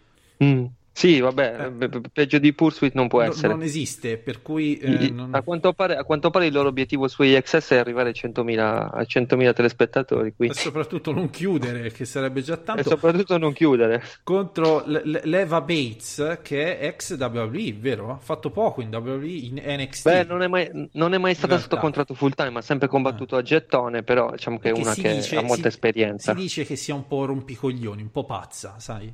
Mm. 0.43 0.65
Sì, 0.97 1.19
vabbè, 1.19 1.73
pe- 1.77 2.01
peggio 2.11 2.39
di 2.39 2.53
Pursuit 2.53 2.95
non 2.95 3.07
può 3.07 3.21
no- 3.21 3.29
essere. 3.29 3.49
non 3.49 3.61
esiste. 3.61 4.17
Per 4.17 4.41
cui 4.41 4.79
eh, 4.79 5.11
non- 5.11 5.29
a, 5.35 5.43
quanto 5.43 5.71
pare, 5.73 5.95
a 5.95 6.03
quanto 6.03 6.31
pare 6.31 6.47
il 6.47 6.53
loro 6.53 6.69
obiettivo 6.69 7.07
su 7.07 7.21
AXS 7.21 7.73
è 7.73 7.75
arrivare 7.77 8.09
ai 8.09 8.15
100.000, 8.15 8.89
ai 8.91 9.05
100.000 9.05 9.53
telespettatori 9.53 10.29
e 10.29 10.33
quindi. 10.35 10.55
soprattutto 10.57 11.11
non 11.11 11.29
chiudere, 11.29 11.91
che 11.91 12.03
sarebbe 12.05 12.41
già 12.41 12.55
e 12.55 12.63
tanto. 12.63 12.89
soprattutto 12.89 13.37
non 13.37 13.53
chiudere. 13.53 14.01
Contro 14.23 14.79
L- 14.87 15.21
Leva 15.25 15.61
Bates, 15.61 16.39
che 16.41 16.79
è 16.79 16.87
ex 16.87 17.15
WWE, 17.15 17.73
vero? 17.77 18.09
Ha 18.11 18.17
fatto 18.17 18.49
poco 18.49 18.81
in 18.81 18.89
WWE, 18.91 19.27
in 19.27 19.61
NXT. 19.63 20.01
Beh, 20.09 20.23
non 20.23 20.41
è 20.41 20.47
mai, 20.47 20.89
non 20.93 21.13
è 21.13 21.19
mai 21.19 21.35
stata 21.35 21.59
sotto 21.59 21.77
contratto 21.77 22.15
full 22.15 22.31
time, 22.33 22.57
ha 22.57 22.61
sempre 22.63 22.87
combattuto 22.87 23.35
a 23.35 23.43
gettone, 23.43 24.01
però 24.01 24.31
diciamo 24.31 24.57
che 24.57 24.69
è 24.69 24.71
una 24.71 24.95
che 24.95 25.13
dice- 25.17 25.35
ha 25.35 25.41
molta 25.43 25.61
si- 25.61 25.67
esperienza. 25.67 26.33
Si 26.33 26.41
dice 26.41 26.65
che 26.65 26.75
sia 26.75 26.95
un 26.95 27.05
po' 27.05 27.23
rompicoglioni, 27.25 28.01
un 28.01 28.09
po' 28.09 28.25
pazza, 28.25 28.79
sai? 28.79 29.13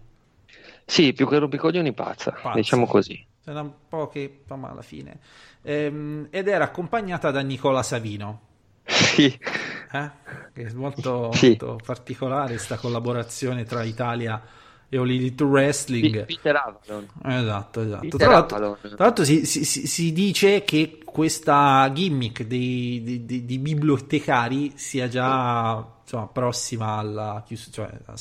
Sì, 0.86 1.14
più 1.14 1.28
che 1.28 1.38
rompicoglioni 1.38 1.94
pazza, 1.94 2.32
Pazza. 2.32 2.54
diciamo 2.54 2.86
così. 2.86 3.26
C'era 3.44 3.62
un 3.62 3.72
po' 3.88 4.08
che 4.10 4.40
insomma, 4.42 4.70
alla 4.72 4.82
fine. 4.82 5.20
Ehm, 5.64 6.28
ed 6.30 6.48
era 6.48 6.66
accompagnata 6.66 7.32
da 7.32 7.42
Nicola 7.42 7.84
Savino. 7.84 8.42
Sì, 8.86 9.26
eh? 9.26 10.12
che 10.54 10.66
è 10.66 10.72
molto, 10.74 11.32
Sì. 11.34 11.48
molto 11.50 11.80
particolare 11.84 12.50
questa 12.50 12.76
collaborazione 12.78 13.64
tra 13.64 13.84
Italia 13.84 14.42
e 14.90 14.98
All 14.98 15.10
Elite 15.10 15.44
Wrestling. 15.44 16.26
Peter 16.26 16.56
Avalon. 16.56 17.08
Esatto, 17.24 17.82
esatto. 17.82 18.02
Peter 18.02 18.20
Tra 18.20 18.32
l'altro, 18.32 18.78
tra 18.82 18.96
l'altro 18.98 19.24
si, 19.24 19.46
si- 19.46 19.64
si- 19.66 20.12
dice 20.12 20.64
che 20.64 21.00
questa 21.06 21.90
gimmick 21.94 22.44
dei, 22.44 23.02
dei- 23.04 23.26
dei- 23.26 23.46
di 23.46 23.58
bibliotecari 23.60 24.74
sia 24.76 25.08
già 25.08 25.86
insomma, 26.02 26.28
prossima 26.28 26.98
alla 26.98 27.42
chius- 27.46 27.70
cioè 27.72 27.90
a, 28.06 28.14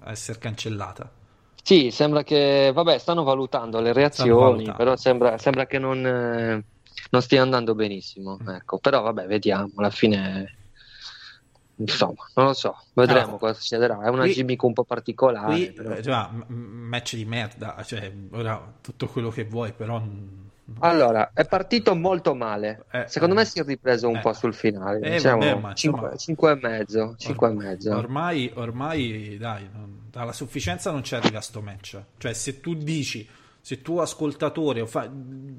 a 0.00 0.10
essere 0.10 0.38
cancellata. 0.38 1.10
Sì, 1.64 1.90
sembra 1.92 2.22
che, 2.24 2.72
vabbè, 2.74 2.98
stanno 2.98 3.22
valutando 3.22 3.80
le 3.80 3.92
reazioni, 3.92 4.40
valutando. 4.40 4.72
però 4.76 4.96
sembra, 4.96 5.38
sembra 5.38 5.66
che 5.66 5.78
non, 5.78 6.04
eh, 6.04 6.64
non 7.10 7.22
stia 7.22 7.40
andando 7.42 7.74
benissimo. 7.74 8.38
Ecco, 8.48 8.78
però 8.78 9.00
vabbè, 9.02 9.26
vediamo, 9.26 9.70
alla 9.76 9.90
fine, 9.90 10.56
insomma, 11.76 12.24
non 12.34 12.46
lo 12.46 12.52
so, 12.52 12.76
vedremo 12.94 13.22
Allora, 13.22 13.38
cosa 13.38 13.54
succederà. 13.54 14.02
È 14.02 14.08
una 14.08 14.22
qui- 14.22 14.32
gimmick 14.32 14.62
un 14.64 14.72
po' 14.72 14.84
particolare. 14.84 15.54
Qui, 15.54 15.72
però. 15.72 15.94
eh, 15.94 16.02
cioè, 16.02 16.28
match 16.48 17.14
di 17.14 17.24
merda, 17.24 17.80
cioè, 17.84 18.12
ora 18.32 18.78
tutto 18.80 19.06
quello 19.06 19.30
che 19.30 19.44
vuoi, 19.44 19.72
però... 19.72 20.02
Allora, 20.78 21.32
è 21.34 21.44
partito 21.46 21.94
molto 21.94 22.34
male. 22.34 22.84
Eh, 22.92 23.04
Secondo 23.08 23.34
eh. 23.34 23.38
me 23.38 23.44
si 23.44 23.58
è 23.60 23.64
ripreso 23.64 24.08
un 24.08 24.16
Eh. 24.16 24.20
po' 24.20 24.32
sul 24.32 24.54
finale. 24.54 25.00
Eh, 25.00 25.10
diciamo 25.12 25.38
vabbè, 25.38 25.60
ma 25.60 25.70
insomma- 25.70 26.16
5, 26.16 26.50
e 26.52 26.58
mezzo. 26.60 27.14
5 27.18 27.48
e 27.48 27.52
mezzo. 27.52 27.96
Ormai, 27.96 28.50
ormai 28.54 29.36
dai, 29.38 29.68
non- 29.72 30.08
alla 30.14 30.32
sufficienza 30.32 30.90
non 30.90 31.02
ci 31.02 31.14
arriva 31.14 31.40
sto 31.40 31.60
match. 31.60 32.00
Cioè, 32.16 32.32
se 32.32 32.60
tu 32.60 32.74
dici, 32.74 33.28
se 33.60 33.82
tu 33.82 33.98
ascoltatore 33.98 34.86
fa- 34.86 35.10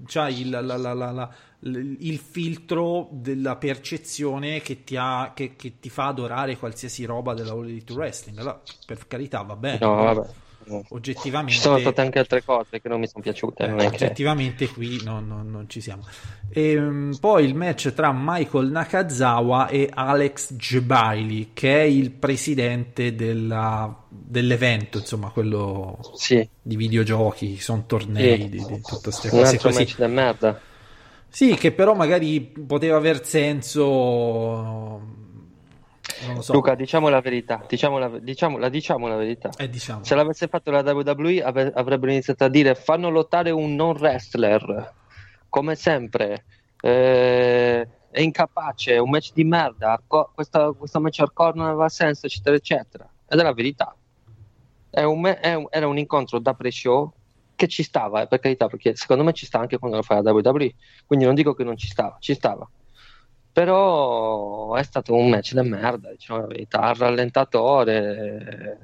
c'hai 0.06 0.42
il, 0.42 0.50
la- 0.50 0.78
la- 0.78 0.94
la- 0.94 1.30
il 1.66 2.18
filtro 2.18 3.08
della 3.12 3.56
percezione 3.56 4.60
che 4.62 4.84
ti, 4.84 4.96
ha, 4.98 5.32
che, 5.34 5.56
che 5.56 5.80
ti 5.80 5.90
fa 5.90 6.08
adorare 6.08 6.58
qualsiasi 6.58 7.06
roba 7.06 7.34
della 7.34 7.52
All 7.54 7.66
Elite 7.66 7.94
Wrestling. 7.94 8.38
Allora, 8.40 8.62
per 8.86 9.08
carità, 9.08 9.42
va 9.44 9.56
bene. 9.56 9.78
No, 9.82 9.96
vabbè. 9.96 10.28
Oggettivamente, 10.90 11.54
Ci 11.54 11.60
sono 11.60 11.78
state 11.80 12.02
anche 12.02 12.20
altre 12.20 12.44
cose 12.44 12.82
che 12.82 12.88
non 12.90 13.00
mi 13.00 13.08
sono 13.08 13.22
piaciute. 13.24 13.64
eh, 13.64 13.74
è 13.74 13.76
che- 13.76 13.86
oggettivamente 13.88 14.68
qui 14.70 15.02
no- 15.04 15.20
no- 15.20 15.44
non 15.44 15.68
ci 15.68 15.82
siamo. 15.82 16.06
Ehm, 16.52 17.18
poi 17.20 17.46
il 17.46 17.56
match 17.56 17.94
tra 17.94 18.12
Michael 18.16 18.68
Nakazawa 18.70 19.68
e 19.68 19.90
Alex 19.92 20.54
Jebaili, 20.54 21.50
che 21.54 21.80
è 21.82 21.84
il 21.84 22.12
presidente 22.12 23.16
della- 23.16 24.04
dell'evento, 24.10 25.00
insomma, 25.00 25.30
quello 25.30 25.98
Sì, 26.16 26.48
di 26.62 26.76
videogiochi, 26.76 27.60
sono 27.60 27.84
tornei, 27.88 28.42
Sì. 28.44 28.50
di, 28.50 28.66
di 28.66 28.82
tutte 28.82 29.00
queste 29.04 29.28
un 29.32 29.40
cose 29.40 29.52
altro 29.56 29.70
così. 29.70 29.82
match 29.82 29.98
da 29.98 30.08
merda. 30.08 30.60
Sì, 31.30 31.56
che 31.56 31.72
però 31.72 31.96
magari 31.96 32.42
poteva 32.42 32.98
aver 32.98 33.26
senso. 33.26 35.02
So. 36.42 36.54
Luca, 36.54 36.76
diciamo 36.76 37.10
la 37.10 37.22
verità, 37.22 37.64
diciamo 37.68 37.98
la, 37.98 38.08
diciamo, 38.20 38.58
la, 38.58 38.70
diciamo 38.70 39.08
la 39.08 39.16
verità. 39.16 39.50
Eh, 39.58 39.70
diciamo. 39.70 40.04
Se 40.04 40.16
l'avesse 40.16 40.48
fatto 40.48 40.72
la 40.72 40.82
WWE 40.82 41.42
ave- 41.44 41.72
avrebbero 41.76 42.12
iniziato 42.12 42.44
a 42.44 42.50
dire 42.50 42.76
fanno 42.76 43.10
lottare 43.10 43.50
un 43.52 43.76
non 43.76 43.96
wrestler, 43.98 44.94
come 45.50 45.76
sempre, 45.76 46.46
eh, 46.82 47.88
è 48.10 48.22
incapace, 48.22 48.94
è 48.94 48.98
un 49.00 49.10
match 49.10 49.32
di 49.34 49.44
merda, 49.44 49.92
hardcore- 49.94 50.30
questa- 50.34 50.72
questo 50.72 51.00
match 51.00 51.20
hardcore 51.20 51.54
non 51.56 51.68
aveva 51.68 51.90
senso, 51.90 52.26
eccetera, 52.26 52.56
eccetera. 52.56 53.10
Ed 53.28 53.40
è 53.40 53.44
la 53.44 53.54
verità. 53.54 53.96
È 54.90 55.02
un 55.04 55.20
me- 55.22 55.40
è 55.40 55.54
un- 55.56 55.68
era 55.72 55.88
un 55.88 55.98
incontro 55.98 56.38
da 56.40 56.54
pre-show 56.54 57.12
che 57.56 57.68
ci 57.68 57.82
stava, 57.84 58.22
eh, 58.24 58.28
per 58.28 58.40
carità, 58.40 58.68
perché 58.68 58.96
secondo 58.96 59.24
me 59.24 59.34
ci 59.34 59.46
sta 59.46 59.60
anche 59.60 59.78
quando 59.80 59.98
lo 59.98 60.04
fa 60.04 60.22
la 60.22 60.32
WWE, 60.32 60.74
quindi 61.06 61.26
non 61.26 61.34
dico 61.36 61.54
che 61.54 61.64
non 61.64 61.78
ci 61.78 61.88
stava, 61.88 62.18
ci 62.20 62.34
stava. 62.34 62.68
Però 63.54 64.74
è 64.76 64.84
stato 64.84 65.14
un 65.14 65.30
match 65.30 65.54
da 65.54 65.62
merda, 65.64 66.10
diciamo 66.10 66.42
la 66.42 66.48
verità, 66.48 66.82
al 66.82 66.96
rallentatore 66.96 68.78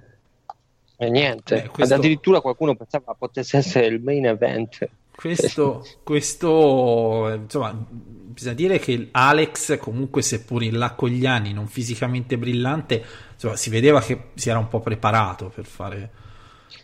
e 0.95 1.09
niente. 1.09 1.61
Beh, 1.63 1.67
questo- 1.69 1.95
addirittura 1.95 2.39
qualcuno 2.39 2.75
pensava 2.75 3.15
potesse 3.15 3.57
essere 3.57 3.87
il 3.87 4.01
main 4.01 4.27
event. 4.27 4.87
Questo, 5.15 5.83
questo, 6.03 7.29
insomma, 7.33 7.73
bisogna 7.73 8.53
dire 8.53 8.79
che 8.79 9.09
Alex, 9.11 9.77
comunque, 9.77 10.21
seppur 10.21 10.63
in 10.63 10.77
là 10.77 10.91
con 10.93 11.09
gli 11.09 11.25
anni, 11.25 11.51
non 11.51 11.67
fisicamente 11.67 12.37
brillante, 12.37 13.03
insomma, 13.33 13.57
si 13.57 13.69
vedeva 13.69 13.99
che 14.01 14.29
si 14.35 14.49
era 14.49 14.59
un 14.59 14.69
po' 14.69 14.79
preparato 14.79 15.51
per 15.53 15.65
fare 15.65 16.09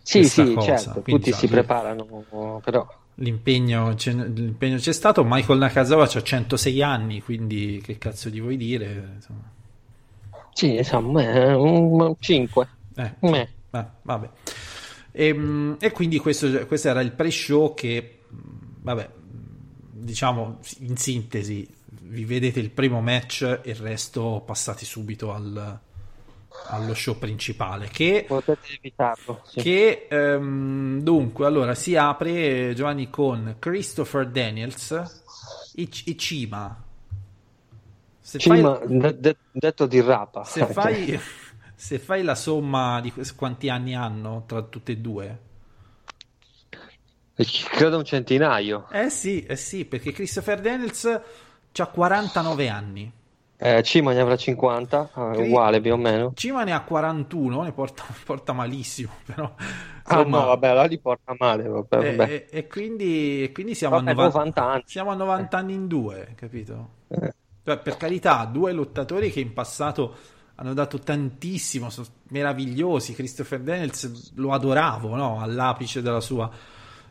Sì, 0.02 0.24
sì, 0.26 0.54
cosa. 0.54 0.76
certo, 0.76 1.02
Quindi, 1.02 1.24
tutti 1.24 1.32
sa, 1.32 1.38
si 1.38 1.48
preparano, 1.48 2.60
però 2.62 2.86
L'impegno, 3.16 3.94
c'è, 3.96 4.12
l'impegno 4.14 4.78
c'è 4.78 4.92
stato. 4.92 5.24
Michael 5.26 5.60
Nakazawa 5.60 6.04
ha 6.04 6.22
106 6.22 6.82
anni, 6.82 7.22
quindi 7.22 7.82
che 7.84 7.98
cazzo 7.98 8.30
di 8.30 8.40
vuoi 8.42 8.58
dire? 8.58 9.12
Insomma, 9.16 9.52
sì, 10.54 10.76
insomma, 10.76 11.22
è 11.22 11.54
un 11.54 12.14
5. 12.20 12.68
eh, 12.96 13.14
eh, 13.72 13.86
vabbè. 14.02 14.30
Ehm, 15.14 15.78
E, 15.80 15.92
quindi 15.92 16.18
questo, 16.20 16.66
questo 16.68 16.90
era 16.90 17.00
il 17.02 17.12
pre-show 17.14 17.74
che, 17.74 18.20
vabbè, 18.82 19.10
diciamo 19.92 20.60
in 20.80 20.98
sintesi, 20.98 21.68
vi 22.08 22.26
vedete 22.26 22.60
il 22.60 22.70
primo 22.70 23.02
match 23.02 23.42
e 23.64 23.70
il 23.70 23.76
resto 23.76 24.44
passate 24.46 24.84
subito 24.86 25.34
al- 25.34 25.80
allo 26.68 26.94
show 26.94 27.18
principale. 27.18 27.88
Che, 27.90 28.26
Potete 28.28 28.68
evitarlo. 28.78 29.42
sì. 29.46 29.62
che 29.62 30.08
ehm, 30.10 31.02
dunque, 31.02 31.46
allora 31.46 31.76
si 31.76 31.96
apre 31.96 32.74
Giovanni 32.76 33.10
con 33.10 33.56
Christopher 33.60 34.28
Daniels 34.30 35.24
e, 35.76 35.88
Cima. 36.18 36.84
Se 38.20 38.40
Cima, 38.40 38.76
fai- 38.78 38.98
de- 38.98 39.20
de- 39.20 39.38
detto 39.52 39.86
di 39.86 40.02
rapa. 40.02 40.44
se 40.44 40.66
fai, 40.66 41.20
se 41.76 42.00
fai 42.00 42.24
la 42.24 42.36
somma 42.36 43.00
di 43.02 43.14
quanti 43.36 43.70
anni 43.70 43.94
hanno 43.96 44.44
tra 44.48 44.62
tutte 44.64 44.94
e 44.94 44.98
due, 44.98 45.40
Credo 47.70 47.98
un 47.98 48.06
centinaio. 48.06 48.88
eh 48.92 49.10
sì, 49.10 49.44
eh 49.44 49.58
sì, 49.58 49.86
perché 49.86 50.12
Christopher 50.14 50.62
Daniels 50.62 51.22
ha 51.78 51.88
49 51.88 52.70
anni, 52.70 53.12
Eh, 53.58 53.82
Cima 53.84 54.12
ne 54.12 54.20
avrà 54.20 54.36
50, 54.36 55.10
ah, 55.14 55.32
Cri- 55.32 55.48
uguale 55.48 55.80
più 55.80 55.94
o 55.94 55.98
meno. 55.98 56.32
Cima 56.36 56.64
ne 56.64 56.74
ha 56.74 56.82
41, 56.82 57.62
ne 57.64 57.72
porta, 57.72 58.04
porta 58.26 58.54
malissimo, 58.54 59.12
però 59.26 59.54
Ah 60.08 60.24
insomma, 60.24 60.40
no, 60.40 60.46
vabbè, 60.48 60.68
allora 60.68 60.86
li 60.86 61.00
porta 61.00 61.36
male. 61.38 61.64
Vabbè, 61.68 61.98
e, 61.98 62.16
vabbè. 62.16 62.32
e- 62.32 62.48
e 62.50 62.68
quindi, 62.68 63.44
e 63.44 63.52
quindi 63.52 63.74
siamo, 63.74 63.96
Vabbè, 63.96 64.12
a 64.12 64.14
90, 64.14 64.38
90 64.38 64.64
anni. 64.72 64.84
siamo 64.86 65.12
a 65.12 65.16
90 65.16 65.58
anni 65.58 65.74
in 65.74 65.88
due, 65.88 66.34
capito? 66.36 66.90
Eh. 67.08 67.34
Cioè, 67.64 67.78
per 67.80 67.98
carità, 67.98 68.46
due 68.46 68.72
lottatori 68.74 69.32
che 69.32 69.40
in 69.40 69.54
passato 69.54 70.16
hanno 70.56 70.74
dato 70.74 71.00
tantissimo, 71.00 71.90
sono 71.90 72.08
meravigliosi. 72.30 73.14
Christopher 73.14 73.62
Daniels 73.62 74.34
lo 74.36 74.52
adoravo, 74.52 75.16
no? 75.16 75.42
All'apice 75.42 76.02
della 76.02 76.22
sua, 76.22 76.50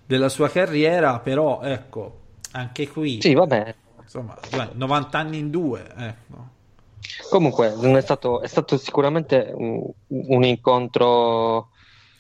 della 0.06 0.28
sua 0.28 0.48
carriera, 0.48 1.18
però 1.20 1.60
ecco, 1.62 2.20
anche 2.52 2.86
qui, 2.88 3.20
Sì, 3.20 3.34
vabbè. 3.34 3.74
Insomma, 4.04 4.38
dai, 4.50 4.68
90 4.72 5.18
anni 5.18 5.38
in 5.38 5.50
due, 5.50 5.92
ecco. 5.96 6.52
Comunque, 7.28 7.74
non 7.76 7.96
è 7.96 8.00
stato, 8.00 8.40
è 8.40 8.46
stato 8.46 8.78
sicuramente 8.78 9.52
un, 9.54 9.84
un 10.06 10.44
incontro, 10.44 11.70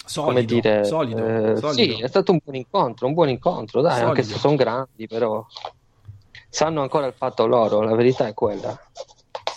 Solido, 0.04 0.32
come 0.32 0.44
dire, 0.44 0.84
solido, 0.84 1.26
eh, 1.26 1.56
solido. 1.56 1.72
sì, 1.72 2.02
è 2.02 2.08
stato 2.08 2.32
un 2.32 2.40
buon 2.44 2.56
incontro, 2.56 3.06
un 3.06 3.14
buon 3.14 3.28
incontro, 3.30 3.80
dai, 3.80 4.00
anche 4.00 4.22
Solido. 4.22 4.34
se 4.34 4.38
sono 4.38 4.56
grandi, 4.56 5.06
però 5.06 5.46
sanno 6.50 6.82
ancora 6.82 7.06
il 7.06 7.14
fatto 7.14 7.46
loro, 7.46 7.80
la 7.80 7.94
verità 7.94 8.26
è 8.26 8.34
quella. 8.34 8.78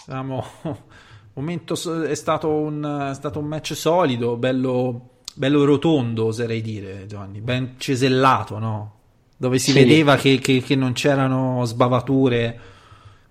Siamo... 0.04 0.46
Momento 1.38 1.76
è 2.02 2.16
stato 2.16 2.50
un, 2.50 3.10
è 3.12 3.14
stato 3.14 3.38
un 3.38 3.46
match 3.46 3.76
solido, 3.76 4.38
bello, 4.38 5.10
bello 5.36 5.66
rotondo, 5.66 6.26
oserei 6.26 6.62
dire, 6.62 7.06
Giovanni, 7.06 7.42
ben 7.42 7.76
cesellato, 7.78 8.58
no? 8.58 8.97
Dove 9.38 9.60
si 9.60 9.72
Sì. 9.72 9.80
vedeva 9.80 10.16
che, 10.16 10.40
che- 10.40 10.62
che 10.62 10.76
non 10.76 10.94
c'erano 10.94 11.64
sbavature, 11.66 12.60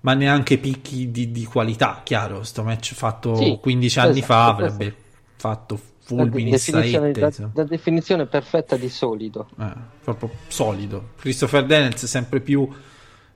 ma 0.01 0.15
neanche 0.15 0.59
picchi 0.59 1.11
di, 1.11 1.33
di 1.33 1.45
qualità. 1.45 2.01
Chiaro, 2.05 2.45
sto 2.45 2.63
match 2.63 2.95
fatto 2.95 3.35
Sì, 3.35 3.59
15 3.61 3.99
anni 3.99 4.19
esatto, 4.21 4.27
fa 4.33 4.55
questo. 4.55 4.73
avrebbe 4.75 4.97
fatto 5.37 5.75
La 5.75 5.81
fulmini 6.23 6.49
e 6.49 6.53
definizione, 6.53 6.91
saette. 6.91 7.21
la, 7.21 7.27
insomma. 7.27 7.51
la 7.55 7.65
definizione 7.65 8.27
perfetta 8.27 8.77
di 8.77 8.89
solido. 8.89 9.49
Eh, 9.61 9.73
proprio 10.05 10.31
solido. 10.47 11.09
Christopher 11.19 11.67
Daniels 11.67 12.05
sempre 12.05 12.41
più 12.41 12.69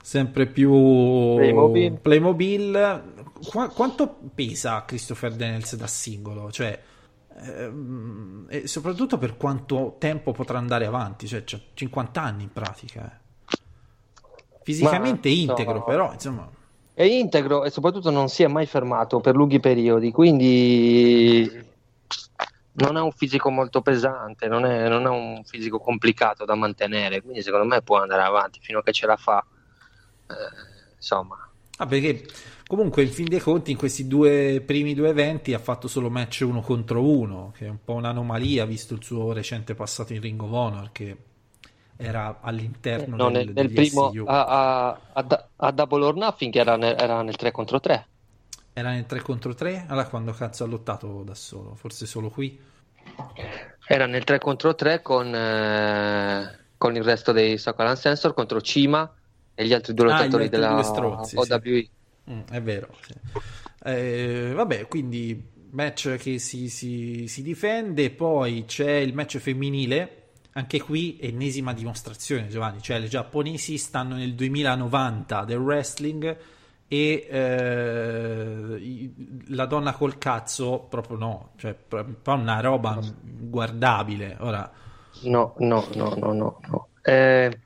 sempre 0.02 0.46
più 0.46 0.70
Playmobil. 1.36 1.98
Playmobil. 2.00 3.02
Qua- 3.50 3.68
quanto 3.68 4.16
pesa 4.34 4.84
Christopher 4.86 5.32
Daniels 5.34 5.74
da 5.76 5.86
singolo? 5.88 6.50
Cioè 6.52 6.78
ehm, 7.42 8.46
e 8.48 8.66
soprattutto 8.66 9.18
per 9.18 9.36
quanto 9.36 9.96
tempo 9.98 10.32
potrà 10.32 10.58
andare 10.58 10.86
avanti, 10.86 11.26
cioè 11.26 11.44
c'ha 11.44 11.58
50 11.74 12.22
anni 12.22 12.42
in 12.44 12.52
pratica. 12.52 13.04
eh. 13.04 13.18
Fisicamente 14.62 15.28
Ma, 15.28 15.34
integro, 15.34 15.72
no. 15.78 15.84
però 15.84 16.12
insomma 16.12 16.48
È 16.92 17.02
integro 17.02 17.64
e 17.64 17.70
soprattutto 17.70 18.10
non 18.10 18.28
si 18.28 18.42
è 18.42 18.46
mai 18.46 18.66
fermato 18.66 19.20
per 19.20 19.34
lunghi 19.34 19.58
periodi, 19.58 20.10
quindi 20.12 21.68
non 22.72 22.96
ha 22.96 23.02
un 23.02 23.12
fisico 23.12 23.50
molto 23.50 23.80
pesante, 23.82 24.46
non, 24.46 24.64
è, 24.64 24.88
non 24.88 25.06
ha 25.06 25.10
un 25.10 25.42
fisico 25.44 25.78
complicato 25.80 26.44
da 26.44 26.54
mantenere, 26.54 27.20
quindi 27.22 27.42
secondo 27.42 27.66
me 27.66 27.82
può 27.82 27.98
andare 28.00 28.22
avanti 28.22 28.60
fino 28.62 28.78
a 28.78 28.82
che 28.82 28.92
ce 28.92 29.06
la 29.06 29.16
fa. 29.16 29.44
Eh, 30.28 30.94
insomma, 30.96 31.36
Ah, 31.78 31.86
perché 31.86 32.26
comunque 32.70 33.02
in 33.02 33.10
fin 33.10 33.28
dei 33.28 33.40
conti 33.40 33.72
in 33.72 33.76
questi 33.76 34.06
due 34.06 34.62
primi 34.64 34.94
due 34.94 35.08
eventi 35.08 35.54
ha 35.54 35.58
fatto 35.58 35.88
solo 35.88 36.08
match 36.08 36.44
uno 36.46 36.60
contro 36.60 37.02
uno, 37.02 37.52
che 37.56 37.66
è 37.66 37.68
un 37.68 37.78
po' 37.84 37.94
un'anomalia 37.94 38.64
visto 38.64 38.94
il 38.94 39.02
suo 39.02 39.32
recente 39.32 39.74
passato 39.74 40.12
in 40.12 40.20
Ring 40.20 40.40
of 40.40 40.52
Honor 40.52 40.92
che 40.92 41.16
era 41.96 42.38
all'interno 42.40 43.16
no, 43.16 43.28
del, 43.28 43.50
nel, 43.52 43.72
primo 43.72 44.12
a, 44.24 44.92
a- 45.12 45.24
a- 45.56 45.70
Double 45.72 46.04
or 46.04 46.14
Nothing 46.14 46.54
era 46.54 46.76
nel, 46.76 46.94
era 46.96 47.22
nel 47.22 47.34
3 47.34 47.50
contro 47.50 47.80
3. 47.80 48.06
Era 48.72 48.90
nel 48.92 49.04
3 49.04 49.20
contro 49.20 49.52
3? 49.52 49.86
Allora 49.88 50.06
quando 50.06 50.30
cazzo 50.30 50.62
ha 50.62 50.68
lottato 50.68 51.24
da 51.24 51.34
solo? 51.34 51.74
Forse 51.74 52.06
solo 52.06 52.30
qui? 52.30 52.56
Era 53.88 54.06
nel 54.06 54.22
3 54.22 54.38
contro 54.38 54.76
3 54.76 55.02
con, 55.02 55.34
eh, 55.34 56.66
con 56.78 56.94
il 56.94 57.02
resto 57.02 57.32
dei 57.32 57.58
Sokolan 57.58 57.96
Sensor 57.96 58.32
contro 58.32 58.60
Cima 58.60 59.12
e 59.54 59.66
gli 59.66 59.72
altri 59.72 59.92
due 59.92 60.04
Ah, 60.04 60.08
lottatori 60.10 60.44
altri 60.44 60.56
della 60.60 60.74
due 60.74 60.84
strozzi, 60.84 61.36
sì. 61.42 61.90
Mm, 62.30 62.40
è 62.50 62.62
vero. 62.62 62.88
sì. 63.00 63.12
Eh, 63.82 64.52
vabbè, 64.54 64.86
quindi 64.88 65.48
match 65.70 66.16
che 66.16 66.38
si, 66.38 66.68
si- 66.68 67.26
si 67.28 67.42
difende, 67.42 68.10
poi 68.10 68.64
c'è 68.66 68.92
il 68.92 69.14
match 69.14 69.38
femminile. 69.38 70.16
Anche 70.52 70.80
qui 70.80 71.16
ennesima 71.20 71.72
dimostrazione, 71.72 72.48
Giovanni. 72.48 72.82
Cioè, 72.82 72.98
le 72.98 73.06
giapponesi 73.08 73.78
stanno 73.78 74.16
nel 74.16 74.34
2090 74.34 75.44
del 75.44 75.58
wrestling 75.58 76.36
e 76.88 77.26
eh, 77.30 79.10
la 79.48 79.66
donna 79.66 79.92
col 79.92 80.18
cazzo 80.18 80.86
proprio 80.90 81.16
no. 81.16 81.50
Cioè, 81.56 81.74
proprio 81.74 82.16
una 82.34 82.60
roba 82.60 82.98
guardabile. 83.22 84.36
Ora, 84.40 84.70
No, 85.22 85.54
no, 85.58 85.86
no, 85.94 86.14
no, 86.18 86.32
no. 86.32 86.60
no. 86.68 86.88
Eh, 87.02 87.58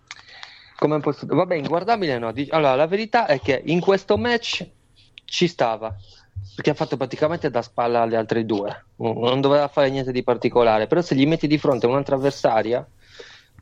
come 0.85 1.01
posso... 1.01 1.25
Vabbè, 1.27 1.55
inguardabile 1.55 2.18
no. 2.18 2.31
Allora, 2.51 2.75
la 2.75 2.87
verità 2.87 3.25
è 3.25 3.40
che 3.40 3.62
in 3.64 3.81
questo 3.81 4.18
match 4.18 4.68
ci 5.25 5.49
stava. 5.49 5.97
Perché 6.55 6.70
ha 6.70 6.75
fatto 6.75 6.99
praticamente 6.99 7.49
da 7.49 7.62
spalla 7.62 8.03
alle 8.03 8.16
altre 8.16 8.44
due. 8.44 8.85
Non 8.97 9.40
doveva 9.40 9.66
fare 9.68 9.88
niente 9.88 10.12
di 10.12 10.23
particolare. 10.23 10.87
Però 10.87 11.01
se 11.01 11.14
gli 11.14 11.27
metti 11.27 11.47
di 11.47 11.57
fronte 11.57 11.87
un'altra 11.87 12.16
avversaria, 12.16 12.87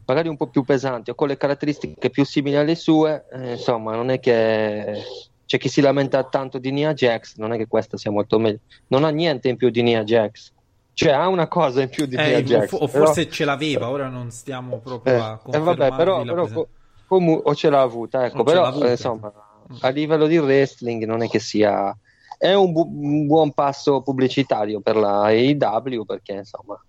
magari 0.05 0.27
un 0.29 0.37
po' 0.37 0.49
più 0.49 0.65
pesante 0.65 1.13
o 1.13 1.15
con 1.15 1.29
le 1.29 1.37
caratteristiche 1.37 2.11
più 2.11 2.25
simili 2.25 2.57
alle 2.57 2.75
sue, 2.75 3.25
eh, 3.33 3.53
insomma, 3.53 3.95
non 3.95 4.11
è 4.11 4.19
che 4.19 5.01
c'è 5.47 5.59
chi 5.59 5.69
si 5.69 5.81
lamenta 5.81 6.25
tanto 6.25 6.59
di 6.59 6.73
Nia 6.73 6.93
Jax, 6.93 7.37
non 7.37 7.53
è 7.53 7.57
che 7.57 7.69
questa 7.69 7.97
sia 7.97 8.11
molto 8.11 8.41
meglio. 8.41 8.59
Non 8.89 9.05
ha 9.05 9.11
niente 9.11 9.49
in 9.49 9.57
più 9.57 9.71
di 9.71 9.83
Nia 9.83 10.03
Jax. 10.03 10.51
Cioè, 10.93 11.13
ha 11.13 11.29
una 11.29 11.47
cosa 11.47 11.83
in 11.83 11.89
più 11.89 12.05
di 12.07 12.17
Nia 12.17 12.27
Eh, 12.27 12.37
o, 12.39 12.43
Jax. 12.43 12.73
o 12.73 12.89
però- 12.89 13.05
forse 13.05 13.31
ce 13.31 13.45
l'aveva, 13.45 13.89
ora 13.89 14.09
non 14.09 14.31
stiamo 14.33 14.79
proprio 14.81 15.15
eh, 15.15 15.19
a 15.19 15.33
eh, 15.35 15.39
confermarvi 15.41 15.79
vabbè, 15.79 15.97
però, 15.97 16.25
la 16.25 16.33
però 16.33 16.67
comu- 17.13 17.43
o 17.45 17.55
ce 17.55 17.69
l'ha 17.69 17.83
avuta, 17.83 18.25
ecco, 18.25 18.43
però 18.43 18.65
avuta. 18.65 18.87
eh, 18.87 18.91
insomma, 18.93 19.33
a 19.81 19.89
livello 19.91 20.27
di 20.27 20.39
wrestling 20.39 21.05
non 21.05 21.23
è 21.23 21.29
che 21.29 21.39
sia 21.39 21.95
è 22.39 22.55
un, 22.55 22.73
bu- 22.73 22.89
un 22.91 23.27
buon 23.27 23.53
passo 23.53 24.03
pubblicitario 24.03 24.81
per 24.81 24.97
la 24.97 25.25
AEW 25.25 26.05
perché 26.05 26.33
insomma, 26.33 26.83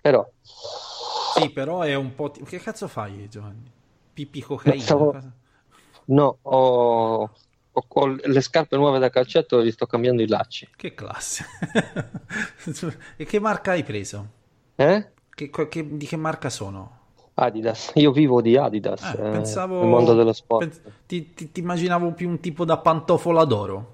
però 0.00 0.26
Sì, 1.34 1.50
però 1.50 1.82
è 1.82 1.94
un 1.94 2.14
po'... 2.14 2.30
ti- 2.30 2.42
Che 2.42 2.58
cazzo 2.58 2.88
fai, 2.88 3.28
Giovanni? 3.28 3.70
Pippi 4.12 4.40
cocaina? 4.40 4.82
Stavo- 4.82 5.14
no, 6.06 6.38
ho, 6.42 7.22
ho- 7.22 7.84
ho 7.88 8.06
le 8.06 8.40
scarpe 8.40 8.76
nuove 8.76 8.98
da 8.98 9.08
calcetto 9.10 9.60
e 9.60 9.64
gli 9.66 9.70
sto 9.70 9.86
cambiando 9.86 10.22
i 10.22 10.26
lacci. 10.26 10.68
Che 10.74 10.94
classe. 10.94 11.44
e 13.16 13.24
che 13.24 13.38
marca 13.38 13.72
hai 13.72 13.84
preso? 13.84 14.28
Eh? 14.74 15.12
Che- 15.34 15.50
che- 15.68 15.96
di 15.96 16.06
che 16.06 16.16
marca 16.16 16.50
sono? 16.50 17.00
Adidas, 17.44 17.92
io 17.94 18.12
vivo 18.12 18.40
di 18.40 18.56
Adidas, 18.56 19.02
Eh, 19.02 19.26
eh, 19.26 19.30
pensavo... 19.30 19.80
nel 19.80 19.88
mondo 19.88 20.14
dello 20.14 20.32
sport. 20.32 20.66
pens- 20.66 20.80
ti, 21.06 21.32
ti- 21.34 21.52
ti 21.52 21.60
immaginavo 21.60 22.12
più 22.12 22.28
un 22.28 22.40
tipo 22.40 22.64
da 22.64 22.76
pantofola 22.78 23.44
d'oro. 23.44 23.86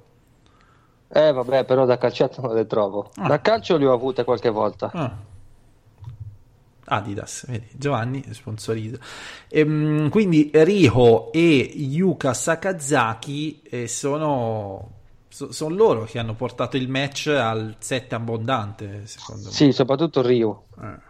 Eh 1.10 1.32
vabbè, 1.32 1.64
però 1.64 1.86
da 1.86 1.96
calcetto 1.96 2.40
non 2.42 2.54
le 2.54 2.66
trovo. 2.66 3.10
Ah. 3.16 3.28
Da 3.28 3.40
calcio 3.40 3.76
le 3.78 3.86
ho 3.86 3.92
avute 3.94 4.24
qualche 4.24 4.50
volta. 4.50 4.90
Ah. 4.92 5.16
Adidas, 6.90 7.44
vedi, 7.46 7.66
Giovanni 7.76 8.24
sponsorizza. 8.30 8.98
Ehm, 9.48 10.08
quindi 10.08 10.50
Riho 10.52 11.30
e 11.32 11.58
Yuka 11.76 12.32
Sakazaki 12.32 13.60
eh, 13.62 13.88
sono, 13.88 14.90
so- 15.28 15.52
sono 15.52 15.74
loro 15.74 16.04
che 16.04 16.18
hanno 16.18 16.32
portato 16.34 16.78
il 16.78 16.88
match 16.88 17.26
al 17.26 17.76
set 17.78 18.12
abbondante, 18.14 19.02
secondo 19.06 19.44
me. 19.46 19.50
Sì, 19.50 19.70
soprattutto 19.72 20.22
Rio, 20.22 20.64
Eh. 20.82 21.06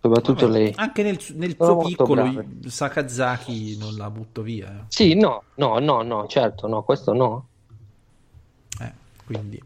Soprattutto 0.00 0.46
Vabbè, 0.46 0.58
lei. 0.58 0.72
Anche 0.76 1.02
nel, 1.02 1.18
nel 1.34 1.54
suo 1.58 1.76
piccolo 1.78 2.22
brave. 2.22 2.46
Sakazaki 2.66 3.76
non 3.78 3.96
la 3.96 4.10
butto 4.10 4.42
via. 4.42 4.68
eh. 4.68 4.84
Sì, 4.88 5.14
no, 5.14 5.44
no, 5.56 5.78
no, 5.78 6.02
no, 6.02 6.26
certo, 6.26 6.66
no, 6.66 6.82
questo 6.82 7.12
no. 7.12 7.48
Eh, 8.80 8.92
quindi 9.24 9.62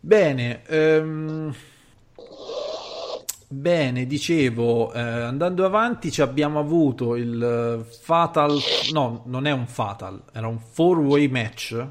bene 0.00 0.62
ehm, 0.66 1.54
bene 3.48 4.06
dicevo 4.06 4.92
eh, 4.92 5.00
andando 5.00 5.64
avanti 5.64 6.12
ci 6.12 6.22
abbiamo 6.22 6.58
avuto 6.58 7.16
il 7.16 7.42
eh, 7.42 7.84
fatal 7.84 8.58
no 8.92 9.22
non 9.26 9.46
è 9.46 9.50
un 9.50 9.66
fatal 9.66 10.22
era 10.32 10.46
un 10.46 10.58
four 10.58 10.98
way 10.98 11.26
match 11.28 11.84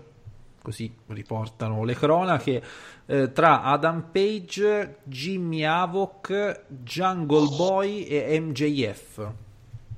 così 0.67 0.93
riportano 1.07 1.85
le 1.85 1.93
cronache 1.95 2.61
eh, 3.05 3.31
tra 3.31 3.63
Adam 3.63 4.09
Page 4.11 4.97
Jimmy 5.03 5.63
Havoc 5.63 6.63
Jungle 6.67 7.47
Boy 7.55 8.03
e 8.03 8.37
MJF 8.37 9.31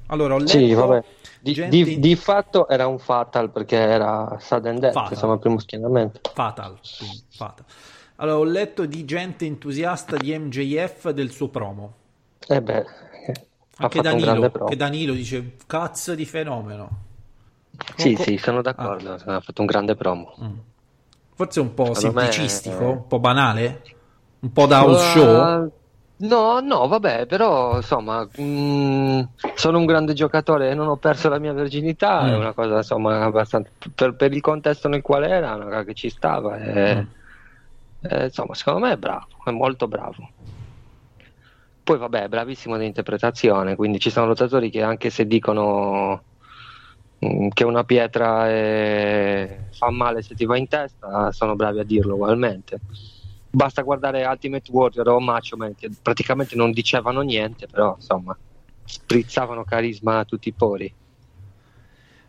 allora 0.08 0.36
ho 0.36 0.38
letto 0.38 0.52
Sì, 0.52 0.72
vabbè. 0.74 1.04
Di, 1.42 1.54
gente 1.54 1.84
di- 1.84 2.00
di 2.00 2.16
fatto 2.16 2.68
era 2.68 2.86
un 2.88 3.00
fatal 3.00 3.50
perché 3.52 3.78
era 3.78 4.38
sudden 4.40 4.80
death, 4.80 4.94
Fatal. 4.94 5.12
insomma, 5.14 5.34
il 5.34 5.40
primo 5.40 5.60
schienamento. 5.60 6.22
Fatal, 6.34 6.78
quindi, 6.98 7.24
fatal. 7.30 7.66
Allora, 8.18 8.38
ho 8.38 8.44
letto 8.44 8.86
di 8.86 9.06
gente 9.06 9.46
entusiasta 9.46 10.18
di 10.18 10.38
MJF 10.38 11.10
del 11.12 11.32
suo 11.32 11.48
promo. 11.50 11.94
E 12.48 12.62
beh, 12.62 12.78
eh, 13.28 13.48
Anche 13.78 14.02
Danilo, 14.02 14.52
che 14.66 14.76
Danilo 14.76 15.14
dice 15.14 15.56
cazzo 15.66 16.16
di 16.16 16.26
fenomeno. 16.26 17.08
Sì, 17.96 18.14
Co- 18.14 18.24
sì, 18.24 18.38
sono 18.38 18.62
d'accordo, 18.62 19.14
ha 19.14 19.40
fatto 19.40 19.62
un 19.62 19.68
grande 19.68 19.96
promo. 19.96 20.34
Forse 21.36 21.60
un 21.60 21.74
po' 21.74 21.94
Secondo 21.94 22.20
me- 22.20 22.32
semplicistico, 22.32 22.84
un 22.92 23.08
po' 23.08 23.20
banale, 23.20 23.82
un 24.42 24.52
po' 24.52 24.66
da 24.66 24.80
house 24.80 25.04
show. 25.12 25.64
Uh, 25.66 25.72
No, 26.22 26.60
no, 26.60 26.86
vabbè, 26.90 27.28
però 27.28 27.78
insomma, 27.78 28.28
mm, 28.42 29.22
sono 29.56 29.78
un 29.78 29.86
grande 29.86 30.12
giocatore 30.12 30.70
e 30.70 30.74
non 30.74 30.90
ho 30.90 30.98
perso 30.98 31.30
la 31.30 31.40
mia 31.40 31.54
virginità, 31.54 32.24
Mm. 32.24 32.28
è 32.28 32.36
una 32.36 32.54
cosa 32.54 32.76
insomma 32.76 33.24
abbastanza 33.24 33.72
per, 33.96 34.16
per 34.18 34.34
il 34.34 34.42
contesto 34.42 34.90
nel 34.90 35.02
quale 35.02 35.30
era, 35.30 35.56
una 35.56 35.64
cosa 35.64 35.84
che 35.86 35.94
ci 35.94 36.10
stava. 36.10 36.58
e- 36.58 36.96
Mm. 36.96 37.08
e, 38.02 38.24
insomma, 38.26 38.54
secondo 38.54 38.80
me 38.86 38.92
è 38.94 38.98
bravo, 38.98 39.28
è 39.46 39.52
molto 39.52 39.88
bravo. 39.88 40.30
Poi 41.84 41.98
vabbè, 41.98 42.24
è 42.24 42.28
bravissimo 42.28 42.76
nell'interpretazione, 42.76 43.76
quindi 43.76 44.00
ci 44.00 44.10
sono 44.10 44.28
lottatori 44.28 44.70
che 44.70 44.82
anche 44.84 45.10
se 45.10 45.26
dicono 45.26 46.16
mm, 46.16 46.29
che 47.20 47.64
una 47.66 47.84
pietra 47.84 48.48
è- 48.50 49.60
fa 49.72 49.92
male 49.92 50.22
se 50.22 50.36
ti 50.36 50.46
va 50.46 50.58
in 50.58 50.68
testa, 50.68 51.32
sono 51.32 51.56
bravi 51.56 51.80
a 51.80 51.84
dirlo 51.84 52.16
ugualmente. 52.16 52.80
Basta 53.52 53.82
guardare 53.82 54.26
Ultimate 54.26 54.72
Warrior 54.72 55.08
o 55.10 55.20
Macho 55.20 55.58
Man 55.58 55.76
che 55.76 55.90
praticamente 56.02 56.56
non 56.56 56.72
dicevano 56.72 57.22
niente, 57.22 57.68
però 57.68 57.96
insomma 57.96 58.38
sprizzavano 58.86 59.64
carisma 59.64 60.20
a 60.20 60.26
tutti 60.26 60.50
i 60.50 60.54
pori. 60.54 60.94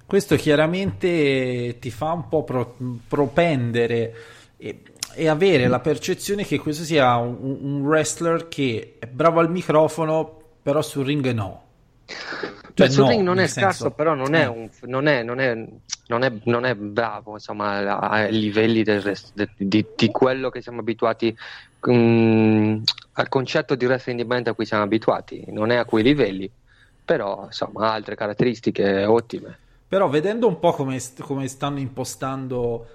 Questo 0.06 0.34
chiaramente 0.34 1.76
ti 1.78 1.90
fa 1.90 2.12
un 2.12 2.28
po' 2.28 2.42
pro- 2.42 2.76
propendere 3.06 4.14
e, 4.56 4.82
e 5.14 5.28
avere 5.28 5.68
la 5.68 5.78
percezione 5.78 6.44
che 6.44 6.58
questo 6.58 6.82
sia 6.82 7.16
un, 7.16 7.36
un 7.40 7.80
wrestler 7.82 8.48
che 8.48 8.96
è 8.98 9.06
bravo 9.06 9.38
al 9.38 9.50
microfono, 9.50 10.40
però 10.62 10.82
sul 10.82 11.04
ring 11.04 11.30
no. 11.30 11.62
Cioè, 12.74 12.88
Beh, 12.88 12.94
no, 12.96 13.08
ring 13.08 13.22
non 13.22 13.38
è 13.38 13.46
scarso, 13.46 13.82
senso- 13.82 13.90
però 13.94 14.14
non 14.14 14.34
è, 14.34 14.46
un- 14.46 14.68
non, 14.82 15.06
è, 15.06 15.22
non, 15.22 15.38
è, 15.40 15.54
non, 16.06 16.22
è, 16.22 16.32
non 16.44 16.64
è 16.64 16.74
bravo 16.74 17.32
insomma, 17.34 17.98
ai 18.10 18.32
livelli 18.32 18.82
del 18.82 19.00
rest- 19.02 19.32
de- 19.34 19.50
di, 19.56 19.84
di 19.96 20.10
quello 20.10 20.50
che 20.50 20.62
siamo 20.62 20.80
abituati, 20.80 21.36
mm, 21.90 22.82
al 23.12 23.28
concetto 23.28 23.74
di 23.74 23.84
wrestling 23.86 24.18
indipendente 24.18 24.50
a 24.50 24.54
cui 24.54 24.66
siamo 24.66 24.82
abituati. 24.84 25.44
Non 25.48 25.70
è 25.70 25.76
a 25.76 25.84
quei 25.84 26.02
livelli, 26.02 26.50
però 27.04 27.44
insomma 27.46 27.88
ha 27.88 27.92
altre 27.92 28.14
caratteristiche 28.14 29.04
ottime. 29.04 29.58
Però 29.88 30.08
vedendo 30.08 30.46
un 30.46 30.58
po' 30.60 30.72
come, 30.72 31.00
come 31.20 31.48
stanno 31.48 31.80
impostando 31.80 32.86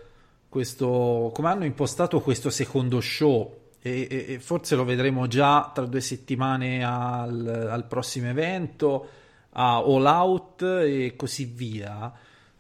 questo, 0.48 1.32
come 1.34 1.50
hanno 1.50 1.66
impostato 1.66 2.22
questo 2.22 2.50
secondo 2.50 3.02
show, 3.02 3.64
e, 3.82 4.08
e- 4.10 4.26
e 4.34 4.40
forse 4.40 4.76
lo 4.76 4.86
vedremo 4.86 5.28
già 5.28 5.70
tra 5.74 5.86
due 5.86 6.02
settimane 6.02 6.84
al, 6.84 7.68
al 7.70 7.86
prossimo 7.86 8.30
evento, 8.30 9.08
a 9.58 9.78
All 9.78 10.06
Out 10.06 10.62
e 10.64 11.14
così 11.16 11.46
via. 11.46 12.12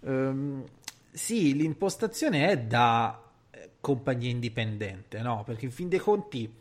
Ehm, 0.01 0.63
sì, 1.11 1.55
l'impostazione 1.55 2.47
è 2.49 2.57
da 2.59 3.21
eh, 3.51 3.71
compagnia 3.79 4.29
indipendente, 4.29 5.21
no? 5.21 5.43
Perché 5.45 5.65
in 5.65 5.71
fin 5.71 5.89
dei 5.89 5.99
conti, 5.99 6.53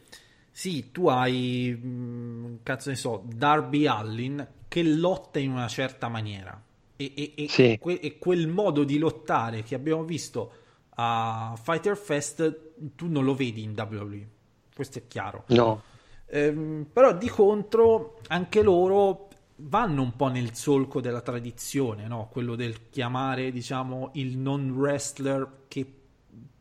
sì, 0.50 0.90
tu 0.92 1.08
hai, 1.08 1.70
mh, 1.74 2.58
cazzo 2.62 2.90
ne 2.90 2.96
so, 2.96 3.22
Darby 3.26 3.86
Allin 3.86 4.46
che 4.68 4.82
lotta 4.82 5.38
in 5.38 5.50
una 5.50 5.68
certa 5.68 6.08
maniera. 6.08 6.60
E, 6.96 7.12
e- 7.16 7.32
e 7.36 7.48
Sì. 7.48 7.78
que- 7.80 7.98
e 8.00 8.18
quel 8.18 8.46
modo 8.48 8.84
di 8.84 8.98
lottare 8.98 9.62
che 9.62 9.74
abbiamo 9.74 10.04
visto 10.04 10.52
a 10.96 11.58
Fighter 11.60 11.96
Fest, 11.96 12.72
tu 12.94 13.08
non 13.08 13.24
lo 13.24 13.34
vedi 13.34 13.62
in 13.62 13.74
WWE. 13.76 14.28
Questo 14.74 14.98
è 14.98 15.02
chiaro. 15.08 15.44
No, 15.48 15.82
Ehm, 16.26 16.86
però 16.92 17.14
di 17.16 17.28
contro 17.28 18.18
anche 18.28 18.62
loro 18.62 19.28
vanno 19.56 20.02
un 20.02 20.16
po' 20.16 20.28
nel 20.28 20.54
solco 20.54 21.00
della 21.00 21.20
tradizione, 21.20 22.06
no? 22.08 22.28
quello 22.30 22.56
del 22.56 22.88
chiamare 22.90 23.50
diciamo 23.52 24.10
il 24.14 24.36
non 24.36 24.70
wrestler 24.70 25.48
che 25.68 25.86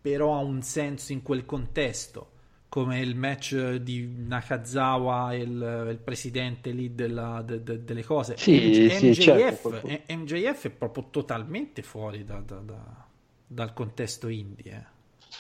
però 0.02 0.36
ha 0.36 0.40
un 0.40 0.62
senso 0.62 1.12
in 1.14 1.22
quel 1.24 1.46
contesto, 1.46 2.30
come 2.68 3.00
il 3.00 3.16
match 3.16 3.76
di 3.76 4.12
Nakazawa 4.28 5.32
e 5.34 5.38
il, 5.38 5.88
il 5.92 6.00
presidente 6.04 6.72
lì 6.72 6.94
della- 6.94 7.42
de- 7.42 7.64
de- 7.64 7.84
delle 7.84 8.04
cose. 8.04 8.36
Sì, 8.38 8.90
sì, 8.90 9.08
MJF, 9.08 9.22
certo, 9.22 9.70
quel- 9.70 10.02
eh, 10.06 10.16
MJF 10.16 10.66
è 10.66 10.70
proprio 10.72 11.08
totalmente 11.10 11.82
fuori 11.84 12.26
da- 12.26 12.42
da- 12.46 12.58
da- 12.60 13.06
dal 13.48 13.74
contesto 13.74 14.28
indie. 14.28 14.72
eh. 14.72 14.92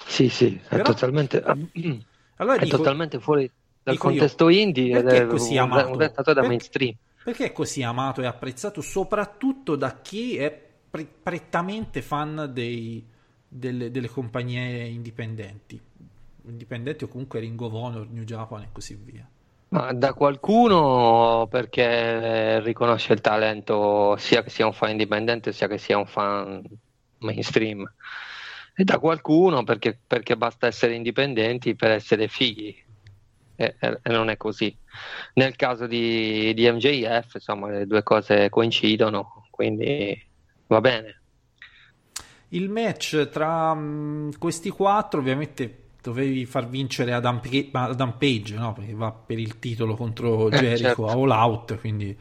sì, 0.07 0.29
sì, 0.29 0.55
è 0.63 0.67
Però- 0.69 0.83
totalmente, 0.83 1.43
Allora 2.37 2.57
è 2.57 2.63
dico- 2.63 2.77
totalmente 2.77 3.19
fuori 3.19 3.49
dal 3.83 3.93
dico 3.95 4.09
io, 4.09 4.17
contesto 4.19 4.49
indie 4.49 4.97
ed 4.99 5.07
è 5.07 5.27
è 5.27 5.61
un, 5.61 5.69
amato? 5.69 5.89
un 5.89 5.95
wrestler 5.95 6.25
da 6.25 6.33
Perché- 6.33 6.47
mainstream. 6.47 6.95
Perché 7.23 7.45
è 7.45 7.51
così 7.53 7.81
amato 7.83 8.21
e 8.21 8.25
apprezzato 8.25 8.81
soprattutto 8.81 9.75
da 9.75 10.01
chi 10.01 10.37
è 10.37 10.51
pre- 10.89 11.05
prettamente 11.05 12.01
fan 12.01 12.49
dei- 12.53 13.03
delle, 13.47 13.91
delle 13.91 14.09
compagnie 14.09 14.85
indipendenti, 14.87 15.79
indipendenti 16.45 17.05
o 17.05 17.07
comunque 17.07 17.39
Ring 17.39 17.59
of 17.61 17.73
Honor, 17.73 18.09
New 18.09 18.23
Japan 18.23 18.63
e 18.63 18.69
così 18.71 18.95
via. 18.95 19.27
Ma 19.69 19.91
da 19.91 20.13
qualcuno 20.13 21.47
perché 21.49 22.59
riconosce 22.61 23.13
il 23.13 23.21
talento 23.21 24.15
sia 24.17 24.43
che 24.43 24.51
sia 24.51 24.67
un 24.67 24.73
fan 24.73 24.91
indipendente 24.91 25.51
sia 25.51 25.67
che 25.67 25.79
sia 25.79 25.97
un 25.97 26.05
fan 26.05 26.63
mainstream. 27.19 27.83
E 28.75 28.83
da 28.83 28.99
qualcuno 28.99 29.63
perché, 29.63 29.99
perché 30.05 30.37
basta 30.37 30.67
essere 30.67 30.93
indipendenti 30.95 31.75
per 31.75 31.89
essere 31.91 32.27
fighi 32.27 32.82
e, 33.55 33.75
e- 33.79 33.99
e 34.03 34.09
non 34.11 34.29
è 34.29 34.37
così. 34.37 34.75
Nel 35.35 35.55
caso 35.55 35.87
di, 35.87 36.53
di 36.53 36.69
MJF 36.71 37.35
insomma 37.35 37.69
le 37.69 37.85
due 37.87 38.03
cose 38.03 38.49
coincidono 38.49 39.47
quindi 39.49 40.19
va 40.67 40.81
bene. 40.81 41.21
Il 42.49 42.69
match 42.69 43.29
tra 43.29 43.73
mh, 43.73 44.37
questi 44.37 44.69
quattro, 44.69 45.19
ovviamente 45.19 45.79
dovevi 46.01 46.45
far 46.45 46.67
vincere 46.69 47.13
Adam, 47.13 47.39
Pe- 47.39 47.69
Adam 47.71 48.13
Page, 48.17 48.55
no? 48.55 48.73
Perché 48.73 48.93
va 48.93 49.11
per 49.11 49.39
il 49.39 49.57
titolo 49.59 49.95
contro 49.95 50.49
Eh, 50.49 50.57
Jericho 50.57 50.77
certo. 50.77 51.07
a 51.07 51.13
All 51.13 51.29
Out, 51.31 51.79
quindi 51.79 52.15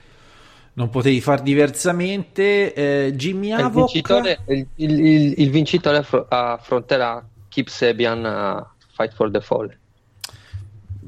non 0.75 0.89
potevi 0.89 1.21
far 1.21 1.43
diversamente. 1.43 2.73
Eh, 2.75 3.13
Jimmy 3.15 3.53
Il 3.55 3.61
Havoc, 3.61 3.71
vincitore, 3.71 4.43
il, 4.49 4.67
il- 4.77 5.01
il- 5.01 5.35
il 5.39 5.51
vincitore 5.51 5.99
affro- 5.99 6.27
affronterà 6.29 7.27
Kip 7.49 7.69
Sabian 7.69 8.25
a 8.25 8.75
Fight 8.95 9.13
for 9.15 9.31
the 9.31 9.41
Fall. 9.41 9.79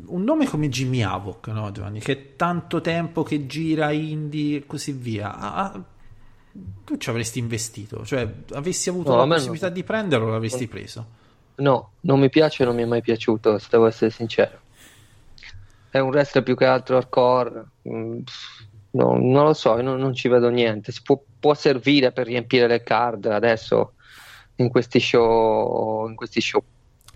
Un 0.08 0.22
nome 0.22 0.46
come 0.46 0.68
Jimmy 0.68 1.02
Havoc, 1.02 1.48
no 1.48 1.70
Giovanni? 1.72 2.00
Che 2.00 2.12
è 2.12 2.36
tanto 2.36 2.80
tempo 2.80 3.22
che 3.22 3.46
gira 3.46 3.90
indie 3.90 4.58
e 4.58 4.66
così 4.66 4.92
via. 4.92 5.36
Ah, 5.36 5.82
tu 6.84 6.96
ci 6.96 7.10
avresti 7.10 7.38
investito, 7.38 8.04
cioè 8.04 8.28
avessi 8.52 8.88
avuto 8.88 9.10
No, 9.10 9.24
la 9.24 9.34
possibilità 9.34 9.68
di 9.68 9.82
prenderlo, 9.82 10.30
l'avresti 10.30 10.68
preso. 10.68 11.22
No, 11.56 11.92
non 12.00 12.20
mi 12.20 12.28
piace, 12.28 12.64
non 12.64 12.74
mi 12.74 12.82
è 12.82 12.86
mai 12.86 13.00
piaciuto, 13.00 13.58
se 13.58 13.68
devo 13.70 13.86
essere 13.86 14.10
sincero. 14.10 14.60
È 15.90 15.98
un 15.98 16.08
wrestler 16.08 16.42
più 16.42 16.56
che 16.56 16.64
altro 16.64 16.96
hardcore. 16.96 17.64
mm, 17.88 18.18
no, 18.90 19.16
non 19.16 19.44
lo 19.44 19.54
so, 19.54 19.80
non, 19.80 19.98
non 19.98 20.14
ci 20.14 20.28
vedo 20.28 20.48
niente. 20.48 20.92
Si 20.92 21.02
può, 21.02 21.20
può 21.38 21.54
servire 21.54 22.12
per 22.12 22.26
riempire 22.26 22.66
le 22.66 22.82
card 22.82 23.26
adesso 23.26 23.94
in 24.56 24.68
questi 24.68 25.00
show, 25.00 26.08
in 26.08 26.14
questi 26.16 26.40
show 26.40 26.62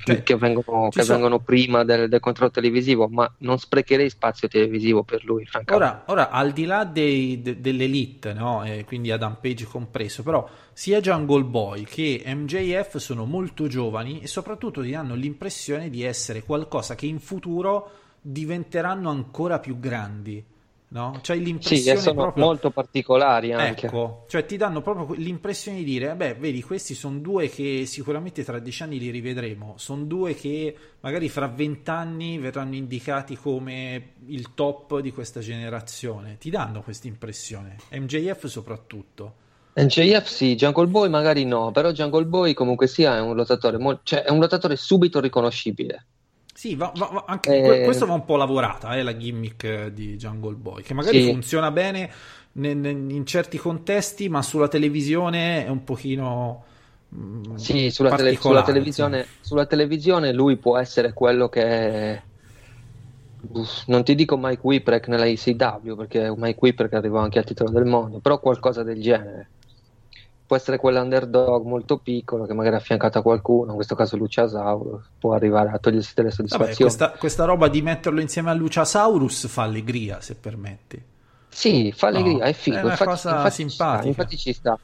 Cioè, 0.05 0.23
che, 0.23 0.37
vengono, 0.37 0.89
che 0.89 1.03
sono- 1.03 1.19
vengono 1.19 1.39
prima 1.41 1.85
del, 1.85 2.09
del 2.09 2.21
controllo 2.21 2.51
televisivo, 2.51 3.09
ma 3.09 3.31
non 3.39 3.59
sprecherei 3.59 4.09
spazio 4.09 4.49
televisivo 4.49 5.03
per 5.03 5.25
lui, 5.25 5.45
francamente. 5.45 5.75
Ora, 5.75 6.03
ora, 6.07 6.31
al 6.31 6.53
di 6.53 6.65
là 6.65 6.85
dei- 6.85 7.43
de- 7.43 7.61
dell'elite, 7.61 8.33
no? 8.33 8.65
E 8.65 8.85
quindi 8.87 9.11
Adam 9.11 9.37
Page 9.41 9.65
compreso, 9.67 10.23
però 10.23 10.49
sia 10.73 11.01
Jungle 11.01 11.45
Boy 11.45 11.85
che 11.85 12.23
MJF 12.25 12.97
sono 12.97 13.25
molto 13.27 13.67
giovani 13.67 14.21
e 14.21 14.27
soprattutto 14.29 14.83
ti 14.83 14.91
danno 14.91 15.15
l'impressione 15.15 15.91
di 15.91 16.03
essere 16.03 16.43
qualcosa 16.43 16.95
che 16.95 17.07
in 17.07 17.19
futuro 17.21 17.91
diventeranno 18.21 19.11
ancora 19.11 19.59
più 19.59 19.79
grandi, 19.79 20.43
no? 20.89 21.21
Sì, 21.23 21.33
e 21.33 21.37
l'impressione 21.37 22.01
sono 22.01 22.23
proprio... 22.23 22.45
molto 22.45 22.71
particolari 22.71 23.53
anche. 23.53 23.87
Ecco, 23.87 24.25
cioè 24.29 24.47
ti 24.47 24.57
danno 24.57 24.81
proprio 24.81 25.17
l'impressione 25.17 25.79
di 25.79 25.85
dire, 25.85 26.15
beh, 26.15 26.35
vedi, 26.35 26.63
questi 26.63 26.95
sono 26.95 27.19
due 27.19 27.49
che 27.49 27.85
sicuramente 27.87 28.45
tra 28.45 28.59
dieci 28.59 28.83
anni 28.83 28.99
li 28.99 29.11
rivedremo, 29.11 29.75
sono 29.77 30.05
due 30.05 30.35
che 30.35 30.75
magari 31.01 31.29
fra 31.29 31.47
vent'anni 31.49 32.39
verranno 32.39 32.75
indicati 32.75 33.37
come 33.37 34.13
il 34.27 34.55
top 34.55 35.01
di 35.01 35.13
questa 35.13 35.41
generazione, 35.41 36.39
ti 36.39 36.51
danno 36.51 36.83
questa 36.83 37.07
impressione, 37.07 37.77
MJF 37.91 38.47
soprattutto. 38.47 39.47
NJF 39.75 40.27
sì, 40.27 40.57
Jungle 40.57 40.89
Boy 40.89 41.09
magari 41.09 41.45
no, 41.45 41.71
però 41.71 41.93
Jungle 41.93 42.25
Boy 42.25 42.53
comunque 42.53 42.89
sia 42.89 43.17
è 43.17 43.21
un 43.21 43.37
lottatore, 43.37 43.79
mol- 43.79 44.01
cioè 44.03 44.23
è 44.23 44.31
un 44.31 44.41
lottatore 44.41 44.75
subito 44.75 45.21
riconoscibile. 45.21 46.07
Sì, 46.59 46.75
va- 46.75 46.93
va- 46.97 47.25
anche 47.29 47.51
Eh, 47.51 47.63
que- 47.63 47.85
questo 47.85 48.05
va 48.05 48.15
un 48.15 48.25
po' 48.25 48.35
lavorata, 48.35 48.97
eh, 48.97 49.05
la 49.05 49.17
gimmick 49.17 49.87
di 49.91 50.17
Jungle 50.17 50.57
Boy, 50.57 50.83
che 50.83 50.93
magari 50.93 51.21
Sì. 51.21 51.31
funziona 51.31 51.71
bene 51.71 52.11
ne- 52.55 52.75
ne- 52.75 52.91
in 52.91 53.25
certi 53.27 53.59
contesti, 53.59 54.29
ma 54.29 54.43
sulla 54.43 54.67
televisione 54.67 55.65
è 55.65 55.69
un 55.69 55.85
pochino... 55.85 56.65
mm, 57.15 57.55
Sì, 57.55 57.91
sulla, 57.91 58.11
tele- 58.11 58.35
sulla 58.35 58.63
televisione, 58.65 59.29
sulla 59.41 59.67
televisione 59.67 60.33
lui 60.33 60.57
può 60.57 60.77
essere 60.77 61.13
quello 61.13 61.49
che 61.49 62.23
Uff, 63.53 63.85
non 63.87 64.05
ti 64.05 64.15
dico 64.15 64.37
Mike 64.37 64.61
Whipwreck 64.63 65.09
nella 65.09 65.27
ECW 65.27 65.95
perché 65.97 66.33
Mike 66.37 66.59
Whipwreck 66.61 66.93
arrivò 66.95 67.19
anche 67.19 67.39
al 67.39 67.45
titolo 67.45 67.71
del 67.71 67.85
mondo, 67.85 68.19
però 68.21 68.39
qualcosa 68.41 68.83
del 68.83 69.01
genere. 69.01 69.51
Può 70.49 70.57
essere 70.57 70.79
quell'underdog 70.79 71.67
molto 71.67 71.99
piccolo 71.99 72.47
che 72.47 72.55
magari 72.55 72.77
è 72.77 72.79
affiancato 72.79 73.19
a 73.19 73.23
qualcuno, 73.23 73.69
in 73.69 73.75
questo 73.75 73.95
caso 73.95 74.17
Luciasauro, 74.17 75.03
può 75.19 75.35
arrivare 75.35 75.69
a 75.69 75.79
togliersi 75.79 76.13
delle 76.15 76.31
Vabbè, 76.31 76.49
soddisfazioni. 76.49 76.77
questa, 76.91 77.11
questa 77.19 77.45
roba 77.45 77.69
di 77.69 77.83
metterlo 77.83 78.19
insieme 78.19 78.49
a 78.49 78.55
Luciasaurus 78.55 79.47
fa 79.47 79.65
allegria, 79.65 80.23
se 80.23 80.37
permetti. 80.37 81.03
Sì, 81.51 81.93
fa 81.95 82.07
allegria, 82.07 82.39
No, 82.39 82.43
è 82.45 82.53
figo, 82.55 82.77
è 82.79 82.81
una 82.81 82.91
infatti, 82.93 83.11
cosa 83.11 83.29
infatti 83.37 83.51
sta, 83.69 83.69
simpatica. 83.69 84.09
infatti 84.09 84.37
ci 84.39 84.53
sta. 84.55 84.79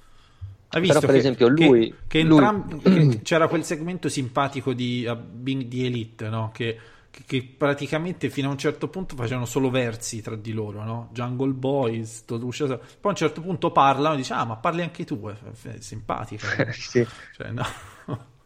Hai 0.69 0.81
visto 0.83 1.01
Però, 1.01 1.13
per 1.13 1.15
che- 1.15 1.27
esempio, 1.29 1.55
che- 1.55 1.65
lui- 1.67 1.95
che 2.09 2.21
lui- 2.23 2.45
entram- 2.45 2.83
che 3.17 3.23
c'era 3.23 3.49
quel 3.49 3.65
segmento 3.65 4.09
simpatico 4.11 4.75
di 4.75 5.11
Bing 5.33 5.63
di 5.63 5.87
Elite, 5.87 6.29
no? 6.29 6.51
Che, 6.53 6.79
che- 7.27 7.55
praticamente 7.57 8.29
fino 8.31 8.49
a 8.49 8.53
un 8.53 8.59
certo 8.59 8.89
punto 8.89 9.15
facevano 9.17 9.47
solo 9.47 9.71
versi 9.71 10.21
tra 10.23 10.37
di 10.37 10.53
loro, 10.53 10.83
no? 10.83 11.09
Jungle 11.13 11.53
Boys, 11.53 12.25
Luciasaurus. 12.27 12.85
poi 12.95 12.99
a 13.03 13.09
un 13.09 13.15
certo 13.17 13.41
punto 13.41 13.71
parlano 13.71 14.15
e 14.15 14.19
dice, 14.19 14.33
ah, 14.33 14.45
ma 14.45 14.57
parli 14.57 14.83
anche 14.83 15.05
tu, 15.05 15.21
è, 15.29 15.35
è 15.69 15.81
simpatica. 15.81 16.47
Sì. 16.73 17.07
Cioè, 17.37 17.51
no. 17.51 17.65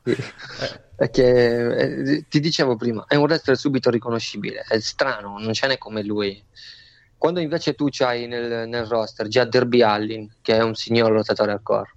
Sì. 0.04 0.16
È 0.98 1.10
che 1.10 1.76
eh, 2.16 2.24
ti 2.28 2.40
dicevo 2.40 2.74
prima, 2.74 3.04
è 3.06 3.14
un 3.14 3.22
wrestler 3.22 3.56
subito 3.56 3.88
riconoscibile, 3.88 4.64
è 4.66 4.80
strano, 4.80 5.38
non 5.38 5.52
ce 5.52 5.68
n'è 5.68 5.78
come 5.78 6.02
lui. 6.02 6.42
Quando 7.16 7.38
invece 7.38 7.74
tu 7.74 7.86
c'hai 7.88 8.26
nel, 8.26 8.68
nel 8.68 8.84
roster 8.84 9.28
già 9.28 9.44
Derby 9.44 9.80
Allin, 9.82 10.28
che 10.42 10.56
è 10.56 10.60
un 10.62 10.74
signor 10.74 11.12
lottatore 11.12 11.52
hardcore, 11.52 11.92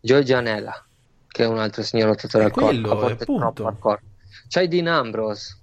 Joey 0.00 0.22
Janela, 0.22 0.86
che 1.28 1.44
è 1.44 1.46
un 1.46 1.58
altro 1.58 1.82
signor 1.82 2.08
lottatore 2.08 2.44
È 2.44 2.46
hardcore, 2.46 2.66
quello, 2.66 2.90
a 2.90 2.94
volte 2.94 3.22
appunto. 3.24 3.40
troppo 3.42 3.66
hardcore. 3.66 4.02
C'hai 4.48 4.68
Dean 4.68 4.86
Ambrose, 4.86 5.56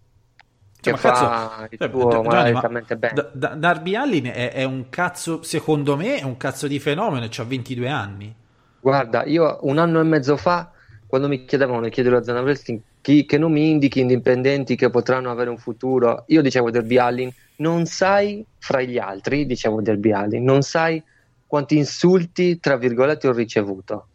Cioè, 0.81 0.83
che 0.83 0.91
ma 0.91 0.97
fa 0.97 1.11
cazzo, 1.11 1.67
il 1.69 1.77
cioè, 1.77 1.89
suo 1.89 2.09
Gianni, 2.09 2.27
ma 2.27 2.33
maledetamente 2.33 2.97
bene. 2.97 3.13
Da- 3.13 3.29
da- 3.31 3.55
Darby 3.55 3.95
Allin 3.95 4.25
è, 4.25 4.51
è 4.51 4.63
un 4.63 4.89
cazzo, 4.89 5.43
secondo 5.43 5.95
me, 5.95 6.17
è 6.17 6.23
un 6.23 6.37
cazzo 6.37 6.67
di 6.67 6.79
fenomeno 6.79 7.25
e 7.25 7.27
c'ha 7.29 7.43
22 7.43 7.87
anni. 7.87 8.35
Guarda, 8.79 9.23
io 9.25 9.59
un 9.61 9.77
anno 9.77 9.99
e 9.99 10.03
mezzo 10.03 10.35
fa, 10.37 10.71
quando 11.05 11.27
mi 11.27 11.45
chiedevano, 11.45 11.87
chiedo 11.89 12.09
alla 12.09 12.23
zona 12.23 12.41
wrestling, 12.41 12.81
chi, 13.01 13.25
che 13.25 13.37
non 13.37 13.51
mi 13.51 13.69
indichi 13.69 13.99
indipendenti 13.99 14.75
che 14.75 14.89
potranno 14.89 15.29
avere 15.29 15.51
un 15.51 15.57
futuro, 15.57 16.23
io 16.27 16.41
dicevo 16.41 16.71
Derby 16.71 16.97
Allin, 16.97 17.31
non 17.57 17.85
sai 17.85 18.43
fra 18.57 18.81
gli 18.81 18.97
altri, 18.97 19.45
dicevo 19.45 19.81
Derby 19.81 20.11
Allin, 20.11 20.43
non 20.43 20.63
sai 20.63 21.01
quanti 21.45 21.77
insulti, 21.77 22.59
tra 22.59 22.77
virgolette, 22.77 23.27
ho 23.27 23.33
ricevuto. 23.33 24.07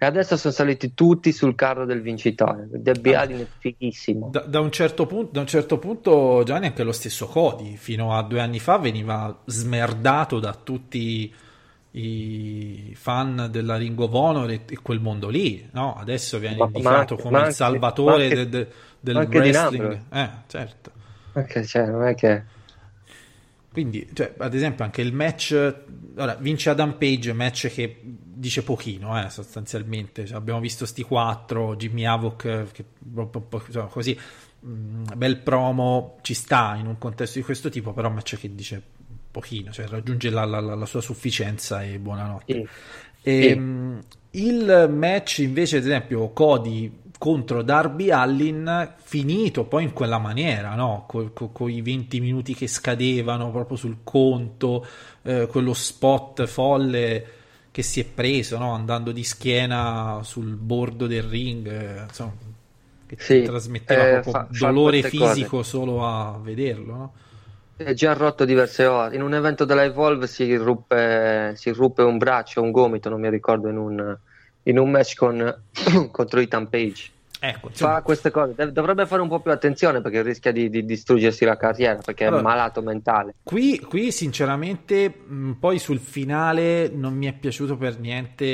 E 0.00 0.06
adesso 0.06 0.36
sono 0.36 0.52
saliti 0.54 0.94
tutti 0.94 1.32
sul 1.32 1.56
carro 1.56 1.84
del 1.84 2.00
vincitore. 2.02 2.68
Derby 2.70 3.14
Ah. 3.14 3.20
Allin 3.22 3.40
è 3.40 3.46
fighissimo. 3.58 4.28
Da, 4.30 4.40
da 4.40 4.60
un 4.60 4.70
certo 4.70 5.06
punto, 5.06 5.30
da 5.32 5.40
un 5.40 5.46
certo 5.48 5.78
punto, 5.78 6.42
Gianni, 6.44 6.66
anche 6.66 6.84
lo 6.84 6.92
stesso 6.92 7.26
Cody, 7.26 7.74
fino 7.76 8.14
a 8.16 8.22
due 8.22 8.40
anni 8.40 8.60
fa, 8.60 8.78
veniva 8.78 9.36
smerdato 9.46 10.38
da 10.38 10.54
tutti 10.54 11.34
i 11.90 12.92
fan 12.96 13.48
della 13.50 13.76
Ring 13.76 13.98
of 13.98 14.12
Honor 14.12 14.50
e, 14.50 14.60
e 14.68 14.78
quel 14.80 15.00
mondo 15.00 15.28
lì, 15.28 15.68
no? 15.72 15.96
Adesso 15.96 16.38
viene 16.38 16.56
Ma- 16.58 16.66
indicato 16.66 17.14
ma- 17.16 17.20
come 17.20 17.32
ma 17.32 17.38
il 17.38 17.44
anche- 17.46 17.56
salvatore 17.56 18.22
anche- 18.24 18.34
de- 18.36 18.48
de- 18.48 18.68
del 19.00 19.16
anche 19.16 19.38
wrestling. 19.38 20.00
Eh, 20.12 20.30
certo. 20.46 20.90
Perché, 21.32 21.64
cioè, 21.64 21.86
non 21.86 22.04
è 22.06 22.14
che... 22.14 22.42
Quindi, 23.72 24.08
cioè, 24.12 24.32
ad 24.38 24.54
esempio, 24.54 24.84
anche 24.84 25.02
il 25.02 25.12
match. 25.12 25.74
Ora, 26.16 26.34
vince 26.34 26.70
Adam 26.70 26.94
Page, 26.98 27.32
match 27.32 27.68
che 27.68 28.00
dice 28.38 28.62
pochino, 28.62 29.20
eh, 29.22 29.30
sostanzialmente. 29.30 30.26
Cioè, 30.26 30.36
abbiamo 30.36 30.60
visto 30.60 30.86
sti 30.86 31.02
quattro, 31.02 31.76
Jimmy 31.76 32.04
Havoc, 32.04 32.44
eh, 32.44 32.66
che 32.72 32.84
insomma, 33.66 33.86
così. 33.86 34.18
mm, 34.66 35.04
bel 35.16 35.38
promo 35.38 36.18
ci 36.22 36.34
sta 36.34 36.74
in 36.76 36.86
un 36.86 36.98
contesto 36.98 37.38
di 37.38 37.44
questo 37.44 37.68
tipo, 37.68 37.92
però 37.92 38.08
un 38.08 38.14
match 38.14 38.36
che 38.38 38.54
dice 38.54 38.82
pochino, 39.30 39.70
cioè 39.72 39.86
raggiunge 39.86 40.30
la, 40.30 40.44
la- 40.44 40.60
la- 40.60 40.86
sua 40.86 41.00
sufficienza 41.00 41.82
e 41.82 41.98
buonanotte. 41.98 42.62
Sì. 43.40 43.50
Ehm, 43.50 44.00
Il 44.30 44.88
match 44.92 45.38
invece, 45.38 45.78
ad 45.78 45.84
esempio, 45.84 46.28
Cody 46.30 47.00
contro 47.18 47.62
Darby 47.62 48.10
Allin, 48.10 48.94
finito 49.02 49.64
poi 49.64 49.84
in 49.84 49.92
quella 49.92 50.18
maniera, 50.18 50.74
no? 50.74 51.04
Con 51.08 51.70
i 51.70 51.82
20 51.82 52.20
minuti 52.20 52.54
che 52.54 52.68
scadevano 52.68 53.50
proprio 53.50 53.76
sul 53.76 53.98
conto, 54.04 54.86
eh, 55.22 55.46
quello 55.50 55.72
spot 55.74 56.46
folle 56.46 57.32
che 57.78 57.84
si 57.84 58.00
è 58.00 58.04
preso, 58.04 58.58
no? 58.58 58.72
Andando 58.74 59.12
di 59.12 59.22
schiena 59.22 60.20
sul 60.24 60.56
bordo 60.56 61.06
del 61.06 61.22
ring, 61.22 61.64
eh, 61.68 62.02
insomma, 62.02 62.34
che 63.06 63.16
Sì, 63.16 63.42
trasmetteva 63.42 64.08
eh, 64.08 64.08
proprio 64.08 64.34
fa- 64.34 64.48
fa 64.50 64.74
dolore 64.74 64.78
queste 64.78 65.12
cose. 65.14 65.52
fisico 65.52 65.62
solo 65.62 66.04
a 66.04 66.38
vederlo, 66.42 66.96
no? 66.96 67.12
È 67.76 67.92
già 67.94 68.12
rotto 68.12 68.44
diverse 68.44 68.84
volte. 68.86 69.14
In 69.16 69.22
un 69.22 69.34
evento 69.34 69.64
della 69.64 69.84
Evolve 69.84 70.26
si 70.26 70.54
ruppe, 70.56 71.52
si 71.56 71.70
ruppe 71.70 72.02
un 72.02 72.18
braccio, 72.18 72.60
un 72.60 72.72
gomito, 72.72 73.08
non 73.08 73.20
mi 73.20 73.30
ricordo, 73.30 73.68
in 73.68 73.76
un, 73.76 74.18
in 74.62 74.78
un 74.78 74.90
match 74.90 75.14
con, 75.14 75.64
contro 76.10 76.40
Ethan 76.40 76.68
Page. 76.68 77.12
Ecco, 77.40 77.68
insomma, 77.68 77.94
fa 77.94 78.02
queste 78.02 78.30
cose. 78.30 78.54
Dov- 78.54 78.70
dovrebbe 78.72 79.06
fare 79.06 79.22
un 79.22 79.28
po' 79.28 79.40
più 79.40 79.52
attenzione 79.52 80.00
perché 80.00 80.22
rischia 80.22 80.50
di, 80.50 80.68
di 80.68 80.84
distruggersi 80.84 81.44
la 81.44 81.56
carriera 81.56 82.00
perché 82.04 82.24
Allora- 82.24 82.40
è 82.40 82.44
malato 82.44 82.82
mentale. 82.82 83.34
Qui, 83.42 83.78
qui 83.78 84.10
sinceramente, 84.10 85.08
mh, 85.08 85.52
poi 85.52 85.78
sul 85.78 86.00
finale 86.00 86.88
non 86.88 87.14
mi 87.14 87.26
è 87.26 87.32
piaciuto 87.32 87.76
per 87.76 87.98
niente 88.00 88.44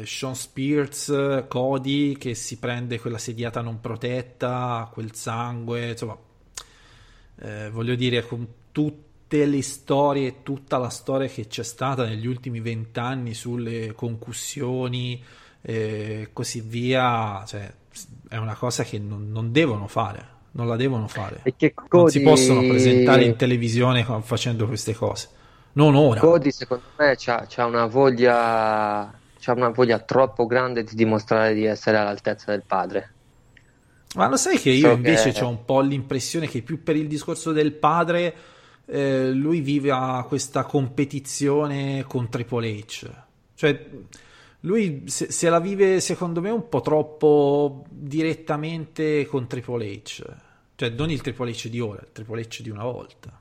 eh, 0.00 0.02
Sean 0.06 0.34
Spears, 0.34 1.44
Cody 1.48 2.16
che 2.16 2.34
si 2.34 2.58
prende 2.58 2.98
quella 2.98 3.18
sediata 3.18 3.60
non 3.60 3.80
protetta, 3.80 4.90
quel 4.92 5.14
sangue, 5.14 5.90
insomma, 5.90 6.18
eh, 7.40 7.70
voglio 7.70 7.94
dire, 7.94 8.26
con 8.26 8.46
tutte 8.72 9.46
le 9.46 9.62
storie, 9.62 10.42
tutta 10.42 10.78
la 10.78 10.88
storia 10.88 11.28
che 11.28 11.46
c'è 11.46 11.62
stata 11.62 12.04
negli 12.04 12.26
ultimi 12.26 12.60
vent'anni 12.60 13.34
sulle 13.34 13.92
concussioni 13.92 15.22
e 15.66 16.28
così 16.32 16.60
via, 16.60 17.42
cioè, 17.46 17.72
è 18.28 18.36
una 18.36 18.54
cosa 18.54 18.82
che 18.84 18.98
non, 18.98 19.30
non 19.30 19.52
devono 19.52 19.86
fare, 19.86 20.26
non 20.52 20.66
la 20.68 20.76
devono 20.76 21.06
fare. 21.08 21.40
E 21.42 21.54
che 21.56 21.72
Non 21.90 22.08
si 22.08 22.22
Cody- 22.22 22.22
possono 22.22 22.60
presentare 22.60 23.24
in 23.24 23.36
televisione 23.36 24.04
facendo 24.22 24.66
queste 24.66 24.94
cose. 24.94 25.28
Non 25.72 25.94
ora. 25.96 26.20
Cody 26.20 26.50
secondo 26.52 26.84
me 26.98 27.16
c'ha 27.18 27.64
una 27.66 27.86
voglia 27.86 29.12
c'ha 29.40 29.52
una 29.52 29.68
voglia 29.70 29.98
troppo 29.98 30.46
grande 30.46 30.84
di 30.84 30.94
dimostrare 30.94 31.52
di 31.54 31.64
essere 31.64 31.96
all'altezza 31.98 32.50
del 32.52 32.62
padre. 32.66 33.10
Ma 34.14 34.28
lo 34.28 34.36
sai 34.36 34.58
che 34.58 34.70
io 34.70 34.90
So 34.90 34.94
invece 34.94 35.32
che- 35.32 35.42
ho 35.42 35.48
un 35.48 35.64
po' 35.64 35.80
l'impressione 35.80 36.46
che 36.46 36.62
più 36.62 36.82
per 36.82 36.94
il 36.96 37.08
discorso 37.08 37.50
del 37.52 37.72
padre 37.72 38.34
eh, 38.86 39.30
lui 39.32 39.60
vive 39.60 39.90
a 39.90 40.24
questa 40.28 40.62
competizione 40.64 42.04
con 42.06 42.28
Triple 42.28 42.68
H. 42.68 43.10
Cioè, 43.56 43.86
lui 44.64 45.04
se, 45.06 45.30
se 45.30 45.48
la 45.50 45.60
vive 45.60 46.00
secondo 46.00 46.40
me 46.40 46.50
un 46.50 46.68
po' 46.68 46.80
troppo 46.80 47.84
direttamente 47.88 49.26
con 49.26 49.46
Triple 49.46 49.86
H. 49.86 50.24
Cioè, 50.76 50.90
non 50.90 51.10
il 51.10 51.20
Triple 51.20 51.50
H 51.52 51.68
di 51.68 51.80
ora, 51.80 52.00
il 52.02 52.08
Triple 52.12 52.42
H 52.42 52.60
di 52.62 52.70
una 52.70 52.84
volta. 52.84 53.38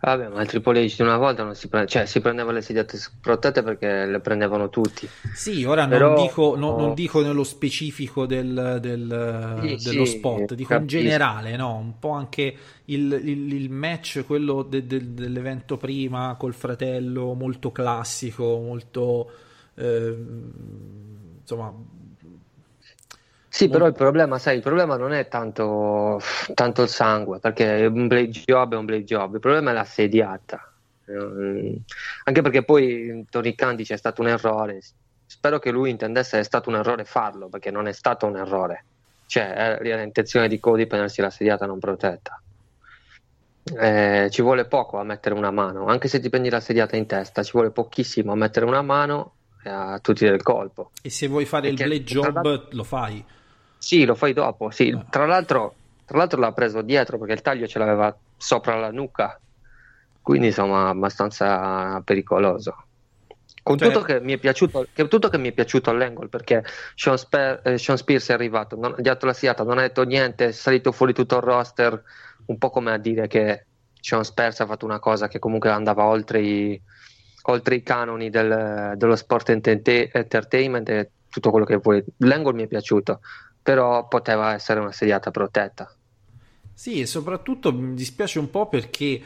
Vabbè, 0.00 0.28
ma 0.28 0.42
il 0.42 0.46
Triple 0.48 0.84
H 0.86 0.96
di 0.96 1.02
una 1.02 1.16
volta 1.16 1.42
non 1.42 1.54
si 1.56 1.66
prende, 1.68 1.88
cioè 1.88 2.04
si 2.06 2.20
prendeva 2.20 2.52
le 2.52 2.60
sediate 2.60 2.96
protette 3.20 3.62
perché 3.62 4.04
le 4.06 4.20
prendevano 4.20 4.68
tutti. 4.68 5.08
Sì, 5.34 5.64
ora 5.64 5.88
Però- 5.88 6.14
non, 6.14 6.22
dico, 6.26 6.54
no- 6.56 6.76
non 6.76 6.92
dico 6.94 7.22
nello 7.22 7.42
specifico 7.42 8.26
del, 8.26 8.78
del- 8.80 9.76
Sì, 9.78 9.88
dello 9.90 10.04
sì, 10.04 10.18
spot, 10.18 10.52
dico 10.54 10.74
in 10.74 10.78
capisco. 10.80 11.00
generale, 11.00 11.56
no? 11.56 11.74
Un 11.76 11.98
po' 11.98 12.10
anche 12.10 12.54
il, 12.84 13.18
il- 13.24 13.52
il 13.54 13.70
match, 13.70 14.24
quello 14.26 14.62
de- 14.62 14.86
de- 14.86 15.14
dell'evento 15.14 15.76
prima 15.78 16.36
col 16.38 16.52
fratello, 16.54 17.32
molto 17.34 17.72
classico, 17.72 18.44
molto... 18.58 19.30
ehm, 19.76 21.38
insomma, 21.40 21.72
Sì, 23.48 23.68
però 23.68 23.86
il 23.86 23.94
problema, 23.94 24.38
sai, 24.38 24.56
il 24.56 24.62
problema 24.62 24.96
non 24.96 25.12
è 25.12 25.28
tanto, 25.28 26.20
tanto 26.54 26.82
il 26.82 26.88
sangue, 26.88 27.38
perché 27.38 27.86
un 27.86 28.08
blade 28.08 28.30
job 28.30 28.74
è 28.74 28.76
un 28.76 28.84
blade 28.84 29.04
job, 29.04 29.34
il 29.34 29.40
problema 29.40 29.70
è 29.70 29.74
la 29.74 29.84
sediata. 29.84 30.60
Mm, 31.10 31.76
Anche 32.24 32.42
perché 32.42 32.64
poi 32.64 33.24
Tony 33.28 33.54
Khan 33.54 33.76
dice 33.76 33.94
è 33.94 33.96
stato 33.96 34.22
un 34.22 34.28
errore. 34.28 34.80
Spero 35.26 35.58
che 35.58 35.70
lui 35.70 35.90
intendesse 35.90 36.38
è 36.38 36.42
stato 36.42 36.68
un 36.68 36.76
errore 36.76 37.04
farlo, 37.04 37.48
perché 37.48 37.70
non 37.70 37.86
è 37.86 37.92
stato 37.92 38.26
un 38.26 38.36
errore. 38.36 38.86
Cioè, 39.26 39.78
era 39.82 40.02
intenzione 40.02 40.48
di 40.48 40.58
Cody 40.58 40.86
prendersi 40.86 41.20
la 41.20 41.30
sediata 41.30 41.66
non 41.66 41.78
protetta. 41.78 42.42
Eh, 43.78 44.28
ci 44.30 44.42
vuole 44.42 44.66
poco 44.66 44.98
a 44.98 45.04
mettere 45.04 45.34
una 45.34 45.50
mano, 45.50 45.86
anche 45.86 46.08
se 46.08 46.20
ti 46.20 46.28
prendi 46.28 46.50
la 46.50 46.60
sediata 46.60 46.96
in 46.96 47.06
testa, 47.06 47.42
ci 47.42 47.52
vuole 47.52 47.70
pochissimo 47.70 48.32
a 48.32 48.36
mettere 48.36 48.66
una 48.66 48.82
mano 48.82 49.36
a 49.64 49.98
tutti 50.00 50.24
del 50.24 50.42
colpo. 50.42 50.90
e 51.02 51.10
se 51.10 51.26
vuoi 51.28 51.44
fare 51.44 51.68
il 51.68 51.74
Perché- 51.76 51.88
blade 52.02 52.04
tra 52.30 52.42
job, 52.42 52.66
lo 52.72 52.84
fai. 52.84 53.24
Sì, 53.78 54.04
lo 54.04 54.14
fai 54.14 54.32
dopo. 54.32 54.70
Sì. 54.70 54.90
Ah. 54.96 55.04
Tra 55.10 55.26
l'altro, 55.26 55.74
tra 56.04 56.18
l'altro 56.18 56.40
l'ha 56.40 56.52
preso 56.52 56.80
dietro 56.82 57.18
perché 57.18 57.34
il 57.34 57.42
taglio 57.42 57.66
ce 57.66 57.78
l'aveva 57.78 58.16
sopra 58.36 58.76
la 58.78 58.90
nuca, 58.90 59.38
quindi 60.22 60.48
insomma 60.48 60.88
abbastanza 60.88 62.00
pericoloso. 62.04 62.84
Con 63.62 63.78
Cioè- 63.78 63.90
tutto 63.90 64.04
che 64.04 64.20
mi 64.20 64.34
è 64.34 64.38
piaciuto, 64.38 64.86
che 64.92 65.08
tutto 65.08 65.28
che 65.30 65.38
mi 65.38 65.48
è 65.48 65.52
piaciuto 65.52 65.88
all'angle 65.88 66.28
perché 66.28 66.62
Sean, 66.94 67.16
Spe- 67.16 67.60
eh, 67.62 67.78
Sean 67.78 67.96
Spears 67.96 68.28
è 68.28 68.32
arrivato, 68.34 68.76
non, 68.76 68.92
ha 68.92 69.00
dato 69.00 69.24
la 69.24 69.32
siata, 69.32 69.64
non 69.64 69.78
ha 69.78 69.82
detto 69.82 70.02
niente, 70.04 70.48
è 70.48 70.52
salito 70.52 70.92
fuori 70.92 71.14
tutto 71.14 71.36
il 71.36 71.42
roster, 71.42 72.02
un 72.46 72.58
po' 72.58 72.68
come 72.68 72.92
a 72.92 72.98
dire 72.98 73.26
che 73.26 73.64
Sean 74.00 74.22
Spears 74.22 74.60
ha 74.60 74.66
fatto 74.66 74.84
una 74.84 74.98
cosa 74.98 75.28
che 75.28 75.38
comunque 75.38 75.70
andava 75.70 76.04
oltre 76.04 76.40
i, 76.42 76.78
oltre 77.46 77.76
i 77.76 77.82
canoni 77.82 78.30
del- 78.30 78.94
dello 78.96 79.16
sport 79.16 79.48
entertainment 79.50 80.88
e 80.88 81.12
tutto 81.28 81.50
quello 81.50 81.64
che 81.66 81.76
vuoi. 81.76 82.02
L'angle 82.18 82.52
mi 82.54 82.62
è 82.64 82.66
piaciuto, 82.68 83.20
però 83.62 84.06
poteva 84.08 84.54
essere 84.54 84.80
una 84.80 84.92
sediata 84.92 85.30
protetta. 85.30 85.88
Sì, 86.72 87.00
e 87.00 87.06
soprattutto 87.06 87.72
mi 87.72 87.94
dispiace 87.94 88.38
un 88.38 88.50
po' 88.50 88.68
perché 88.68 89.22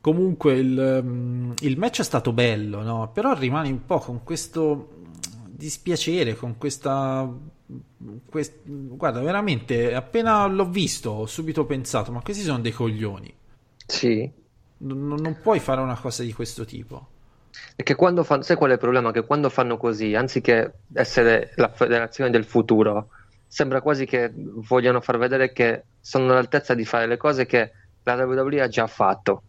comunque 0.00 0.54
il, 0.58 1.00
mm, 1.02 1.52
il 1.60 1.78
match 1.78 2.00
è 2.00 2.04
stato 2.04 2.32
bello, 2.32 2.82
no? 2.82 3.10
Però 3.12 3.34
rimane 3.34 3.68
un 3.70 3.84
po' 3.84 3.98
con 3.98 4.24
questo 4.24 4.88
dispiacere, 5.46 6.34
con 6.34 6.58
questa... 6.58 7.28
quest- 8.28 8.60
Guarda, 8.64 9.20
veramente, 9.20 9.94
appena 9.94 10.46
l'ho 10.46 10.68
visto 10.68 11.10
ho 11.10 11.26
subito 11.26 11.64
pensato, 11.66 12.10
ma 12.12 12.20
questi 12.20 12.42
sono 12.42 12.58
dei 12.60 12.72
coglioni. 12.72 13.32
Sì, 13.88 14.32
Non, 14.78 15.20
non 15.20 15.40
puoi 15.40 15.60
fare 15.60 15.80
una 15.80 15.96
cosa 15.96 16.22
di 16.24 16.32
questo 16.32 16.64
tipo. 16.64 17.08
E 17.76 17.82
che 17.82 17.94
quando 17.94 18.24
fanno, 18.24 18.42
sai 18.42 18.56
qual 18.56 18.70
è 18.70 18.74
il 18.74 18.78
problema? 18.78 19.10
Che 19.10 19.24
quando 19.24 19.48
fanno 19.48 19.76
così, 19.76 20.14
anziché 20.14 20.80
essere 20.94 21.52
la 21.56 21.68
federazione 21.68 22.30
del 22.30 22.44
futuro, 22.44 23.08
sembra 23.46 23.80
quasi 23.80 24.04
che 24.04 24.32
vogliano 24.34 25.00
far 25.00 25.18
vedere 25.18 25.52
che 25.52 25.84
sono 26.00 26.30
all'altezza 26.30 26.74
di 26.74 26.84
fare 26.84 27.06
le 27.06 27.16
cose 27.16 27.46
che 27.46 27.72
la 28.02 28.24
WWE 28.24 28.62
ha 28.62 28.68
già 28.68 28.86
fatto. 28.86 29.42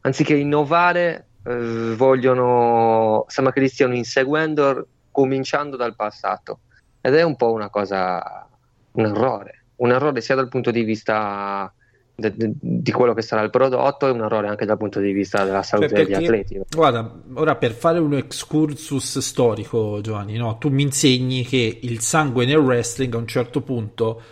Anziché 0.00 0.34
innovare, 0.34 1.26
eh, 1.44 1.94
vogliono, 1.96 3.24
sembra 3.28 3.52
che 3.52 3.60
li 3.60 3.68
stiano 3.68 3.94
inseguendo 3.94 4.86
cominciando 5.10 5.76
dal 5.76 5.94
passato. 5.94 6.60
Ed 7.00 7.14
è 7.14 7.22
un 7.22 7.36
po' 7.36 7.52
una 7.52 7.70
cosa, 7.70 8.48
un 8.92 9.04
errore. 9.04 9.64
Un 9.76 9.90
errore 9.90 10.20
sia 10.20 10.34
dal 10.34 10.48
punto 10.48 10.70
di 10.70 10.82
vista 10.82 11.72
de- 12.14 12.34
de- 12.36 12.52
di 12.60 12.92
quello 12.92 13.12
che 13.14 13.22
sarà 13.22 13.42
il 13.42 13.50
prodotto 13.50 14.06
e 14.06 14.10
un 14.10 14.20
errore 14.22 14.48
anche 14.48 14.64
dal 14.64 14.76
punto 14.76 15.00
di 15.00 15.12
vista 15.12 15.44
della 15.44 15.62
salute 15.62 15.94
Cioè, 15.94 16.04
degli 16.04 16.14
atleti. 16.14 16.60
Guarda, 16.70 17.12
ora 17.34 17.56
per 17.56 17.72
fare 17.72 17.98
un 17.98 18.14
excursus 18.14 19.18
storico, 19.18 20.00
Giovanni, 20.00 20.36
no? 20.36 20.58
tu 20.58 20.68
mi 20.70 20.82
insegni 20.82 21.44
che 21.44 21.78
il 21.82 22.00
sangue 22.00 22.46
nel 22.46 22.56
wrestling 22.56 23.14
a 23.14 23.18
un 23.18 23.26
certo 23.26 23.60
punto 23.60 24.22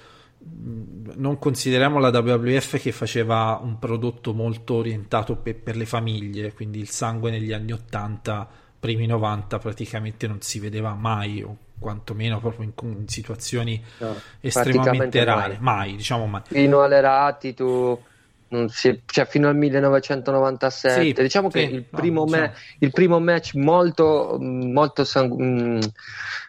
non 1.14 1.38
consideriamo 1.38 1.98
la 1.98 2.08
WWF 2.08 2.80
che 2.80 2.92
faceva 2.92 3.60
un 3.62 3.78
prodotto 3.78 4.32
molto 4.32 4.74
orientato 4.74 5.36
pe- 5.36 5.54
per 5.54 5.76
le 5.76 5.86
famiglie, 5.86 6.52
quindi 6.52 6.78
il 6.80 6.88
sangue 6.88 7.30
negli 7.30 7.52
anni 7.52 7.72
80, 7.72 8.48
primi 8.82 9.06
90 9.06 9.58
praticamente 9.58 10.26
non 10.26 10.40
si 10.40 10.58
vedeva 10.58 10.92
mai, 10.94 11.40
o 11.40 11.56
quantomeno 11.78 12.40
proprio 12.40 12.64
in, 12.64 12.72
in 12.98 13.06
situazioni 13.08 13.80
No, 13.98 14.20
estremamente 14.40 15.22
rare, 15.22 15.50
mai. 15.50 15.58
mai, 15.60 15.96
diciamo 15.96 16.26
mai. 16.26 16.42
fino 16.48 16.82
alle 16.82 17.00
rati 17.00 17.54
tu 17.54 17.96
non 18.48 18.68
si- 18.68 19.00
cioè 19.06 19.24
fino 19.24 19.48
al 19.48 19.56
1997 19.56 21.14
Sì, 21.14 21.22
diciamo 21.22 21.48
sì, 21.48 21.58
che 21.58 21.64
il 21.74 21.84
no, 21.90 21.98
primo, 22.00 22.24
diciamo. 22.24 22.42
ma- 22.46 22.52
il 22.80 22.90
primo 22.90 23.20
match 23.20 23.54
molto, 23.54 24.36
molto 24.40 25.04
sangu- 25.04 25.40
mm, 25.40 25.80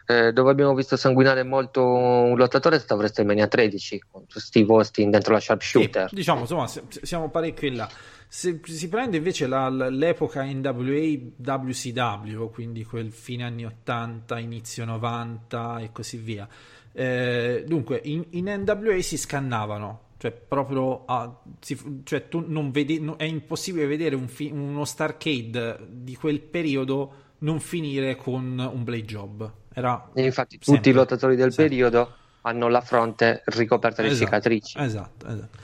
eh, 0.06 0.32
dove 0.32 0.50
abbiamo 0.50 0.74
visto 0.74 0.96
sanguinare 0.96 1.44
molto 1.44 1.82
un 1.84 2.36
lottatore 2.36 2.76
è 2.76 2.78
stato 2.80 2.96
WrestleMania 3.00 3.46
13 3.46 4.02
con 4.10 4.24
Steve 4.28 4.72
Austin 4.74 5.10
dentro 5.10 5.32
la 5.34 5.40
sharpshooter 5.40 6.08
Sì, 6.08 6.14
diciamo, 6.16 6.40
insomma, 6.40 6.66
siamo 7.02 7.30
parecchio 7.30 7.68
in 7.68 7.76
là. 7.76 7.88
Se 8.36 8.60
si 8.64 8.88
prende 8.88 9.18
invece 9.18 9.46
la- 9.46 9.68
l'epoca 9.68 10.42
NWA 10.42 11.18
WCW, 11.36 12.50
quindi 12.50 12.82
quel 12.84 13.12
fine 13.12 13.44
anni 13.44 13.64
80, 13.64 14.40
inizio 14.40 14.84
90 14.84 15.78
e 15.78 15.92
così 15.92 16.16
via. 16.16 16.48
eh, 16.96 17.62
dunque, 17.66 18.00
in, 18.04 18.24
in 18.30 18.46
NWA 18.46 19.00
si 19.02 19.16
scannavano, 19.16 20.00
cioè 20.18 20.30
proprio 20.32 21.04
a- 21.06 21.42
si- 21.60 22.00
cioè 22.04 22.28
tu 22.28 22.44
non 22.46 22.70
vedi, 22.72 23.00
no- 23.00 23.16
è 23.16 23.24
impossibile 23.24 23.86
vedere 23.86 24.14
un 24.16 24.26
fi- 24.28 24.50
uno 24.52 24.84
Starcade 24.84 25.78
di 25.88 26.14
quel 26.16 26.40
periodo 26.40 27.12
non 27.38 27.58
finire 27.60 28.14
con 28.16 28.58
un 28.58 28.82
blade 28.84 29.04
job. 29.04 29.52
Era 29.72 30.10
E 30.14 30.24
infatti 30.24 30.58
tutti 30.58 30.72
sempre. 30.72 30.90
i 30.90 30.94
lottatori 30.94 31.34
del 31.36 31.52
Sempre. 31.52 31.68
periodo 31.68 32.14
hanno 32.42 32.68
la 32.68 32.80
fronte 32.80 33.42
ricoperta 33.46 34.02
di 34.02 34.08
Esatto, 34.08 34.24
cicatrici 34.24 34.78
Esatto, 34.78 35.26
esatto. 35.28 35.58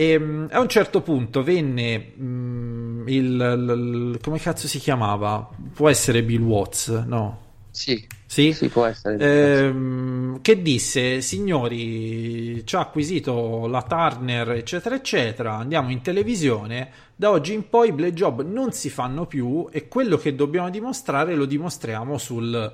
E, 0.00 0.16
mh, 0.18 0.48
a 0.52 0.60
un 0.60 0.68
certo 0.68 1.00
punto 1.02 1.42
venne 1.42 1.98
mh, 1.98 3.04
il, 3.08 3.24
il- 3.24 4.12
il- 4.14 4.20
come 4.22 4.38
cazzo 4.38 4.68
si 4.68 4.78
chiamava? 4.78 5.48
Può 5.74 5.88
essere 5.88 6.22
Bill 6.22 6.42
Watts, 6.42 6.88
no? 7.06 7.46
sì, 7.70 8.06
Sì? 8.26 8.54
sì 8.54 8.68
può 8.70 8.84
essere 8.86 9.20
Ehm, 9.20 10.40
che 10.42 10.62
disse 10.62 11.20
signori 11.22 12.64
ci 12.64 12.76
ha 12.76 12.80
acquisito 12.80 13.66
la 13.66 13.82
Turner 13.82 14.52
eccetera 14.52 14.94
eccetera 14.94 15.54
andiamo 15.56 15.90
in 15.90 16.02
televisione 16.02 16.90
da 17.16 17.30
oggi 17.30 17.52
in 17.54 17.68
poi 17.68 17.88
i 17.88 17.92
blade 17.92 18.12
job 18.14 18.42
non 18.42 18.70
si 18.72 18.90
fanno 18.90 19.26
più 19.26 19.68
e 19.72 19.88
quello 19.88 20.16
che 20.18 20.36
dobbiamo 20.36 20.70
dimostrare 20.70 21.34
lo 21.34 21.46
dimostriamo 21.46 22.16
sul, 22.16 22.72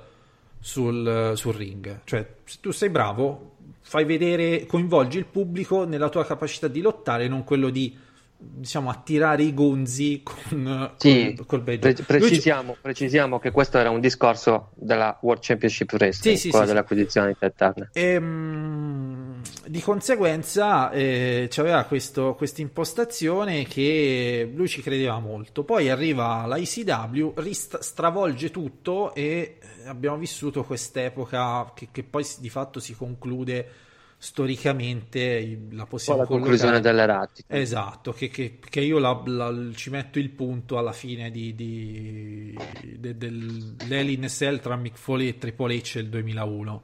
sul, 0.60 1.32
sul 1.36 1.54
ring. 1.54 2.00
Cioè, 2.04 2.26
se 2.44 2.58
tu 2.60 2.70
sei 2.70 2.90
bravo, 2.90 3.53
fai 3.94 4.04
vedere, 4.04 4.66
coinvolgi 4.66 5.18
il 5.18 5.24
pubblico 5.24 5.84
nella 5.84 6.08
tua 6.08 6.26
capacità 6.26 6.66
di 6.66 6.80
lottare, 6.80 7.28
non 7.28 7.44
quello 7.44 7.70
di 7.70 7.96
diciamo 8.36 8.90
attirare 8.90 9.44
i 9.44 9.54
gonzi 9.54 10.20
con, 10.24 10.90
Sì, 10.96 11.32
col, 11.36 11.46
col 11.46 11.62
pre- 11.62 11.78
Lui 11.80 11.94
ci- 11.94 12.02
precisiamo, 12.02 12.76
precisiamo 12.80 13.38
che 13.38 13.52
questo 13.52 13.78
era 13.78 13.90
un 13.90 14.00
discorso 14.00 14.72
della 14.74 15.16
World 15.20 15.40
Championship 15.44 15.92
Wrestling, 15.92 16.36
Sì, 16.36 16.48
quello 16.50 16.64
sì, 16.64 16.72
dell'acquisizione 16.72 17.36
di 17.38 17.50
Ted. 17.54 17.88
Ehm, 17.92 19.40
di 19.66 19.80
conseguenza 19.80 20.90
eh, 20.90 21.46
c'aveva 21.48 21.84
questa 21.84 22.34
impostazione 22.56 23.62
che 23.62 24.50
lui 24.52 24.66
ci 24.66 24.82
credeva 24.82 25.20
molto. 25.20 25.62
Poi 25.62 25.88
arriva 25.88 26.46
la 26.46 26.56
ICW, 26.56 27.34
rist- 27.36 27.78
stravolge 27.78 28.50
tutto 28.50 29.14
e 29.14 29.58
abbiamo 29.86 30.16
vissuto 30.16 30.64
quest'epoca 30.64 31.70
che, 31.76 31.88
che 31.92 32.02
poi 32.02 32.26
di 32.40 32.50
fatto 32.50 32.80
si 32.80 32.92
conclude 32.94 33.83
storicamente, 34.24 35.66
la 35.70 35.84
possiamo 35.84 36.20
la 36.20 36.26
conclusione 36.26 36.80
collocare- 36.80 36.96
delle 36.96 37.06
ratti. 37.06 37.44
Esatto, 37.46 38.12
che, 38.12 38.28
che- 38.28 38.58
che 38.58 38.80
io 38.80 38.98
la- 38.98 39.22
la- 39.26 39.54
ci 39.74 39.90
metto 39.90 40.18
il 40.18 40.30
punto 40.30 40.78
alla 40.78 40.92
fine 40.92 41.30
di, 41.30 41.54
di, 41.54 42.56
de- 42.98 43.16
dell'Hell 43.16 44.08
in 44.08 44.24
a 44.24 44.28
Cell 44.28 44.60
tra 44.60 44.76
Mick 44.76 44.96
Foley 44.96 45.28
e 45.28 45.38
Triple 45.38 45.74
H 45.76 45.94
del 45.96 46.08
2001, 46.08 46.82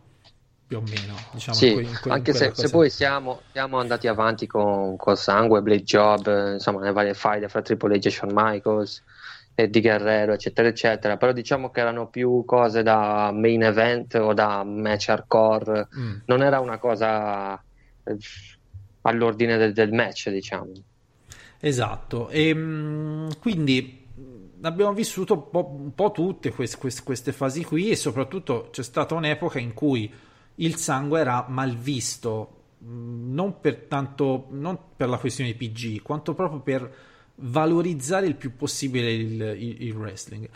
più 0.67 0.77
o 0.79 0.83
meno. 0.83 1.15
Diciamo, 1.33 1.57
Sì, 1.57 1.69
in 1.69 1.75
que- 1.75 1.83
in 1.83 1.99
que- 2.03 2.11
anche 2.11 2.33
se, 2.35 2.53
se 2.55 2.69
poi 2.71 2.91
siamo, 2.91 3.41
siamo 3.53 3.79
andati 3.79 4.07
avanti 4.07 4.47
con, 4.47 4.97
col 4.97 5.17
sangue, 5.17 5.63
Blade 5.63 5.83
Job, 5.83 6.27
eh, 6.27 6.53
insomma, 6.53 6.83
le 6.83 6.93
varie 6.93 7.15
faide 7.15 7.49
fra 7.49 7.63
Triple 7.63 7.97
H 7.99 8.07
e 8.07 8.11
Shawn 8.11 8.33
Michaels, 8.35 9.03
Eddie 9.63 9.81
Guerrero, 9.81 10.33
eccetera, 10.33 10.69
eccetera. 10.69 11.17
Però 11.17 11.33
diciamo 11.33 11.71
che 11.71 11.81
erano 11.81 12.09
più 12.09 12.45
cose 12.45 12.83
da 12.83 13.31
main 13.33 13.63
event 13.63 14.15
o 14.15 14.33
da 14.35 14.65
match 14.65 15.09
hardcore, 15.11 15.89
Mm. 15.97 16.17
non 16.27 16.43
era 16.43 16.61
una 16.61 16.79
cosa 16.79 17.55
eh, 18.05 18.17
all'ordine 19.03 19.57
del, 19.57 19.73
del 19.73 19.93
match, 19.93 20.31
diciamo. 20.31 20.73
Esatto, 21.61 22.29
e 22.31 22.55
mh, 22.55 23.39
quindi 23.39 23.99
abbiamo 24.63 24.93
vissuto 24.93 25.35
un 25.35 25.51
po', 25.51 25.67
un 25.79 25.95
po' 25.95 26.11
tutte 26.11 26.51
quest- 26.53 26.79
quest- 26.79 27.05
queste 27.05 27.33
fasi 27.33 27.65
qui 27.65 27.91
e 27.91 27.97
soprattutto 27.97 28.69
c'è 28.71 28.83
stata 28.83 29.15
un'epoca 29.15 29.59
in 29.59 29.75
cui 29.75 30.11
il 30.57 30.77
sangue 30.77 31.21
era 31.21 31.47
mal 31.49 31.75
visto, 31.77 32.63
mh, 32.79 33.33
non 33.35 33.61
per 33.61 33.77
tanto, 33.89 34.47
non 34.51 34.79
per 34.97 35.09
la 35.09 35.19
questione 35.19 35.55
PG, 35.55 36.03
quanto 36.03 36.35
proprio 36.35 36.61
per 36.61 36.95
valorizzare 37.41 38.27
il 38.27 38.35
più 38.37 38.55
possibile 38.57 39.13
il, 39.13 39.41
il- 39.59 39.83
il 39.83 39.93
wrestling. 39.97 40.49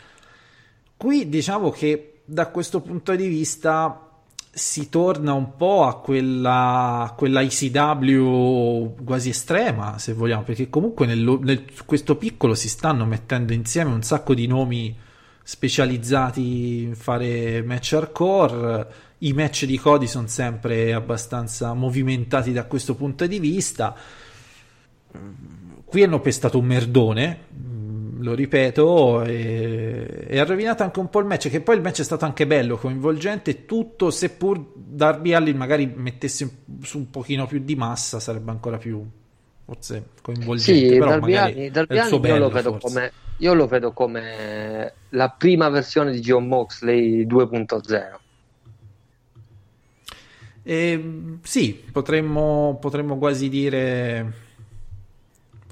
Qui 0.97 1.27
diciamo 1.29 1.69
che 1.71 2.21
da 2.25 2.47
questo 2.47 2.81
punto 2.81 3.15
di 3.15 3.27
vista 3.27 3.99
si 4.51 4.87
torna 4.87 5.33
un 5.33 5.57
po' 5.57 5.83
a 5.83 5.99
quella, 5.99 7.13
quella 7.17 7.41
ICW 7.41 9.03
quasi 9.03 9.29
estrema, 9.29 9.97
se 9.97 10.13
vogliamo, 10.13 10.43
perché 10.43 10.69
comunque 10.69 11.05
nel, 11.05 11.19
nel- 11.41 11.65
questo 11.85 12.15
piccolo 12.15 12.55
si 12.55 12.69
stanno 12.69 13.05
mettendo 13.05 13.51
insieme 13.51 13.91
un 13.91 14.01
sacco 14.01 14.33
di 14.33 14.47
nomi 14.47 14.95
specializzati 15.43 16.83
in 16.83 16.95
fare 16.95 17.61
match 17.63 17.93
hardcore. 17.93 18.87
I 19.19 19.33
match 19.33 19.65
di 19.65 19.77
Cody 19.77 20.07
sono 20.07 20.27
sempre 20.27 20.93
abbastanza 20.93 21.73
movimentati 21.73 22.53
da 22.53 22.63
questo 22.65 22.95
punto 22.95 23.27
di 23.27 23.39
vista. 23.39 23.95
Qui 25.95 26.03
hanno 26.03 26.19
pestato 26.19 26.59
un 26.59 26.65
merdone, 26.65 27.37
mm, 27.57 28.21
lo 28.21 28.33
ripeto, 28.33 29.23
e, 29.23 30.25
e 30.27 30.39
ha 30.39 30.43
rovinato 30.43 30.83
anche 30.83 30.99
un 30.99 31.09
po' 31.09 31.19
il 31.21 31.25
match, 31.25 31.47
che 31.49 31.61
poi 31.61 31.77
il 31.77 31.81
match 31.81 32.01
è 32.01 32.03
stato 32.03 32.25
anche 32.25 32.45
bello, 32.45 32.75
coinvolgente, 32.75 33.63
tutto, 33.63 34.11
seppur 34.11 34.73
Darby 34.75 35.31
Allin 35.31 35.55
magari 35.55 35.89
mettesse 35.95 36.63
su 36.81 36.97
un 36.97 37.09
pochino 37.09 37.47
più 37.47 37.59
di 37.59 37.77
massa, 37.77 38.19
sarebbe 38.19 38.51
ancora 38.51 38.75
più, 38.75 39.01
forse, 39.63 40.07
coinvolgente, 40.21 40.89
Sì, 40.89 40.97
Darby 40.97 41.35
Allin- 41.35 41.71
Darby 41.71 41.97
Allin 41.97 42.09
io 42.11 42.17
lo 42.17 42.19
bello, 42.19 42.49
vedo 42.49 42.71
forse. 42.71 42.87
come 42.87 43.11
io 43.37 43.53
lo 43.53 43.65
vedo 43.67 43.91
come 43.93 44.93
la 45.11 45.29
prima 45.29 45.69
versione 45.69 46.11
di 46.11 46.19
John 46.19 46.45
Moxley 46.45 47.25
2.0. 47.25 48.19
E, 50.61 51.13
sì, 51.41 51.81
potremmo, 51.89 52.77
potremmo 52.81 53.17
quasi 53.17 53.47
dire. 53.47 54.43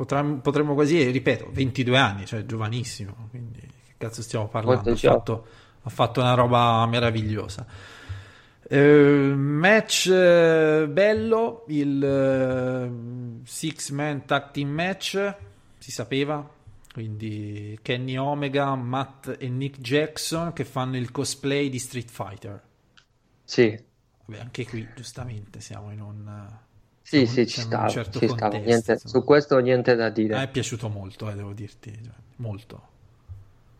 Potremmo, 0.03 0.39
potremmo 0.39 0.73
quasi, 0.73 1.09
ripeto, 1.09 1.49
22 1.51 1.97
anni, 1.97 2.25
cioè 2.25 2.45
giovanissimo. 2.45 3.27
Quindi, 3.29 3.59
che 3.61 3.93
cazzo 3.97 4.21
stiamo 4.21 4.49
parlando? 4.49 4.91
Ha 4.91 4.95
fatto, 4.95 5.47
ha 5.81 5.89
fatto 5.89 6.19
una 6.19 6.33
roba 6.33 6.85
meravigliosa. 6.87 7.65
Eh, 8.67 9.33
match 9.35 10.09
eh, 10.11 10.87
bello, 10.89 11.63
il 11.67 12.03
eh, 12.03 13.45
six 13.45 13.91
man 13.91 14.25
tag 14.25 14.51
team 14.51 14.69
match, 14.69 15.35
si 15.77 15.91
sapeva. 15.91 16.49
Quindi 16.91 17.79
Kenny 17.81 18.17
Omega, 18.17 18.75
Matt 18.75 19.37
e 19.39 19.47
Nick 19.47 19.79
Jackson 19.79 20.51
che 20.51 20.65
fanno 20.65 20.97
il 20.97 21.11
cosplay 21.11 21.69
di 21.69 21.79
Street 21.79 22.09
Fighter. 22.09 22.61
Sì, 23.45 23.81
Vabbè, 24.25 24.39
anche 24.39 24.65
qui 24.65 24.87
giustamente 24.95 25.59
siamo 25.59 25.91
in 25.91 26.01
un... 26.01 26.61
sì, 27.03 27.25
sì, 27.25 27.47
ci 27.47 27.61
stava, 27.61 27.87
certo 27.89 28.19
ci 28.19 28.27
stava. 28.27 28.57
Niente- 28.57 28.97
su 28.97 29.23
questo 29.23 29.57
niente 29.59 29.95
da 29.95 30.09
dire. 30.09 30.35
me 30.35 30.43
è 30.43 30.49
piaciuto 30.49 30.89
molto, 30.89 31.29
eh, 31.29 31.35
devo 31.35 31.53
dirti, 31.53 31.91
cioè, 32.03 32.13
molto. 32.37 32.91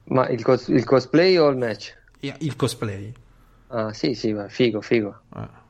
Ma 0.06 0.28
il, 0.30 0.44
cos- 0.44 0.68
il 0.68 0.84
cosplay 0.84 1.38
o 1.38 1.48
il 1.50 1.58
match? 1.58 1.96
Il 2.22 2.56
cosplay. 2.56 3.14
Ah, 3.70 3.92
sì, 3.94 4.14
sì, 4.14 4.34
ma 4.34 4.48
figo, 4.48 4.82
figo. 4.82 5.22
eh. 5.36 5.62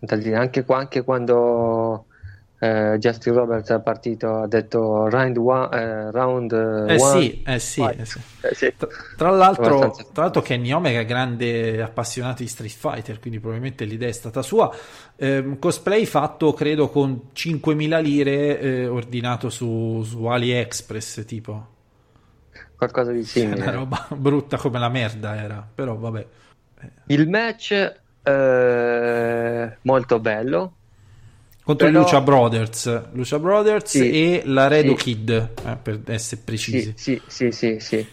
Dire, 0.00 0.36
Anche, 0.36 0.64
qua- 0.64 0.78
anche 0.78 1.02
quando 1.02 2.06
eh, 2.60 2.96
Justin 2.98 3.34
Roberts 3.34 3.70
è 3.70 3.80
partito, 3.80 4.38
ha 4.42 4.46
detto 4.48 5.08
round 5.08 5.36
one, 5.36 5.68
eh, 5.76 6.10
round 6.10 6.52
eh, 6.52 6.94
Eh 6.94 7.00
one. 7.00 7.20
sì, 7.20 7.42
eh 7.46 7.58
sì, 7.58 7.80
eh 7.82 8.04
sì. 8.04 8.20
Eh, 8.40 8.54
sì. 8.54 8.74
Tra, 8.76 8.88
tra 9.16 9.30
l'altro, 9.30 9.90
tra 10.12 10.22
l'altro 10.22 10.42
Kenny 10.42 10.72
Omega 10.72 10.98
è 11.00 11.04
grande 11.04 11.80
appassionato 11.82 12.42
di 12.42 12.48
Street 12.48 12.72
Fighter, 12.74 13.20
quindi 13.20 13.38
probabilmente 13.38 13.84
l'idea 13.84 14.08
è 14.08 14.12
stata 14.12 14.42
sua. 14.42 14.70
Ehm, 15.16 15.58
cosplay 15.58 16.04
fatto, 16.04 16.52
credo, 16.52 16.88
con 16.88 17.30
5.000 17.32 18.00
lire 18.02 18.58
eh, 18.60 18.86
ordinato 18.86 19.50
su, 19.50 20.02
su 20.04 20.24
AliExpress, 20.24 21.24
tipo. 21.24 21.66
qualcosa 22.76 23.12
di 23.12 23.18
Una 23.18 23.26
simile. 23.26 23.70
roba 23.70 24.06
brutta 24.16 24.56
come 24.56 24.78
la 24.78 24.88
merda 24.88 25.36
era, 25.36 25.66
però 25.74 25.96
vabbè. 25.96 26.26
Il 27.06 27.28
match 27.28 28.00
molto 29.82 30.20
bello. 30.20 30.72
Contro 31.68 31.88
Però- 31.88 32.00
Lucia 32.00 32.22
Brothers, 32.22 33.10
Lucia 33.12 33.38
Brothers 33.38 33.90
Sì, 33.90 34.10
e 34.10 34.42
la 34.46 34.68
Redo 34.68 34.96
sì. 34.96 35.04
Kid, 35.04 35.50
eh, 35.66 35.76
per 35.76 36.00
essere 36.06 36.40
precisi. 36.42 36.94
Sì, 36.96 37.20
sì, 37.26 37.50
sì, 37.50 37.76
sì. 37.78 38.06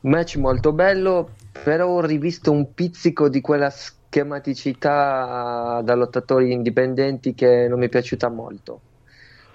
Match 0.00 0.36
molto 0.36 0.72
bello, 0.72 1.32
però 1.62 1.88
ho 1.88 2.00
rivisto 2.00 2.50
un 2.50 2.72
pizzico 2.72 3.28
di 3.28 3.42
quella 3.42 3.68
schematicità 3.68 5.82
da 5.84 5.94
lottatori 5.94 6.50
indipendenti 6.50 7.34
che 7.34 7.68
non 7.68 7.78
mi 7.78 7.86
è 7.86 7.88
piaciuta 7.90 8.30
molto. 8.30 8.80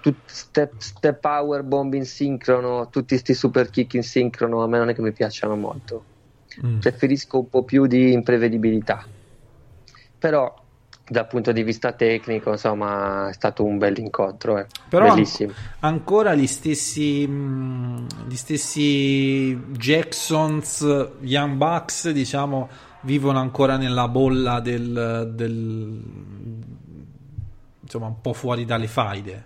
Tut- 0.00 0.20
step, 0.26 0.74
step 0.78 1.18
power 1.18 1.64
bomb 1.64 1.94
in 1.94 2.04
sincrono, 2.04 2.88
tutti 2.88 3.18
sti 3.18 3.34
super 3.34 3.68
kick 3.68 3.94
in 3.94 4.04
sincrono, 4.04 4.62
a 4.62 4.68
me 4.68 4.78
non 4.78 4.90
è 4.90 4.94
che 4.94 5.02
mi 5.02 5.10
piacciono 5.10 5.56
molto. 5.56 6.04
Mm. 6.64 6.78
Preferisco 6.78 7.40
un 7.40 7.48
po' 7.48 7.64
più 7.64 7.86
di 7.86 8.12
imprevedibilità. 8.12 9.04
Però 10.20 10.54
dal 11.10 11.26
punto 11.26 11.50
di 11.50 11.64
vista 11.64 11.90
tecnico, 11.92 12.52
insomma, 12.52 13.28
è 13.30 13.32
stato 13.32 13.64
un 13.64 13.78
bel 13.78 13.98
incontro, 13.98 14.58
eh. 14.58 14.66
Però 14.88 15.06
an- 15.06 15.14
bellissimo. 15.14 15.52
ancora 15.80 16.34
gli 16.34 16.46
stessi, 16.46 17.26
mh, 17.26 18.06
gli 18.28 18.36
stessi 18.36 19.56
Jacksons, 19.72 21.08
Young 21.22 21.56
Bucks, 21.56 22.10
diciamo, 22.10 22.68
vivono 23.02 23.40
ancora 23.40 23.76
nella 23.76 24.06
bolla 24.06 24.60
del, 24.60 25.32
del- 25.34 26.02
insomma, 27.80 28.06
un 28.06 28.20
po' 28.20 28.32
fuori 28.32 28.64
dalle 28.64 28.86
faide. 28.86 29.44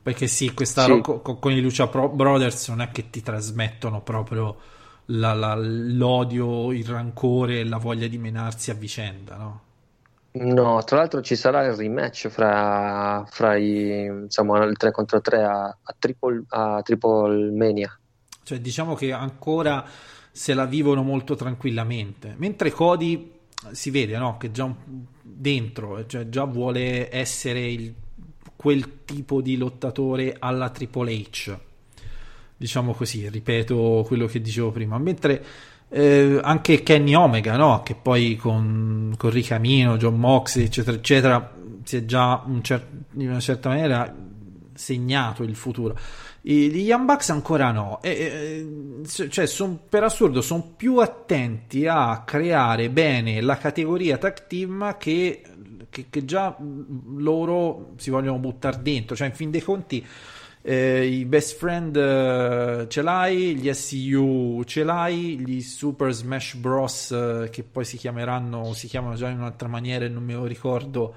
Perché 0.00 0.28
sì, 0.28 0.52
questa 0.54 0.84
Sì. 0.84 0.90
ro- 0.90 1.00
co- 1.00 1.38
con 1.38 1.50
i 1.50 1.60
Lucia 1.60 1.88
Pro- 1.88 2.10
Brothers 2.10 2.68
non 2.68 2.82
è 2.82 2.90
che 2.90 3.10
ti 3.10 3.20
trasmettono 3.20 4.00
proprio 4.02 4.56
la- 5.06 5.32
la- 5.34 5.56
l'odio, 5.56 6.70
il 6.72 6.86
rancore 6.86 7.60
e 7.60 7.64
la 7.64 7.78
voglia 7.78 8.06
di 8.06 8.18
menarsi 8.18 8.70
a 8.70 8.74
vicenda, 8.74 9.36
no? 9.36 9.60
No, 10.36 10.82
tra 10.82 10.96
l'altro 10.96 11.20
ci 11.20 11.36
sarà 11.36 11.64
il 11.64 11.74
rematch 11.74 12.26
fra, 12.26 13.24
fra 13.30 13.54
i, 13.56 14.04
insomma, 14.06 14.64
il 14.64 14.76
3 14.76 14.90
contro 14.90 15.20
3 15.20 15.44
a, 15.44 15.64
a, 15.66 15.94
Triple, 15.96 16.42
a 16.48 16.82
Triple 16.82 17.52
Mania. 17.52 17.96
Cioè, 18.42 18.58
diciamo 18.60 18.94
che 18.94 19.12
ancora 19.12 19.86
se 20.32 20.52
la 20.54 20.64
vivono 20.66 21.04
molto 21.04 21.36
tranquillamente. 21.36 22.34
Mentre 22.36 22.72
Cody 22.72 23.30
si 23.70 23.90
vede, 23.90 24.18
no? 24.18 24.36
Che 24.36 24.50
già 24.50 24.74
dentro, 25.22 26.04
cioè 26.06 26.28
già 26.28 26.42
vuole 26.44 27.14
essere 27.14 27.70
il- 27.70 27.94
quel 28.56 29.04
tipo 29.04 29.40
di 29.40 29.56
lottatore 29.56 30.34
alla 30.36 30.68
Triple 30.70 31.12
H. 31.12 31.56
Diciamo 32.56 32.92
così, 32.94 33.28
ripeto 33.28 34.04
quello 34.06 34.26
che 34.26 34.40
dicevo 34.40 34.70
prima. 34.72 34.98
Mentre 34.98 35.44
eh, 35.96 36.40
anche 36.42 36.82
Kenny 36.82 37.14
Omega, 37.14 37.56
no? 37.56 37.82
che 37.84 37.94
poi 37.94 38.34
con, 38.34 39.14
con 39.16 39.30
Ricamino, 39.30 39.96
John 39.96 40.18
Moxley, 40.18 40.64
eccetera, 40.64 40.96
eccetera, 40.96 41.54
si 41.84 41.98
è 41.98 42.04
già 42.04 42.42
un 42.44 42.62
cer- 42.64 42.88
in 43.12 43.28
una 43.28 43.38
certa 43.38 43.68
maniera 43.68 44.12
segnato 44.74 45.44
il 45.44 45.54
futuro. 45.54 45.96
Gli 46.40 46.78
Young 46.78 47.04
Bucks 47.06 47.30
ancora 47.30 47.70
no, 47.70 48.02
e, 48.02 48.10
e, 48.10 49.28
cioè 49.28 49.46
son, 49.46 49.82
per 49.88 50.02
assurdo 50.02 50.42
sono 50.42 50.74
più 50.76 50.98
attenti 50.98 51.86
a 51.86 52.24
creare 52.26 52.90
bene 52.90 53.40
la 53.40 53.56
categoria 53.56 54.18
tag 54.18 54.48
team 54.48 54.96
che, 54.98 55.42
che, 55.88 56.06
che 56.10 56.24
già 56.24 56.56
loro 57.16 57.92
si 57.98 58.10
vogliono 58.10 58.38
buttare 58.38 58.82
dentro, 58.82 59.14
cioè 59.14 59.28
in 59.28 59.34
fin 59.34 59.52
dei 59.52 59.62
conti 59.62 60.04
eh, 60.66 61.04
i 61.04 61.26
best 61.26 61.58
friend 61.58 61.94
eh, 61.94 62.86
ce 62.88 63.02
l'hai, 63.02 63.54
gli 63.54 63.70
SU 63.70 64.62
ce 64.64 64.82
l'hai, 64.82 65.38
gli 65.38 65.60
Super 65.60 66.10
Smash 66.10 66.54
Bros. 66.54 67.10
Eh, 67.10 67.50
che 67.50 67.62
poi 67.64 67.84
si 67.84 67.98
chiameranno, 67.98 68.72
si 68.72 68.86
chiamano 68.86 69.14
già 69.14 69.28
in 69.28 69.40
un'altra 69.40 69.68
maniera 69.68 70.06
e 70.06 70.08
non 70.08 70.24
me 70.24 70.32
lo 70.32 70.46
ricordo, 70.46 71.14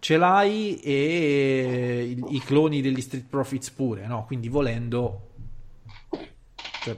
ce 0.00 0.16
l'hai 0.16 0.80
e 0.80 2.16
i, 2.16 2.34
i 2.34 2.40
cloni 2.40 2.80
degli 2.82 3.00
Street 3.00 3.26
Profits 3.28 3.70
pure, 3.70 4.06
no? 4.08 4.24
Quindi 4.26 4.48
volendo... 4.48 5.26
Cioè, 6.82 6.94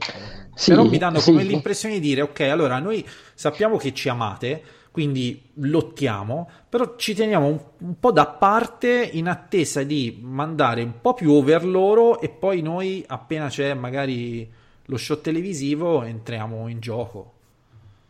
Sì, 0.55 0.71
però 0.71 0.83
mi 0.83 0.97
danno 0.97 1.19
sì. 1.19 1.29
come 1.29 1.43
l'impressione 1.43 1.95
di 1.95 1.99
dire 1.99 2.21
ok 2.21 2.41
allora 2.41 2.79
noi 2.79 3.05
sappiamo 3.33 3.77
che 3.77 3.93
ci 3.93 4.09
amate 4.09 4.63
quindi 4.91 5.41
lottiamo 5.55 6.49
però 6.69 6.95
ci 6.97 7.13
teniamo 7.13 7.47
un, 7.47 7.59
un 7.79 7.99
po' 7.99 8.11
da 8.11 8.27
parte 8.27 9.09
in 9.13 9.27
attesa 9.27 9.83
di 9.83 10.19
mandare 10.21 10.83
un 10.83 10.99
po' 11.01 11.13
più 11.13 11.31
over 11.31 11.65
loro 11.65 12.19
e 12.19 12.29
poi 12.29 12.61
noi 12.61 13.03
appena 13.07 13.47
c'è 13.47 13.73
magari 13.73 14.49
lo 14.85 14.97
show 14.97 15.21
televisivo 15.21 16.03
entriamo 16.03 16.67
in 16.67 16.79
gioco 16.79 17.33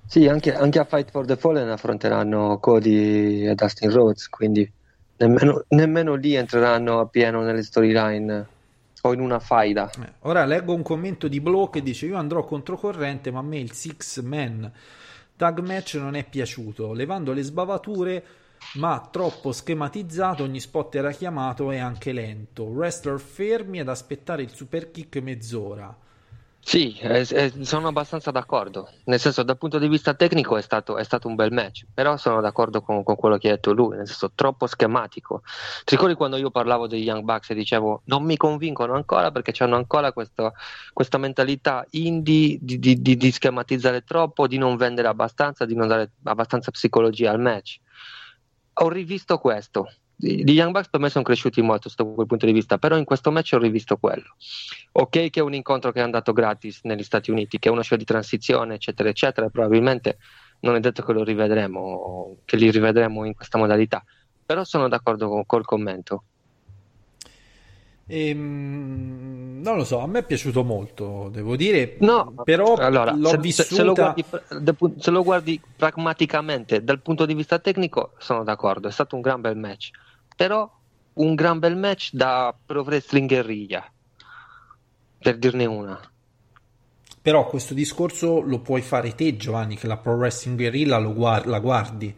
Sì, 0.05 0.27
anche, 0.27 0.53
anche 0.53 0.77
a 0.79 0.83
Fight 0.85 1.09
for 1.09 1.25
the 1.25 1.37
Fallen 1.37 1.69
affronteranno 1.69 2.59
Cody 2.59 3.47
e 3.47 3.55
Dustin 3.55 3.89
Rhodes, 3.91 4.27
quindi 4.29 4.69
nemmeno, 5.17 5.63
nemmeno 5.69 6.15
lì 6.15 6.35
entreranno 6.35 6.99
a 6.99 7.07
pieno 7.07 7.41
nelle 7.43 7.63
storyline 7.63 8.47
o 9.01 9.13
in 9.13 9.21
una 9.21 9.39
faida. 9.39 9.89
Eh, 9.99 10.13
Ora 10.21 10.45
leggo 10.45 10.73
un 10.73 10.83
commento 10.83 11.27
di 11.27 11.41
Blow 11.41 11.69
che 11.69 11.81
dice: 11.81 12.05
Io 12.05 12.17
andrò 12.17 12.43
controcorrente, 12.45 13.31
ma 13.31 13.39
a 13.39 13.43
me 13.43 13.59
il 13.59 13.71
six 13.71 14.21
man 14.21 14.71
tag 15.41 15.57
match 15.61 15.95
non 15.95 16.13
è 16.13 16.23
piaciuto, 16.23 16.93
levando 16.93 17.33
le 17.33 17.41
sbavature, 17.41 18.23
ma 18.75 19.09
troppo 19.11 19.51
schematizzato. 19.51 20.43
Ogni 20.43 20.59
spot 20.59 20.93
era 20.93 21.09
chiamato 21.09 21.71
e 21.71 21.79
anche 21.79 22.11
lento. 22.11 22.65
Wrestler 22.65 23.19
fermi 23.19 23.79
ad 23.79 23.89
aspettare 23.89 24.43
il 24.43 24.51
super 24.51 24.91
kick 24.91 25.15
mezz'ora. 25.15 25.97
Sì, 26.63 26.95
eh, 26.99 27.25
eh, 27.29 27.65
sono 27.65 27.87
abbastanza 27.89 28.31
d'accordo. 28.31 28.87
Nel 29.05 29.19
senso, 29.19 29.43
dal 29.43 29.57
punto 29.57 29.77
di 29.79 29.87
vista 29.89 30.13
tecnico 30.13 30.55
è 30.57 30.61
stato, 30.61 30.95
è 30.97 31.03
stato 31.03 31.27
un 31.27 31.35
bel 31.35 31.51
match, 31.51 31.85
però 31.91 32.15
sono 32.17 32.39
d'accordo 32.39 32.81
con, 32.81 33.03
con 33.03 33.15
quello 33.15 33.37
che 33.37 33.47
ha 33.49 33.51
detto 33.53 33.73
lui, 33.73 33.97
nel 33.97 34.07
senso 34.07 34.31
troppo 34.33 34.67
schematico. 34.67 35.41
Ti 35.83 35.95
ricordi 35.95 36.13
quando 36.15 36.37
io 36.37 36.51
parlavo 36.51 36.87
dei 36.87 37.01
Young 37.03 37.23
Bucks 37.23 37.49
e 37.49 37.55
dicevo 37.55 38.03
non 38.05 38.23
mi 38.23 38.37
convincono 38.37 38.93
ancora 38.93 39.31
perché 39.31 39.51
hanno 39.63 39.75
ancora 39.75 40.13
questo- 40.13 40.53
questa 40.93 41.17
mentalità 41.17 41.85
indie 41.91 42.57
di, 42.61 42.79
di- 42.79 43.01
di- 43.01 43.17
di 43.17 43.31
schematizzare 43.31 44.01
troppo, 44.03 44.47
di 44.47 44.57
non 44.57 44.77
vendere 44.77 45.07
abbastanza, 45.09 45.65
di 45.65 45.75
non 45.75 45.87
dare 45.87 46.13
abbastanza 46.23 46.71
psicologia 46.71 47.31
al 47.31 47.39
match. 47.39 47.79
Ho 48.81 48.89
rivisto 48.89 49.37
questo. 49.39 49.87
Gli 50.21 50.51
Young 50.51 50.71
Bucks 50.71 50.89
per 50.89 50.99
me 50.99 51.09
sono 51.09 51.23
cresciuti 51.23 51.61
molto 51.63 51.89
sotto 51.89 52.13
quel 52.13 52.27
punto 52.27 52.45
di 52.45 52.51
vista, 52.51 52.77
però 52.77 52.95
in 52.95 53.05
questo 53.05 53.31
match 53.31 53.53
ho 53.53 53.57
rivisto 53.57 53.97
quello. 53.97 54.35
Ok 54.93 55.29
che 55.31 55.39
è 55.39 55.41
un 55.41 55.55
incontro 55.55 55.91
che 55.91 55.99
è 55.99 56.03
andato 56.03 56.31
gratis 56.31 56.81
negli 56.83 57.01
Stati 57.01 57.31
Uniti, 57.31 57.57
che 57.57 57.69
è 57.69 57.71
uno 57.71 57.81
show 57.81 57.97
di 57.97 58.05
transizione, 58.05 58.75
eccetera, 58.75 59.09
eccetera, 59.09 59.49
probabilmente 59.49 60.19
non 60.59 60.75
è 60.75 60.79
detto 60.79 61.03
che 61.03 61.13
lo 61.13 61.23
rivedremo, 61.23 62.37
che 62.45 62.55
li 62.55 62.69
rivedremo 62.69 63.25
in 63.25 63.33
questa 63.33 63.57
modalità, 63.57 64.03
però 64.45 64.63
sono 64.63 64.87
d'accordo 64.87 65.27
con, 65.27 65.45
col 65.47 65.65
commento. 65.65 66.23
Ehm, 68.05 69.61
non 69.63 69.77
lo 69.77 69.83
so, 69.85 69.99
a 69.99 70.07
me 70.07 70.19
è 70.19 70.23
piaciuto 70.23 70.63
molto, 70.63 71.29
devo 71.31 71.55
dire, 71.55 71.95
No, 71.99 72.33
però 72.43 72.75
allora, 72.75 73.13
l'ho 73.13 73.29
se, 73.29 73.37
vissuta... 73.37 73.73
se 73.73 73.83
lo 73.83 73.93
guardi, 73.93 74.25
se 74.97 75.11
lo 75.11 75.23
guardi 75.23 75.61
pragmaticamente 75.75 76.83
dal 76.83 76.99
punto 77.01 77.25
di 77.25 77.33
vista 77.33 77.57
tecnico, 77.57 78.11
sono 78.19 78.43
d'accordo, 78.43 78.87
è 78.87 78.91
stato 78.91 79.15
un 79.15 79.21
gran 79.21 79.39
bel 79.39 79.55
match, 79.55 79.91
però 80.35 80.69
un 81.13 81.35
gran 81.35 81.59
bel 81.59 81.75
match 81.75 82.09
da 82.13 82.55
pro 82.65 82.81
wrestling 82.81 83.27
guerriglia, 83.27 83.91
per 85.19 85.37
dirne 85.37 85.65
una. 85.65 86.11
Però 87.21 87.45
questo 87.45 87.75
discorso 87.75 88.41
lo 88.41 88.59
puoi 88.61 88.81
fare 88.81 89.13
te, 89.13 89.37
Giovanni, 89.37 89.77
che 89.77 89.85
la 89.85 89.97
Pro 89.97 90.13
Wrestling 90.13 90.57
Guerrilla 90.57 90.97
lo 90.97 91.13
guar- 91.13 91.45
la 91.45 91.59
guardi. 91.59 92.13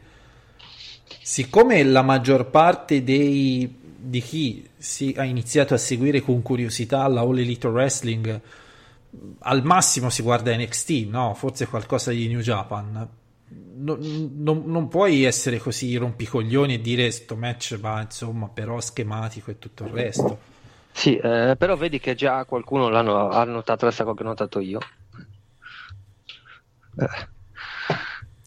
Siccome 1.22 1.84
la 1.84 2.02
maggior 2.04 2.50
parte 2.50 3.04
dei, 3.04 3.82
di 3.98 4.22
chi 4.22 4.66
si, 4.78 5.14
ha 5.18 5.26
iniziato 5.26 5.74
a 5.74 5.78
seguire 5.78 6.22
con 6.22 6.42
curiosità 6.42 7.06
la 7.08 7.20
All 7.20 7.38
Elite 7.38 7.68
Wrestling, 7.68 8.42
al 9.40 9.64
massimo 9.64 10.10
si 10.10 10.22
guarda 10.22 10.56
NXT, 10.56 10.90
no? 11.10 11.34
Forse 11.34 11.68
qualcosa 11.68 12.12
di 12.12 12.30
New 12.30 12.40
Japan. 12.40 13.08
No- 13.84 13.98
non, 14.00 14.88
puoi 14.88 15.24
essere 15.24 15.58
così 15.58 15.96
rompicoglioni 15.96 16.76
e 16.76 16.82
dire 16.82 17.12
sto 17.12 17.36
match 17.36 17.78
va 17.80 18.02
insomma 18.02 18.48
però 18.48 18.80
schematico 18.80 19.52
e 19.52 19.60
tutto 19.60 19.84
il 19.84 19.90
resto. 19.90 20.40
Sì, 20.92 21.18
eh, 21.18 21.56
però 21.58 21.76
vedi 21.76 22.00
che 22.00 22.16
già 22.16 22.46
qualcuno 22.46 22.88
l'hanno, 22.88 23.30
ha 23.30 23.44
notato 23.44 23.86
la 23.86 23.92
stessa 23.92 24.04
cosa 24.04 24.16
che 24.16 24.24
ho 24.24 24.28
notato 24.28 24.60
io. 24.60 24.80
Eh, 26.96 27.28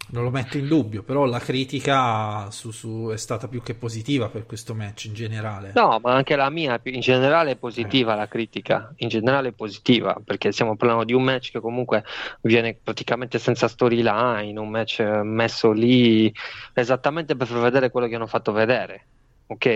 Non 0.09 0.23
lo 0.23 0.31
metto 0.31 0.57
in 0.57 0.69
dubbio, 0.69 1.03
però 1.03 1.25
la 1.25 1.41
critica 1.41 2.49
su- 2.51 2.71
su- 2.71 3.11
è 3.13 3.17
stata 3.17 3.49
più 3.49 3.61
che 3.61 3.75
positiva 3.75 4.29
per 4.29 4.47
questo 4.47 4.73
match 4.73 5.07
in 5.07 5.15
generale. 5.15 5.73
No, 5.75 5.99
ma 6.01 6.15
anche 6.15 6.37
la 6.37 6.49
mia 6.49 6.81
in 6.85 7.01
generale 7.01 7.53
è 7.53 7.57
positiva 7.57 8.15
la 8.15 8.29
critica, 8.29 8.93
in 8.99 9.09
generale 9.09 9.49
è 9.49 9.53
positiva, 9.53 10.17
perché 10.25 10.53
stiamo 10.53 10.77
parlando 10.77 11.05
di 11.05 11.13
un 11.13 11.25
match 11.25 11.51
che 11.51 11.61
comunque 11.61 12.05
viene 12.43 12.79
praticamente 12.81 13.41
senza 13.41 13.67
storyline, 13.67 14.59
un 14.59 14.69
match 14.69 15.01
eh, 15.01 15.23
messo 15.25 15.73
lì 15.73 16.33
esattamente 16.73 17.35
per 17.35 17.49
far 17.49 17.61
vedere 17.61 17.91
quello 17.91 18.07
che 18.07 18.15
hanno 18.15 18.29
fatto 18.29 18.53
vedere, 18.53 19.07
ok? 19.47 19.67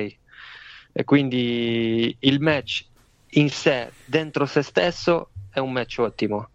E 0.93 1.05
quindi 1.05 2.17
il 2.21 2.41
match 2.41 2.87
in 3.31 3.51
sé, 3.51 3.91
dentro 4.05 4.47
se 4.47 4.63
stesso, 4.63 5.31
è 5.51 5.59
un 5.59 5.73
match 5.73 5.99
ottimo. 5.99 6.51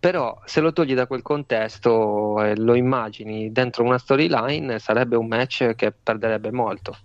Però 0.00 0.40
se 0.44 0.60
lo 0.60 0.72
togli 0.72 0.94
da 0.94 1.08
quel 1.08 1.22
contesto 1.22 2.40
e 2.42 2.56
lo 2.56 2.74
immagini 2.74 3.50
dentro 3.50 3.82
una 3.82 3.98
storyline, 3.98 4.78
sarebbe 4.78 5.16
un 5.16 5.26
match 5.26 5.74
che 5.74 5.92
perderebbe 5.92 6.52
molto. 6.52 6.96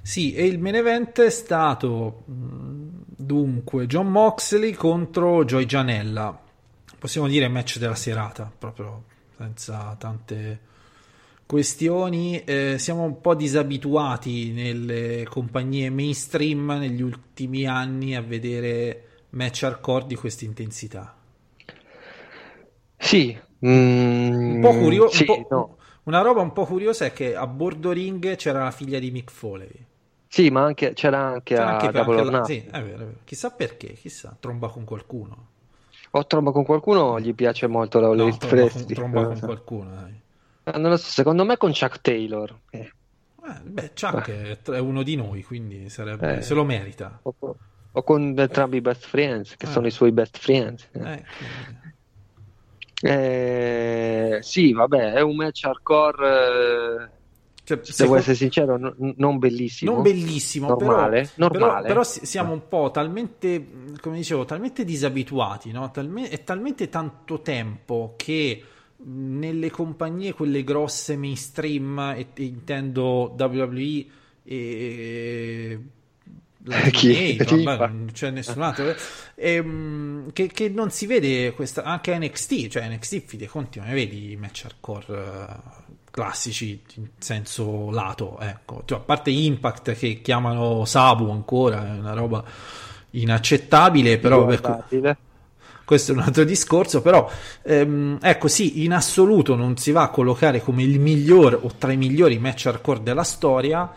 Sì, 0.00 0.34
e 0.34 0.46
il 0.46 0.58
main 0.60 0.76
event 0.76 1.20
è 1.20 1.30
stato 1.30 2.22
mh, 2.24 2.86
dunque 3.16 3.86
John 3.86 4.08
Moxley 4.08 4.72
contro 4.72 5.44
Joy 5.44 5.66
Janella. 5.66 6.40
Possiamo 6.98 7.26
dire 7.26 7.48
match 7.48 7.78
della 7.78 7.96
serata, 7.96 8.50
proprio 8.56 9.02
senza 9.36 9.94
tante 9.98 10.60
questioni. 11.44 12.42
Eh, 12.44 12.76
siamo 12.78 13.02
un 13.02 13.20
po' 13.20 13.34
disabituati 13.34 14.52
nelle 14.52 15.26
compagnie 15.28 15.90
mainstream 15.90 16.78
negli 16.78 17.02
ultimi 17.02 17.66
anni 17.66 18.14
a 18.14 18.22
vedere 18.22 19.24
match 19.30 19.64
hardcore 19.64 20.06
di 20.06 20.14
questa 20.14 20.44
intensità. 20.44 21.14
Sì, 23.06 23.38
mm, 23.66 24.54
Un 24.54 24.60
po' 24.60 24.72
curioso, 24.76 25.14
sì, 25.16 25.46
no. 25.50 25.76
una 26.04 26.20
roba 26.22 26.40
un 26.40 26.52
po' 26.52 26.64
curiosa 26.66 27.04
è 27.06 27.12
che 27.12 27.34
a 27.34 27.46
bordo 27.46 27.92
ring 27.92 28.36
c'era 28.36 28.64
la 28.64 28.70
figlia 28.70 28.98
di 28.98 29.10
Mick 29.10 29.30
Foley. 29.30 29.70
Sì, 30.28 30.50
ma 30.50 30.62
anche, 30.64 30.92
c'era 30.92 31.18
anche 31.18 31.54
C'era 31.54 31.66
a 31.68 31.72
anche, 31.78 31.90
Double 31.92 32.18
anche 32.20 32.30
la- 32.30 32.44
sì, 32.44 32.64
è 32.70 32.82
vero, 32.82 32.94
è 32.94 32.98
vero. 33.06 33.14
Chissà 33.24 33.50
perché, 33.50 33.92
chissà, 33.94 34.36
tromba 34.38 34.68
con 34.68 34.84
qualcuno. 34.84 35.46
O 36.10 36.26
tromba 36.26 36.50
con 36.52 36.64
qualcuno, 36.64 37.18
gli 37.20 37.34
piace 37.34 37.66
molto 37.66 38.00
la 38.00 38.08
No, 38.14 38.36
tromba 38.36 38.68
con, 38.68 38.86
tromba 38.86 39.24
con 39.24 39.36
so. 39.36 39.44
qualcuno, 39.46 39.90
dai. 39.94 40.20
Eh, 40.64 40.78
non 40.78 40.90
lo 40.90 40.96
so, 40.96 41.10
secondo 41.10 41.44
me 41.44 41.56
con 41.56 41.70
Chuck 41.70 42.00
Taylor. 42.00 42.54
Eh, 42.70 42.90
Eh, 43.48 43.60
beh, 43.62 43.92
Chuck 43.98 44.30
è, 44.30 44.58
è 44.60 44.78
uno 44.80 45.02
di 45.04 45.14
noi, 45.14 45.42
quindi 45.44 45.88
sarebbe, 45.88 46.38
Eh. 46.38 46.42
se 46.42 46.52
lo 46.54 46.64
merita. 46.64 47.20
O, 47.22 47.34
o 47.92 48.02
con 48.02 48.34
entrambi 48.36 48.78
i 48.78 48.80
best 48.80 49.06
friends, 49.06 49.56
che 49.56 49.66
Eh. 49.66 49.68
sono 49.68 49.86
i 49.86 49.90
suoi 49.92 50.10
best 50.10 50.36
friends. 50.38 50.88
Eh. 50.92 50.98
Eh, 50.98 51.02
quindi- 51.02 51.94
Eh, 53.02 54.38
sì, 54.42 54.72
vabbè, 54.72 55.12
è 55.12 55.20
un 55.20 55.36
match 55.36 55.64
hardcore, 55.64 56.26
eh, 56.26 57.08
cioè, 57.64 57.76
devo 57.78 57.82
secondo- 57.92 58.16
essere 58.20 58.36
sincero, 58.36 58.76
non, 58.78 59.14
non 59.16 59.38
bellissimo. 59.38 59.92
non 59.92 60.02
bellissimo, 60.02 60.68
Normale, 60.68 61.30
però, 61.34 61.48
normale. 61.48 61.72
però, 61.74 61.86
però 61.86 62.02
si- 62.04 62.24
siamo 62.24 62.52
un 62.52 62.68
po' 62.68 62.90
talmente, 62.92 63.66
come 64.00 64.16
dicevo, 64.16 64.44
talmente 64.44 64.84
disabituati, 64.84 65.72
no? 65.72 65.90
Talme- 65.90 66.28
è 66.28 66.42
talmente 66.44 66.88
tanto 66.88 67.42
tempo 67.42 68.14
che 68.16 68.62
nelle 68.98 69.70
compagnie 69.70 70.32
quelle 70.32 70.64
grosse 70.64 71.16
mainstream, 71.16 71.98
e, 72.16 72.28
e 72.34 72.42
intendo 72.44 73.34
WWE 73.38 74.06
e 74.44 75.78
Chi? 76.90 77.36
TNA, 77.36 77.62
vabbè, 77.62 77.86
Rifa. 77.86 77.86
non 77.86 78.10
c'è 78.12 78.30
nessun 78.30 78.62
altro 78.62 78.94
Ehm, 79.36 80.32
che, 80.32 80.48
che 80.48 80.68
non 80.68 80.90
si 80.90 81.06
vede 81.06 81.52
questa 81.52 81.82
anche 81.82 82.16
NXT 82.18 82.68
cioè 82.68 82.88
NXT 82.88 83.22
fi 83.24 83.36
dei 83.36 83.46
conti 83.46 83.78
non 83.78 83.88
ne 83.88 83.94
vedi 83.94 84.32
i 84.32 84.36
match 84.36 84.64
hardcore 84.64 85.06
eh, 85.08 85.46
classici 86.10 86.82
in 86.94 87.08
senso 87.18 87.90
lato 87.90 88.38
ecco 88.40 88.82
Cioè, 88.84 88.98
a 88.98 89.02
parte 89.02 89.30
Impact 89.30 89.92
che 89.94 90.20
chiamano 90.22 90.84
Sabu 90.86 91.30
ancora 91.30 91.86
è 91.86 91.98
una 91.98 92.14
roba 92.14 92.42
inaccettabile 93.10 94.18
però 94.18 94.46
questo 95.86 96.10
è 96.10 96.16
un 96.16 96.22
altro 96.22 96.42
discorso, 96.42 97.00
però 97.00 97.30
ehm, 97.62 98.18
ecco 98.20 98.48
sì, 98.48 98.82
in 98.82 98.92
assoluto 98.92 99.54
non 99.54 99.76
si 99.76 99.92
va 99.92 100.02
a 100.02 100.10
collocare 100.10 100.60
come 100.60 100.82
il 100.82 100.98
miglior 100.98 101.60
o 101.62 101.70
tra 101.78 101.92
i 101.92 101.96
migliori 101.96 102.40
match 102.40 102.66
hardcore 102.66 103.04
della 103.04 103.22
storia, 103.22 103.88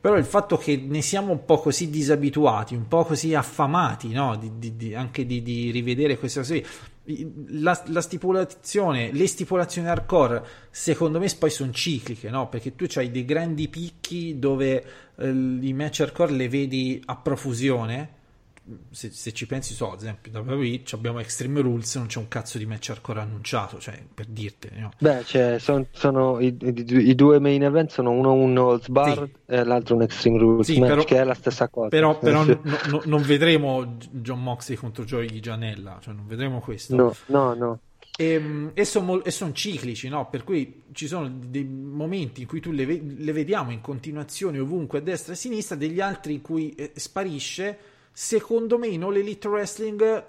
però 0.00 0.16
il 0.16 0.24
fatto 0.24 0.56
che 0.56 0.76
ne 0.76 1.02
siamo 1.02 1.32
un 1.32 1.44
po' 1.44 1.58
così 1.58 1.90
disabituati, 1.90 2.74
un 2.74 2.86
po' 2.86 3.04
così 3.04 3.34
affamati, 3.34 4.10
no? 4.10 4.36
Di- 4.36 4.52
di- 4.58 4.76
di- 4.76 4.94
anche 4.94 5.26
di, 5.26 5.42
rivedere 5.70 6.18
queste 6.18 6.40
cose. 6.40 6.64
La, 7.48 7.82
la 7.86 8.00
stipulazione, 8.00 9.10
le 9.12 9.26
stipulazioni 9.26 9.88
hardcore, 9.88 10.44
secondo 10.70 11.18
me, 11.18 11.28
poi 11.38 11.50
sono 11.50 11.72
cicliche, 11.72 12.30
no? 12.30 12.48
Perché 12.48 12.76
tu 12.76 12.86
hai 12.94 13.10
dei 13.10 13.24
grandi 13.24 13.68
picchi 13.68 14.38
dove 14.38 14.84
eh, 15.16 15.28
i 15.28 15.72
match 15.72 16.00
hardcore 16.00 16.32
le 16.32 16.48
vedi 16.48 17.02
a 17.06 17.16
profusione 17.16 18.16
se, 18.90 19.10
se 19.10 19.32
ci 19.32 19.46
pensi, 19.46 19.74
so, 19.74 19.92
ad 19.92 20.00
esempio, 20.00 20.30
da 20.30 20.40
WWE 20.40 20.82
abbiamo 20.92 21.18
Extreme 21.20 21.60
Rules, 21.60 21.94
non 21.96 22.06
c'è 22.06 22.18
un 22.18 22.28
cazzo 22.28 22.58
di 22.58 22.66
match 22.66 22.90
hardcore 22.90 23.20
annunciato, 23.20 23.78
cioè, 23.78 24.02
per 24.12 24.26
dirtene, 24.26 24.80
no? 24.80 24.90
Beh, 24.98 25.24
cioè, 25.24 25.58
son- 25.58 25.86
sono 25.92 26.40
i, 26.40 26.56
i- 26.60 26.84
i 27.08 27.14
due 27.14 27.38
main 27.38 27.62
event 27.62 27.90
sono 27.90 28.10
uno 28.10 28.32
un 28.32 28.56
Holds 28.56 28.88
Bar 28.88 29.24
Sì. 29.24 29.32
e 29.46 29.64
l'altro 29.64 29.94
un 29.94 30.02
Extreme 30.02 30.38
Rules 30.38 30.66
Sì, 30.66 30.78
match, 30.78 30.88
però- 30.90 31.04
che 31.04 31.16
è 31.16 31.24
la 31.24 31.34
stessa 31.34 31.68
cosa. 31.68 31.88
Però, 31.88 32.18
però 32.18 32.44
Sì. 32.44 32.58
no- 32.62 32.78
no- 32.88 33.02
non 33.04 33.22
vedremo 33.22 33.96
John 34.10 34.42
Moxley 34.42 34.76
contro 34.76 35.04
Joey 35.04 35.40
Janella, 35.40 35.98
cioè 36.02 36.14
non 36.14 36.26
vedremo 36.26 36.60
questo. 36.60 36.94
No, 36.96 37.14
no, 37.26 37.54
no. 37.54 37.80
E, 38.20 38.70
e 38.74 38.84
sono 38.84 39.52
ciclici, 39.52 40.08
no? 40.08 40.28
Per 40.28 40.42
cui 40.42 40.82
ci 40.92 41.06
sono 41.06 41.30
dei 41.32 41.62
momenti 41.64 42.40
in 42.40 42.48
cui 42.48 42.58
tu 42.58 42.72
le, 42.72 42.84
le 42.84 43.32
vediamo 43.32 43.70
in 43.70 43.80
continuazione 43.80 44.58
ovunque 44.58 44.98
a 44.98 45.02
destra 45.02 45.32
e 45.32 45.36
a 45.36 45.38
sinistra, 45.38 45.76
degli 45.76 46.00
altri 46.00 46.32
in 46.34 46.40
cui 46.42 46.70
eh, 46.74 46.90
sparisce. 46.96 47.78
Secondo 48.20 48.78
me 48.78 48.88
in 48.88 49.04
All 49.04 49.14
Elite 49.14 49.46
Wrestling 49.46 50.24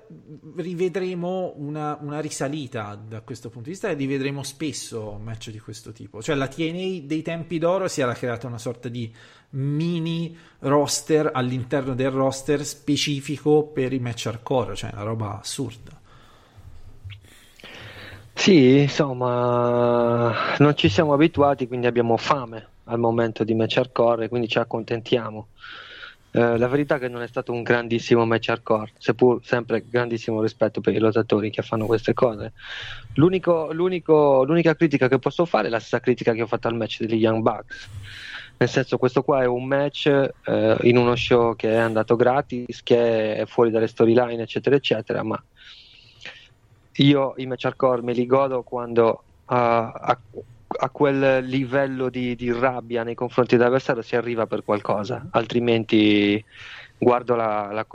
rivedremo 0.57 1.55
una, 1.57 1.97
una 1.99 2.19
risalita 2.19 2.93
da 2.93 3.21
questo 3.21 3.49
punto 3.49 3.63
di 3.65 3.71
vista 3.71 3.89
e 3.89 3.95
rivedremo 3.95 4.43
spesso 4.43 5.19
match 5.19 5.49
di 5.49 5.59
questo 5.59 5.91
tipo. 5.91 6.21
Cioè 6.21 6.35
la 6.35 6.47
TNA 6.47 6.99
dei 7.05 7.23
tempi 7.23 7.57
d'oro 7.57 7.87
si 7.87 8.01
era 8.01 8.13
creata 8.13 8.45
una 8.45 8.59
sorta 8.59 8.89
di 8.89 9.11
mini 9.49 10.37
roster 10.59 11.31
all'interno 11.33 11.95
del 11.95 12.11
roster 12.11 12.63
specifico 12.63 13.63
per 13.63 13.91
i 13.91 13.97
match 13.97 14.27
hardcore, 14.27 14.75
cioè 14.75 14.91
una 14.93 15.01
roba 15.01 15.39
assurda. 15.39 15.99
Sì, 18.35 18.81
insomma, 18.81 20.55
non 20.59 20.77
ci 20.77 20.89
siamo 20.89 21.13
abituati, 21.13 21.67
quindi 21.67 21.87
abbiamo 21.87 22.17
fame 22.17 22.67
al 22.83 22.99
momento 22.99 23.43
di 23.43 23.55
match 23.55 23.77
hardcore, 23.77 24.29
quindi 24.29 24.47
ci 24.47 24.59
accontentiamo. 24.59 25.47
Eh, 26.31 26.57
la 26.57 26.67
verità 26.67 26.95
è 26.95 26.99
che 26.99 27.07
non 27.07 27.21
è 27.23 27.27
stato 27.27 27.51
un 27.51 27.63
grandissimo 27.63 28.25
match 28.25 28.49
hardcore, 28.49 28.91
seppur 28.97 29.43
sempre 29.43 29.83
grandissimo 29.87 30.41
rispetto 30.41 30.79
per 30.79 30.93
i 30.93 30.99
lottatori 30.99 31.49
che 31.49 31.63
fanno 31.63 31.85
queste 31.87 32.13
cose. 32.13 32.53
L'unico- 33.15 33.71
l'unico- 33.71 34.43
l'unica 34.43 34.75
critica 34.75 35.07
che 35.07 35.17
posso 35.17 35.45
fare 35.45 35.67
è 35.67 35.69
la 35.69 35.79
stessa 35.79 35.99
critica 35.99 36.33
che 36.33 36.43
ho 36.43 36.47
fatto 36.47 36.67
al 36.67 36.75
match 36.75 37.01
degli 37.01 37.19
Young 37.19 37.41
Bucks. 37.41 37.89
Nel 38.57 38.69
senso, 38.69 38.97
questo 38.97 39.23
qua 39.23 39.41
è 39.41 39.45
un 39.45 39.65
match 39.65 40.05
eh, 40.07 40.77
in 40.81 40.97
uno 40.97 41.15
show 41.15 41.55
che 41.55 41.71
è 41.71 41.77
andato 41.77 42.15
gratis, 42.15 42.83
che 42.83 43.35
è 43.37 43.45
fuori 43.45 43.71
dalle 43.71 43.87
storyline, 43.87 44.41
eccetera, 44.41 44.75
eccetera, 44.75 45.23
ma 45.23 45.41
io 46.97 47.33
i 47.37 47.45
match 47.45 47.65
hardcore 47.65 48.01
me 48.01 48.13
li 48.13 48.25
godo 48.25 48.61
quando 48.63 49.23
a, 49.45 49.89
a- 49.91 50.19
a 50.77 50.89
quel 50.89 51.43
livello 51.45 52.09
di, 52.09 52.35
di 52.35 52.51
rabbia 52.51 53.03
nei 53.03 53.15
confronti 53.15 53.57
dell'avversario 53.57 54.01
si 54.01 54.15
arriva 54.15 54.45
per 54.45 54.63
qualcosa, 54.63 55.27
altrimenti 55.31 56.43
guardo 56.97 57.35
la- 57.35 57.71
la 57.71 57.85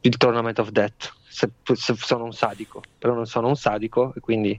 il 0.00 0.16
Tournament 0.16 0.58
of 0.58 0.70
Death. 0.70 1.12
Se, 1.36 1.50
se 1.74 1.94
sono 1.98 2.24
un 2.24 2.32
sadico, 2.32 2.80
però 2.96 3.12
non 3.12 3.26
sono 3.26 3.48
un 3.48 3.56
sadico, 3.56 4.14
e 4.16 4.20
quindi 4.20 4.58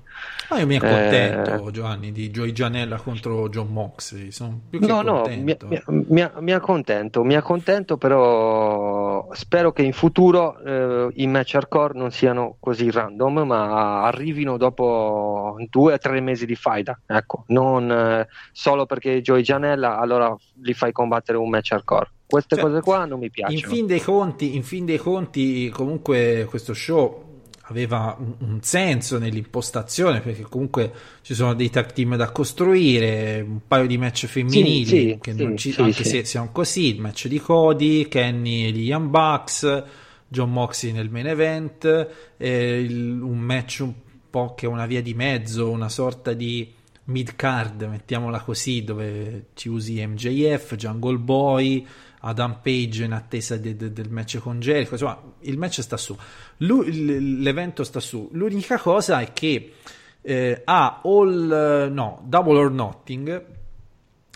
Ma 0.52 0.60
io 0.60 0.68
mi 0.68 0.76
accontento, 0.76 1.68
Eh. 1.68 1.72
Giovanni, 1.72 2.12
di 2.12 2.30
Joey 2.30 2.52
Janella 2.52 2.98
contro 2.98 3.50
John 3.50 3.70
Moxley. 3.70 4.30
Sono 4.30 4.60
più 4.70 4.80
che 4.80 4.86
No, 4.86 5.02
no, 5.02 5.24
mi, 5.26 5.58
contento. 5.58 5.68
mi- 5.88 6.30
mi- 6.42 6.52
accontento, 6.52 7.24
mi 7.24 7.34
accontento, 7.36 7.98
però 7.98 9.28
spero 9.32 9.72
che 9.72 9.82
in 9.82 9.92
futuro 9.94 10.60
eh, 10.60 11.10
i 11.16 11.26
match 11.26 11.56
hardcore 11.56 11.98
non 11.98 12.12
siano 12.12 12.58
così 12.60 12.92
random, 12.92 13.40
ma 13.40 14.04
arrivino 14.04 14.58
dopo 14.58 15.56
due 15.72 15.94
o 15.94 15.98
tre 15.98 16.20
mesi 16.22 16.46
di 16.46 16.56
faida, 16.56 17.00
ecco, 17.08 17.44
non 17.48 17.92
eh, 17.92 18.28
solo 18.52 18.86
perché 18.86 19.22
Joey 19.22 19.42
Janella 19.42 19.98
allora 19.98 20.36
li 20.62 20.74
fai 20.76 20.92
combattere 20.92 21.40
un 21.40 21.50
match 21.50 21.72
hardcore. 21.72 22.12
Queste 22.28 22.56
Cioè, 22.56 22.64
cose 22.64 22.82
qua 22.82 23.06
non 23.06 23.20
mi 23.20 23.26
In 23.26 23.32
piacciono. 23.32 23.74
fin, 23.74 23.86
dei 23.86 24.02
conti, 24.02 24.56
in 24.56 24.64
fin 24.64 24.86
dei 24.86 24.98
conti, 24.98 25.70
comunque 25.70 26.46
questo 26.50 26.74
show 26.74 27.26
aveva 27.70 28.16
un, 28.20 28.36
un 28.40 28.60
senso 28.62 29.18
nell'impostazione 29.18 30.22
perché 30.22 30.44
comunque 30.44 30.92
ci 31.22 31.34
sono 31.34 31.54
dei 31.54 31.70
tag 31.70 31.92
team 31.94 32.16
da 32.16 32.32
costruire, 32.32 33.42
un 33.42 33.60
paio 33.68 33.88
di 33.88 33.98
match 33.98 34.26
femminili 34.26 34.86
Sì, 34.86 34.86
sì, 34.86 35.18
che 35.22 35.34
sì, 35.34 35.44
non 35.44 35.58
ci- 35.58 35.76
anche 35.78 36.04
se 36.04 36.24
siamo 36.26 36.50
così, 36.52 36.96
il 36.96 37.02
match 37.02 37.28
di 37.28 37.40
Cody, 37.40 38.08
Kenny 38.08 38.66
e 38.66 38.72
gli 38.72 38.84
Young 38.88 39.10
Bucks, 39.10 39.84
John 40.28 40.52
Moxley 40.52 40.92
nel 40.94 41.10
main 41.10 41.28
event, 41.28 42.08
eh, 42.38 42.80
il- 42.82 43.22
un 43.22 43.38
match 43.40 43.80
un 43.82 43.94
po' 44.30 44.54
che 44.56 44.66
è 44.66 44.70
una 44.70 44.86
via 44.86 45.02
di 45.02 45.14
mezzo, 45.14 45.70
una 45.70 45.90
sorta 45.90 46.34
di 46.34 46.74
mid 47.06 47.36
card, 47.36 47.84
mettiamola 47.84 48.42
così, 48.42 48.84
dove 48.84 49.48
ci 49.54 49.70
usi 49.70 50.06
MJF, 50.06 50.76
Jungle 50.76 51.18
Boy, 51.18 51.86
Adam 52.20 52.60
Page 52.62 53.04
in 53.04 53.12
attesa 53.14 53.58
de- 53.58 53.76
de- 53.76 53.94
del 53.94 54.10
match 54.10 54.38
con 54.40 54.60
Jericho, 54.60 54.94
insomma 54.94 55.22
il 55.42 55.58
match 55.58 55.82
sta 55.82 55.98
su, 55.98 56.18
Lu- 56.58 56.82
l- 56.84 57.42
l'evento 57.42 57.84
sta 57.84 58.00
su, 58.00 58.30
l'unica 58.34 58.78
cosa 58.80 59.20
è 59.22 59.34
che 59.34 59.74
eh, 60.22 60.62
a 60.66 61.02
All, 61.04 61.92
no, 61.92 62.22
Double 62.26 62.58
or 62.58 62.72
Nothing 62.72 63.46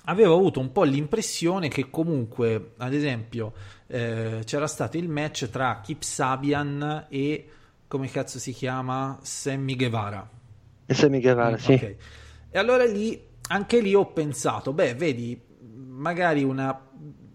avevo 0.05 0.35
avuto 0.35 0.59
un 0.59 0.71
po' 0.71 0.83
l'impressione 0.83 1.67
che 1.67 1.89
comunque, 1.89 2.73
ad 2.77 2.93
esempio, 2.93 3.53
eh, 3.87 4.41
c'era 4.45 4.67
stato 4.67 4.97
il 4.97 5.07
match 5.09 5.49
tra 5.49 5.79
Kip 5.83 6.01
Sabian 6.01 7.07
e 7.09 7.49
come 7.87 8.07
cazzo 8.09 8.39
si 8.39 8.53
chiama? 8.53 9.19
Sammy 9.21 9.75
Guevara. 9.75 10.27
E 10.85 10.93
Sammy 10.93 11.19
Guevara, 11.19 11.57
sì. 11.57 11.73
Ok. 11.73 11.95
E 12.51 12.57
allora 12.57 12.85
lì, 12.85 13.21
anche 13.49 13.79
lì 13.81 13.93
ho 13.93 14.05
pensato, 14.07 14.71
beh, 14.71 14.95
vedi, 14.95 15.39
magari 15.75 16.43
una 16.43 16.87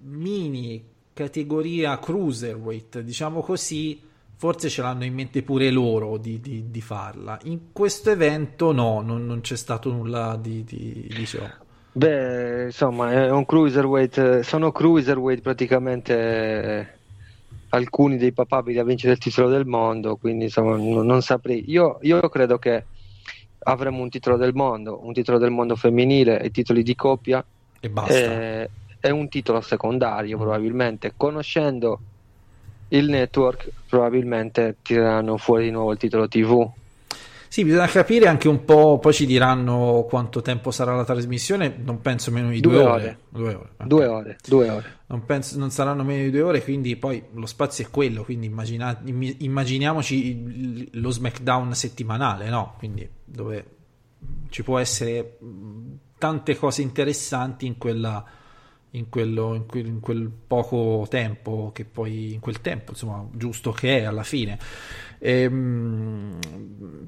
mini 0.07 0.83
categoria 1.13 1.99
cruiserweight, 1.99 3.01
diciamo 3.01 3.41
così, 3.41 4.01
forse 4.37 4.69
ce 4.69 4.83
l'hanno 4.83 5.05
in 5.05 5.15
mente 5.15 5.43
pure 5.43 5.71
loro 5.71 6.19
di, 6.19 6.41
di- 6.41 6.71
di 6.71 6.81
farla. 6.81 7.39
In 7.45 7.73
questo 7.73 8.11
evento 8.11 8.73
no, 8.73 9.01
non, 9.01 9.25
non 9.27 9.41
c'è 9.41 9.57
stato 9.57 9.91
nulla 9.91 10.39
di, 10.41 10.63
di, 10.65 11.11
di 11.15 11.27
ciò. 11.27 11.45
Beh, 11.93 12.65
insomma, 12.67 13.11
è 13.13 13.31
un 13.31 13.47
cruiserweight, 13.47 14.19
eh, 14.19 14.43
sono 14.43 14.71
cruiserweight 14.71 15.41
praticamente 15.41 16.15
eh, 16.15 16.87
alcuni 17.71 18.19
dei 18.19 18.33
papabili 18.33 18.79
a 18.79 18.85
vincere 18.85 19.15
il 19.15 19.19
titolo 19.19 19.49
del 19.49 19.65
mondo, 19.65 20.17
quindi 20.17 20.45
insomma 20.45 20.77
non, 20.77 21.07
non 21.07 21.23
saprei. 21.23 21.65
Io, 21.71 21.99
io 22.03 22.21
credo 22.29 22.59
che 22.59 22.85
avremo 23.61 24.03
un 24.03 24.11
titolo 24.11 24.37
del 24.37 24.53
mondo, 24.53 25.01
un 25.03 25.15
titolo 25.15 25.39
del 25.39 25.51
mondo 25.51 25.75
femminile 25.75 26.41
e 26.43 26.51
titoli 26.51 26.83
di 26.83 26.95
coppia 26.95 27.43
E 27.81 27.89
basta. 27.89 28.13
e, 28.15 28.71
e 29.09 29.11
un 29.13 29.29
titolo 29.29 29.61
secondario 29.61 30.37
probabilmente. 30.39 31.13
Conoscendo 31.17 32.01
il 32.89 33.09
network 33.09 33.71
probabilmente 33.89 34.77
tireranno 34.83 35.37
fuori 35.37 35.65
di 35.65 35.71
nuovo 35.71 35.93
il 35.93 35.99
titolo 35.99 36.29
TV. 36.29 36.69
Sì, 37.49 37.65
bisogna 37.65 37.87
capire 37.87 38.27
anche 38.27 38.49
un 38.49 38.65
po', 38.65 38.99
poi 38.99 39.15
ci 39.15 39.25
diranno 39.25 40.05
quanto 40.09 40.43
tempo 40.43 40.71
sarà 40.71 40.95
la 40.95 41.05
trasmissione, 41.05 41.75
non 41.83 42.01
penso 42.03 42.31
meno 42.31 42.51
di 42.51 42.61
due, 42.61 42.73
Due 42.75 42.83
ore. 42.83 42.91
ore. 42.93 43.19
Due 43.31 43.55
ore. 43.55 43.69
ok. 43.79 43.87
Due 43.87 44.07
ore, 44.07 44.37
due 44.47 44.69
ore. 44.69 44.95
Non, 45.07 45.25
penso- 45.25 45.57
non 45.59 45.71
saranno 45.71 46.03
meno 46.03 46.25
di 46.25 46.31
due 46.31 46.43
ore, 46.43 46.63
quindi 46.63 46.97
poi 46.97 47.23
lo 47.33 47.47
spazio 47.47 47.85
è 47.87 47.91
quello, 47.91 48.25
quindi 48.25 48.47
immagina- 48.47 49.01
immaginiamoci 49.05 50.91
lo 51.01 51.11
SmackDown 51.11 51.75
settimanale, 51.75 52.49
no? 52.49 52.75
Quindi 52.79 53.09
dove 53.25 53.65
ci 54.51 54.63
può 54.63 54.79
essere 54.79 55.37
mh, 55.41 55.93
tante 56.19 56.57
cose 56.57 56.83
interessanti 56.83 57.67
in 57.67 57.79
quella 57.79 58.23
in, 58.97 59.09
quello, 59.09 59.55
in, 59.55 59.67
quel, 59.67 59.87
in 59.87 60.01
quel 60.01 60.31
poco 60.47 61.07
tempo 61.09 61.71
che 61.75 61.85
poi 61.85 62.35
in 62.35 62.41
quel 62.41 62.61
tempo 62.61 62.93
insomma 62.93 63.27
giusto 63.33 63.73
che 63.73 64.01
è 64.01 64.05
alla 64.05 64.23
fine 64.23 64.59
Ehm, 65.19 66.39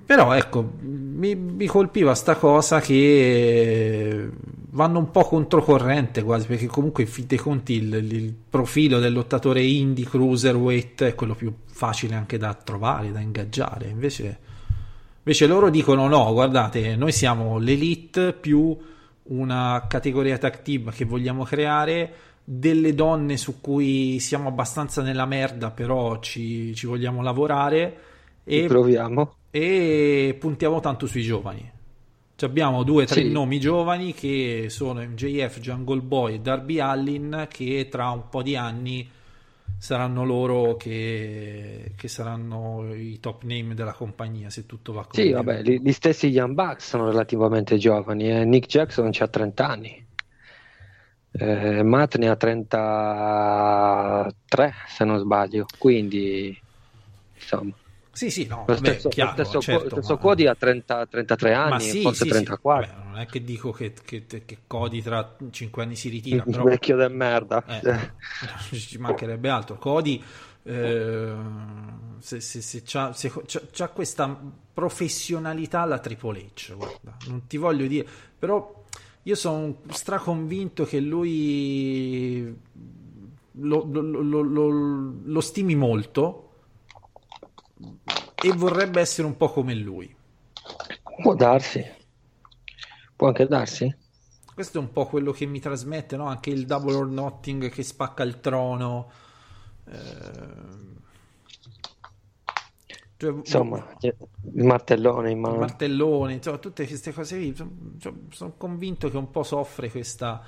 però 0.05 0.33
ecco 0.33 0.73
mi, 0.81 1.35
mi 1.35 1.67
colpiva 1.67 2.15
sta 2.15 2.37
cosa 2.37 2.81
che 2.81 4.31
vanno 4.71 4.99
un 4.99 5.11
po' 5.11 5.25
controcorrente 5.25 6.23
quasi, 6.23 6.47
perché 6.47 6.67
comunque 6.67 7.03
in 7.03 7.09
fin 7.09 7.27
dei 7.27 7.39
conti 7.39 7.75
il, 7.75 7.95
il 7.95 8.35
profilo 8.49 8.99
del 8.99 9.13
lottatore 9.13 9.63
indie 9.63 10.07
cruiserweight 10.07 11.05
è 11.05 11.15
quello 11.15 11.35
più 11.35 11.53
facile 11.67 12.15
anche 12.15 12.39
da 12.39 12.55
trovare, 12.55 13.13
da 13.13 13.21
ingaggiare. 13.21 13.89
Invece, 13.89 14.39
invece 15.19 15.47
loro 15.47 15.69
dicono 15.69 16.09
no, 16.09 16.33
guardate, 16.33 16.97
noi 16.97 17.13
siamo 17.13 17.59
l'elite 17.59 18.33
più 18.33 18.77
una 19.29 19.87
categoria 19.89 20.39
tag 20.39 20.63
team 20.63 20.91
che 20.91 21.05
vogliamo 21.05 21.45
creare, 21.45 22.13
delle 22.45 22.95
donne 22.95 23.37
su 23.37 23.61
cui 23.61 24.19
siamo 24.21 24.49
abbastanza 24.49 25.03
nella 25.03 25.27
merda, 25.27 25.71
però 25.71 26.19
ci, 26.21 26.75
ci 26.75 26.87
vogliamo 26.87 27.23
lavorare 27.23 27.99
e, 28.45 28.65
proviamo. 28.67 29.35
e 29.51 30.37
puntiamo 30.39 30.81
tanto 30.81 31.07
sui 31.07 31.23
giovani. 31.23 31.71
Cioè 32.37 32.49
abbiamo 32.49 32.85
due 32.85 33.03
o 33.03 33.07
tre 33.07 33.23
Sì. 33.23 33.31
nomi 33.31 33.59
giovani 33.59 34.15
che 34.15 34.67
sono 34.69 35.01
MJF, 35.03 35.59
Jungle 35.61 36.01
Boy 36.01 36.35
e 36.37 36.41
Darby 36.41 36.79
Allin 36.79 37.47
che 37.51 37.89
tra 37.91 38.11
un 38.11 38.29
po' 38.31 38.43
di 38.43 38.55
anni 38.57 39.11
saranno 39.79 40.25
loro 40.25 40.77
che, 40.77 41.93
che 41.97 42.09
saranno 42.09 42.93
i 42.95 43.19
top 43.21 43.43
name 43.45 43.75
della 43.75 43.93
compagnia 43.93 44.49
se 44.51 44.65
tutto 44.67 44.93
va 44.93 45.07
come 45.07 45.23
Sì, 45.23 45.33
vabbè, 45.33 45.63
gli, 45.63 45.81
gli 45.83 45.93
stessi 45.93 46.29
Young 46.29 46.55
Bucks 46.55 46.89
sono 46.89 47.11
relativamente 47.11 47.77
giovani. 47.77 48.31
eh. 48.31 48.45
Nick 48.47 48.67
Jackson 48.69 49.11
ha 49.19 49.29
30 49.29 49.67
anni. 49.67 50.07
Eh, 51.31 51.83
Matt 51.83 52.17
ne 52.17 52.29
ha 52.29 52.37
33, 52.37 54.73
se 54.89 55.05
non 55.05 55.19
sbaglio. 55.19 55.67
Quindi, 55.79 56.59
insomma, 57.35 57.75
Sì, 58.19 58.31
sì, 58.31 58.47
no, 58.47 58.65
lo 58.67 58.77
stesso, 58.77 59.09
chiaro, 59.09 59.37
lo 59.37 59.45
stesso, 59.45 59.61
certo, 59.61 59.89
stesso 59.91 60.15
ma- 60.15 60.19
Cody 60.21 60.47
ha 60.47 60.55
30 60.55 61.07
33 61.07 61.55
ma 61.55 61.63
anni, 61.65 61.81
sì, 61.81 62.01
forse 62.03 62.15
sì, 62.25 62.25
sì. 62.25 62.31
34. 62.31 62.87
Vabbè, 62.93 63.05
non 63.09 63.19
è 63.21 63.27
che 63.27 63.45
dico 63.45 63.71
che, 63.71 63.93
che, 64.05 64.27
che 64.27 64.59
Cody 64.67 65.03
tra 65.03 65.37
5 65.51 65.83
anni 65.85 65.95
si 65.95 66.09
ritira, 66.09 66.43
Il 66.45 66.51
però 66.51 66.65
vecchio 66.65 66.97
del 66.97 67.13
merda. 67.13 67.65
Eh, 67.65 68.11
ci 68.77 68.99
mancherebbe 68.99 69.49
altro. 69.49 69.77
Cody, 69.79 70.21
eh, 70.65 71.35
se, 72.19 72.41
se, 72.41 72.61
se 72.61 72.83
c'ha, 72.85 73.13
se 73.13 73.31
c'ha- 73.47 73.63
c'ha 73.71 73.89
questa 73.89 74.37
professionalità 74.75 75.83
alla 75.83 75.99
Triple 76.01 76.41
H, 76.55 76.75
guarda, 76.75 77.17
non 77.29 77.47
ti 77.47 77.57
voglio 77.57 77.87
dire, 77.87 78.07
però 78.39 78.85
io 79.23 79.35
sono 79.35 79.77
straconvinto 79.91 80.85
che 80.85 80.99
lui 81.01 82.53
lo- 83.61 83.89
lo- 83.91 84.41
lo- 84.43 85.13
lo 85.25 85.41
stimi 85.41 85.75
molto 85.75 86.48
e 88.41 88.53
vorrebbe 88.53 89.01
essere 89.01 89.27
un 89.27 89.37
po' 89.37 89.51
come 89.53 89.75
lui. 89.75 90.15
Può 91.23 91.35
darsi. 91.35 91.85
Può 93.17 93.27
anche 93.29 93.47
darsi. 93.47 93.95
Questo 94.55 94.79
è 94.79 94.81
un 94.81 94.91
po' 94.93 95.07
quello 95.07 95.31
che 95.33 95.47
mi 95.47 95.61
trasmette, 95.61 96.17
no? 96.17 96.27
Anche 96.27 96.51
il 96.51 96.67
double 96.67 96.95
or 96.97 97.07
nothing 97.09 97.69
che 97.71 97.83
spacca 97.85 98.25
il 98.25 98.41
trono. 98.41 99.11
Ehm, 99.87 100.97
cioè, 103.17 103.33
Insomma, 103.33 103.85
il 104.01 104.65
martellone 104.65 105.31
in 105.31 105.39
il 105.43 105.43
mano. 105.43 105.57
martellone, 105.57 106.35
insomma, 106.35 106.59
tutte 106.59 106.87
queste 106.87 107.13
cose 107.13 107.37
qui. 107.37 107.55
Sono 108.31 108.55
convinto 108.57 109.11
che 109.11 109.17
un 109.17 109.31
po' 109.31 109.43
soffre 109.43 109.91
questa. 109.91 110.43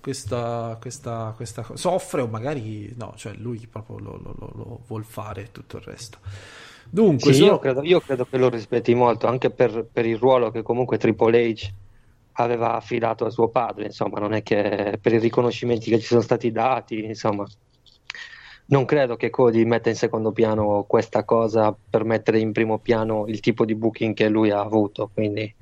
Questa, 0.00 0.78
questa, 0.80 1.32
questa. 1.36 1.64
Soffre 1.74 2.22
o 2.22 2.26
magari 2.28 2.92
no, 2.96 3.12
cioè 3.16 3.34
lui 3.34 3.66
proprio 3.66 3.98
lo, 3.98 4.16
lo- 4.22 4.34
lo- 4.38 4.52
lo 4.54 4.80
vuol 4.86 5.04
fare 5.04 5.50
tutto 5.52 5.76
il 5.76 5.82
resto. 5.82 6.18
Dunque, 6.90 7.32
Sì, 7.32 7.34
sono- 7.34 7.50
io 7.50 7.58
credo, 7.58 7.82
io 7.84 8.00
credo 8.00 8.24
che 8.24 8.38
lo 8.38 8.48
rispetti 8.48 8.94
molto, 8.94 9.26
anche 9.26 9.50
per, 9.52 9.86
per 9.92 10.06
il 10.06 10.16
ruolo 10.18 10.50
che 10.50 10.62
comunque 10.62 10.96
Triple 10.98 11.50
H 11.52 11.70
aveva 12.32 12.74
affidato 12.74 13.26
a 13.26 13.30
suo 13.30 13.50
padre, 13.50 13.84
insomma, 13.86 14.18
non 14.20 14.32
è 14.32 14.42
che 14.42 14.98
per 15.00 15.12
i 15.12 15.18
riconoscimenti 15.18 15.90
che 15.90 15.98
ci 16.00 16.06
sono 16.06 16.22
stati 16.22 16.50
dati, 16.50 17.04
insomma, 17.04 17.46
non 18.66 18.84
credo 18.84 19.16
che 19.16 19.30
Cody 19.30 19.64
metta 19.64 19.88
in 19.88 19.96
secondo 19.96 20.32
piano 20.32 20.84
questa 20.84 21.24
cosa 21.24 21.76
per 21.88 22.04
mettere 22.04 22.38
in 22.38 22.52
primo 22.52 22.78
piano 22.78 23.26
il 23.26 23.40
tipo 23.40 23.64
di 23.64 23.74
booking 23.74 24.14
che 24.14 24.28
lui 24.28 24.50
ha 24.50 24.60
avuto, 24.60 25.10
quindi 25.12 25.52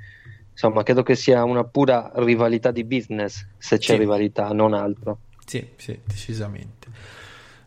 insomma, 0.60 0.82
credo 0.82 1.04
che 1.04 1.14
sia 1.14 1.44
una 1.44 1.62
pura 1.62 2.10
rivalità 2.16 2.72
di 2.72 2.82
business, 2.82 3.46
se 3.56 3.78
c'è 3.78 3.92
Sì. 3.92 3.98
rivalità, 3.98 4.48
non 4.52 4.74
altro. 4.74 5.18
Sì, 5.46 5.64
sì, 5.76 5.96
decisamente. 6.04 6.88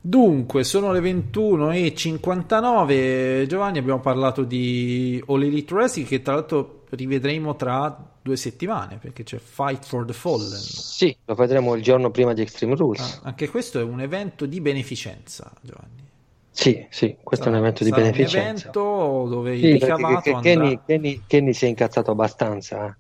Dunque, 0.02 0.66
sono 0.66 0.92
le 0.92 1.00
21.59. 1.00 3.46
Giovanni, 3.48 3.78
abbiamo 3.78 4.02
parlato 4.02 4.44
di 4.44 5.24
All 5.28 5.42
Elite 5.44 5.74
Wrestling 5.74 6.06
che 6.08 6.22
tra 6.22 6.34
l'altro 6.34 6.84
rivedremo 6.90 7.56
tra 7.56 8.10
due 8.22 8.36
settimane 8.36 8.98
perché 8.98 9.24
c'è 9.24 9.38
Fight 9.38 9.86
for 9.86 10.04
the 10.06 10.12
Fallen. 10.14 10.50
Sì, 10.60 11.16
lo 11.26 11.36
vedremo 11.36 11.74
il 11.76 11.84
giorno 11.84 12.12
prima 12.12 12.34
di 12.34 12.42
Extreme 12.42 12.76
Rules. 12.76 13.22
Ah, 13.24 13.28
anche 13.30 13.48
questo 13.48 13.80
è 13.80 13.84
un 13.84 14.02
evento 14.02 14.46
di 14.46 14.60
beneficenza, 14.60 15.50
Giovanni. 15.62 16.10
Sì, 16.54 16.86
sì, 16.90 17.16
questo 17.24 17.46
è 17.46 17.50
un 17.50 17.56
evento 17.56 17.84
di 17.84 17.90
Sarà 17.90 18.02
un 18.04 18.12
beneficenza. 18.12 18.70
evento 18.70 19.26
dove 19.30 19.54
il 19.56 19.60
Sì, 19.62 19.78
perché 19.78 19.96
ricavato. 19.96 20.40
Kenny, 20.40 20.80
Kenny- 20.86 21.22
Kenny 21.26 21.54
si 21.54 21.66
è 21.66 21.68
incazzato 21.70 22.12
abbastanza 22.12 22.88
eh. 22.88 22.96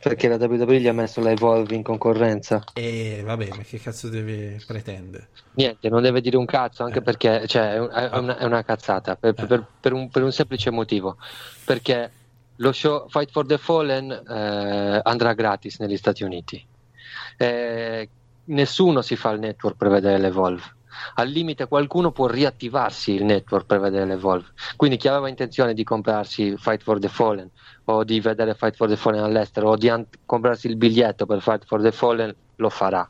perché 0.00 0.28
la 0.28 0.36
WWE 0.36 0.78
gli 0.80 0.86
ha 0.86 0.92
messo 0.92 1.20
la 1.20 1.30
Evolve 1.32 1.74
in 1.74 1.82
concorrenza. 1.82 2.62
E 2.74 3.22
vabbè, 3.24 3.48
ma 3.56 3.62
che 3.62 3.78
cazzo 3.80 4.08
deve 4.08 4.60
pretendere? 4.66 5.28
Niente, 5.54 5.88
non 5.88 6.00
deve 6.02 6.20
dire 6.20 6.36
un 6.36 6.44
cazzo, 6.44 6.84
anche 6.84 6.98
Eh. 6.98 7.02
perché 7.02 7.46
cioè, 7.48 7.72
è 7.74 8.16
una, 8.18 8.36
è 8.38 8.44
una 8.44 8.62
cazzata 8.62 9.16
per, 9.16 9.30
Eh. 9.36 9.46
per- 9.46 9.66
per 9.80 9.92
un, 9.92 10.08
per 10.08 10.22
un 10.22 10.30
semplice 10.32 10.70
motivo. 10.70 11.16
Perché 11.64 12.10
lo 12.56 12.70
show 12.72 13.08
Fight 13.08 13.30
for 13.32 13.46
the 13.46 13.58
Fallen 13.58 14.10
eh, 14.12 15.00
andrà 15.02 15.32
gratis 15.32 15.80
negli 15.80 15.96
Stati 15.96 16.22
Uniti. 16.22 16.64
Eh, 17.36 18.08
nessuno 18.44 19.02
si 19.02 19.16
fa 19.16 19.30
il 19.30 19.40
network 19.40 19.76
per 19.76 19.88
vedere 19.88 20.18
l'Evolve. 20.18 20.62
Al 21.14 21.28
limite 21.28 21.66
qualcuno 21.66 22.12
può 22.12 22.26
riattivarsi 22.26 23.12
il 23.12 23.24
network 23.24 23.66
per 23.66 23.80
vedere 23.80 24.06
l'Evolve. 24.06 24.46
Quindi 24.76 24.96
chi 24.96 25.08
aveva 25.08 25.28
intenzione 25.28 25.74
di 25.74 25.84
comprarsi 25.84 26.56
Fight 26.56 26.82
for 26.82 26.98
the 26.98 27.08
Fallen 27.08 27.50
o 27.84 28.04
di 28.04 28.20
vedere 28.20 28.54
Fight 28.54 28.76
for 28.76 28.88
the 28.88 28.96
Fallen 28.96 29.22
all'estero 29.22 29.70
o 29.70 29.76
di 29.76 29.88
an- 29.88 30.06
comprarsi 30.24 30.66
il 30.66 30.76
biglietto 30.76 31.26
per 31.26 31.40
Fight 31.40 31.64
for 31.64 31.80
the 31.80 31.92
Fallen 31.92 32.34
lo 32.56 32.68
farà. 32.70 33.08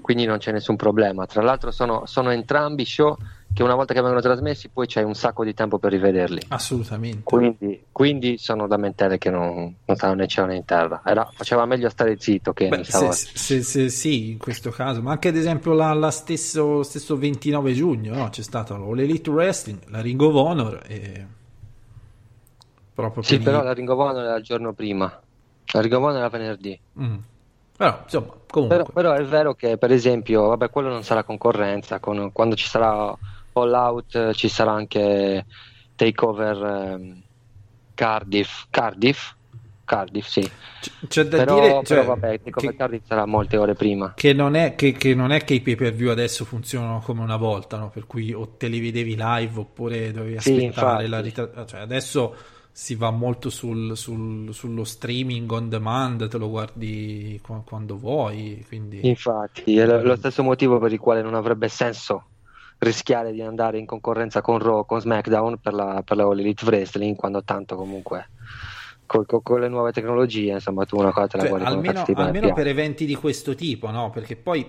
Quindi 0.00 0.24
non 0.24 0.38
c'è 0.38 0.52
nessun 0.52 0.76
problema. 0.76 1.26
Tra 1.26 1.42
l'altro 1.42 1.70
sono, 1.70 2.06
sono 2.06 2.30
entrambi 2.30 2.84
show 2.84 3.16
che 3.52 3.62
una 3.62 3.74
volta 3.74 3.94
che 3.94 4.00
vengono 4.00 4.20
trasmessi 4.20 4.68
poi 4.68 4.86
c'è 4.86 5.02
un 5.02 5.14
sacco 5.14 5.42
di 5.42 5.54
tempo 5.54 5.78
per 5.78 5.90
rivederli. 5.90 6.42
Assolutamente. 6.48 7.22
Quindi, 7.24 7.84
quindi 7.90 8.36
sono 8.38 8.66
lamentele 8.66 9.18
che 9.18 9.30
non, 9.30 9.74
non 9.84 9.96
stanno 9.96 10.14
né 10.14 10.26
cielo 10.26 10.46
né 10.48 10.56
in 10.56 10.64
terra. 10.64 11.00
Era- 11.04 11.28
faceva 11.32 11.64
meglio 11.66 11.88
stare 11.88 12.16
zitto 12.18 12.52
che 12.52 12.68
Beh, 12.68 12.84
se, 12.84 13.10
se- 13.12 13.62
se- 13.62 13.88
sì, 13.88 14.30
in 14.32 14.38
questo 14.38 14.70
caso, 14.70 15.00
ma 15.02 15.12
anche 15.12 15.28
ad 15.28 15.36
esempio 15.36 15.72
la, 15.72 15.92
la 15.94 16.10
stesso, 16.10 16.82
stesso 16.82 17.16
29 17.16 17.72
giugno 17.72 18.14
no? 18.14 18.28
c'è 18.28 18.42
stata 18.42 18.76
l'Elite 18.76 19.30
Wrestling, 19.30 19.78
la 19.88 20.00
Ring 20.00 20.20
of 20.20 20.34
Honor 20.34 20.82
e 20.86 21.26
proprio 22.94 23.22
Sì, 23.22 23.36
per 23.36 23.44
però 23.44 23.60
i- 23.60 23.64
la 23.64 23.72
Ring 23.72 23.88
of 23.88 23.98
Honor 23.98 24.24
era 24.24 24.36
il 24.36 24.42
giorno 24.44 24.72
prima. 24.72 25.20
La 25.72 25.80
Ring 25.80 25.92
of 25.94 26.02
Honor 26.02 26.16
era 26.18 26.28
venerdì. 26.28 26.78
Mm. 27.00 27.16
Però 27.78 28.00
insomma, 28.04 28.34
comunque, 28.46 28.66
Però, 28.66 28.84
però 28.92 29.12
è 29.14 29.24
vero 29.24 29.54
che, 29.54 29.78
per 29.78 29.90
esempio, 29.92 30.48
vabbè, 30.48 30.68
quello 30.70 30.88
non 30.90 31.02
sarà 31.02 31.24
concorrenza. 31.24 32.00
con- 32.00 32.32
quando 32.32 32.54
ci 32.54 32.66
sarà 32.66 33.16
All 33.52 33.72
Out, 33.72 34.32
ci 34.34 34.48
sarà 34.48 34.72
anche 34.72 35.46
Takeover 35.94 36.56
ehm, 36.64 37.22
Cardiff. 37.94 38.66
Cardiff? 38.70 39.32
Cardiff, 39.84 40.26
sì. 40.28 40.54
c'è 41.06 41.24
da 41.24 41.38
Però, 41.38 41.82
dire 41.82 41.82
però 41.84 42.02
cioè, 42.02 42.04
vabbè, 42.04 42.40
Takeover 42.42 42.74
che, 42.74 42.76
Cardiff 42.76 43.04
sarà 43.06 43.24
molte 43.26 43.56
ore 43.56 43.74
prima. 43.74 44.14
che 44.14 44.32
non 44.32 44.54
è 44.56 44.74
che, 44.74 44.92
che 44.92 45.14
non 45.14 45.30
è 45.30 45.44
che 45.44 45.54
i 45.54 45.60
pay 45.62 45.76
per 45.76 45.94
view 45.94 46.10
adesso 46.10 46.44
funzionano 46.44 47.00
come 47.00 47.20
una 47.22 47.36
volta, 47.36 47.76
no? 47.78 47.88
per 47.90 48.06
cui 48.06 48.32
o 48.32 48.56
te 48.56 48.66
li 48.68 48.80
vedevi 48.80 49.14
live 49.16 49.60
oppure 49.60 50.10
dovevi 50.12 50.36
Sì, 50.36 50.62
aspettare 50.62 51.06
infatti. 51.06 51.06
la 51.06 51.20
ritra- 51.20 51.64
cioè, 51.66 51.80
adesso 51.80 52.34
si 52.78 52.94
va 52.94 53.10
molto 53.10 53.50
sul, 53.50 53.96
sul- 53.96 54.54
sullo 54.54 54.84
streaming 54.84 55.50
on 55.50 55.68
demand, 55.68 56.28
te 56.28 56.38
lo 56.38 56.48
guardi 56.48 57.36
qua- 57.42 57.60
quando 57.66 57.98
vuoi, 57.98 58.64
quindi 58.68 59.00
Infatti, 59.00 59.76
è 59.76 59.84
lo 59.84 60.00
lo 60.00 60.14
stesso 60.14 60.44
motivo 60.44 60.78
per 60.78 60.92
il 60.92 61.00
quale 61.00 61.20
non 61.20 61.34
avrebbe 61.34 61.68
senso 61.68 62.26
rischiare 62.78 63.32
di 63.32 63.42
andare 63.42 63.78
in 63.78 63.84
concorrenza 63.84 64.40
con 64.42 64.60
Raw, 64.60 64.86
con 64.86 65.00
SmackDown 65.00 65.58
per 65.58 65.74
la, 65.74 66.02
per 66.04 66.16
la 66.16 66.22
All 66.22 66.38
Elite 66.38 66.64
Wrestling, 66.66 67.16
quando 67.16 67.42
tanto 67.42 67.74
comunque 67.74 68.28
co- 69.06 69.24
co- 69.24 69.40
con, 69.40 69.58
le 69.58 69.68
nuove 69.68 69.90
tecnologie, 69.90 70.52
insomma, 70.52 70.84
tu 70.84 70.98
una 70.98 71.10
cosa 71.10 71.26
te 71.26 71.36
la 71.36 71.42
Cioè, 71.42 71.50
guardi 71.50 71.66
almeno, 71.66 72.04
almeno 72.14 72.52
per 72.52 72.68
eventi 72.68 73.06
di 73.06 73.16
questo 73.16 73.56
tipo, 73.56 73.90
no? 73.90 74.10
Perché 74.10 74.36
poi 74.36 74.64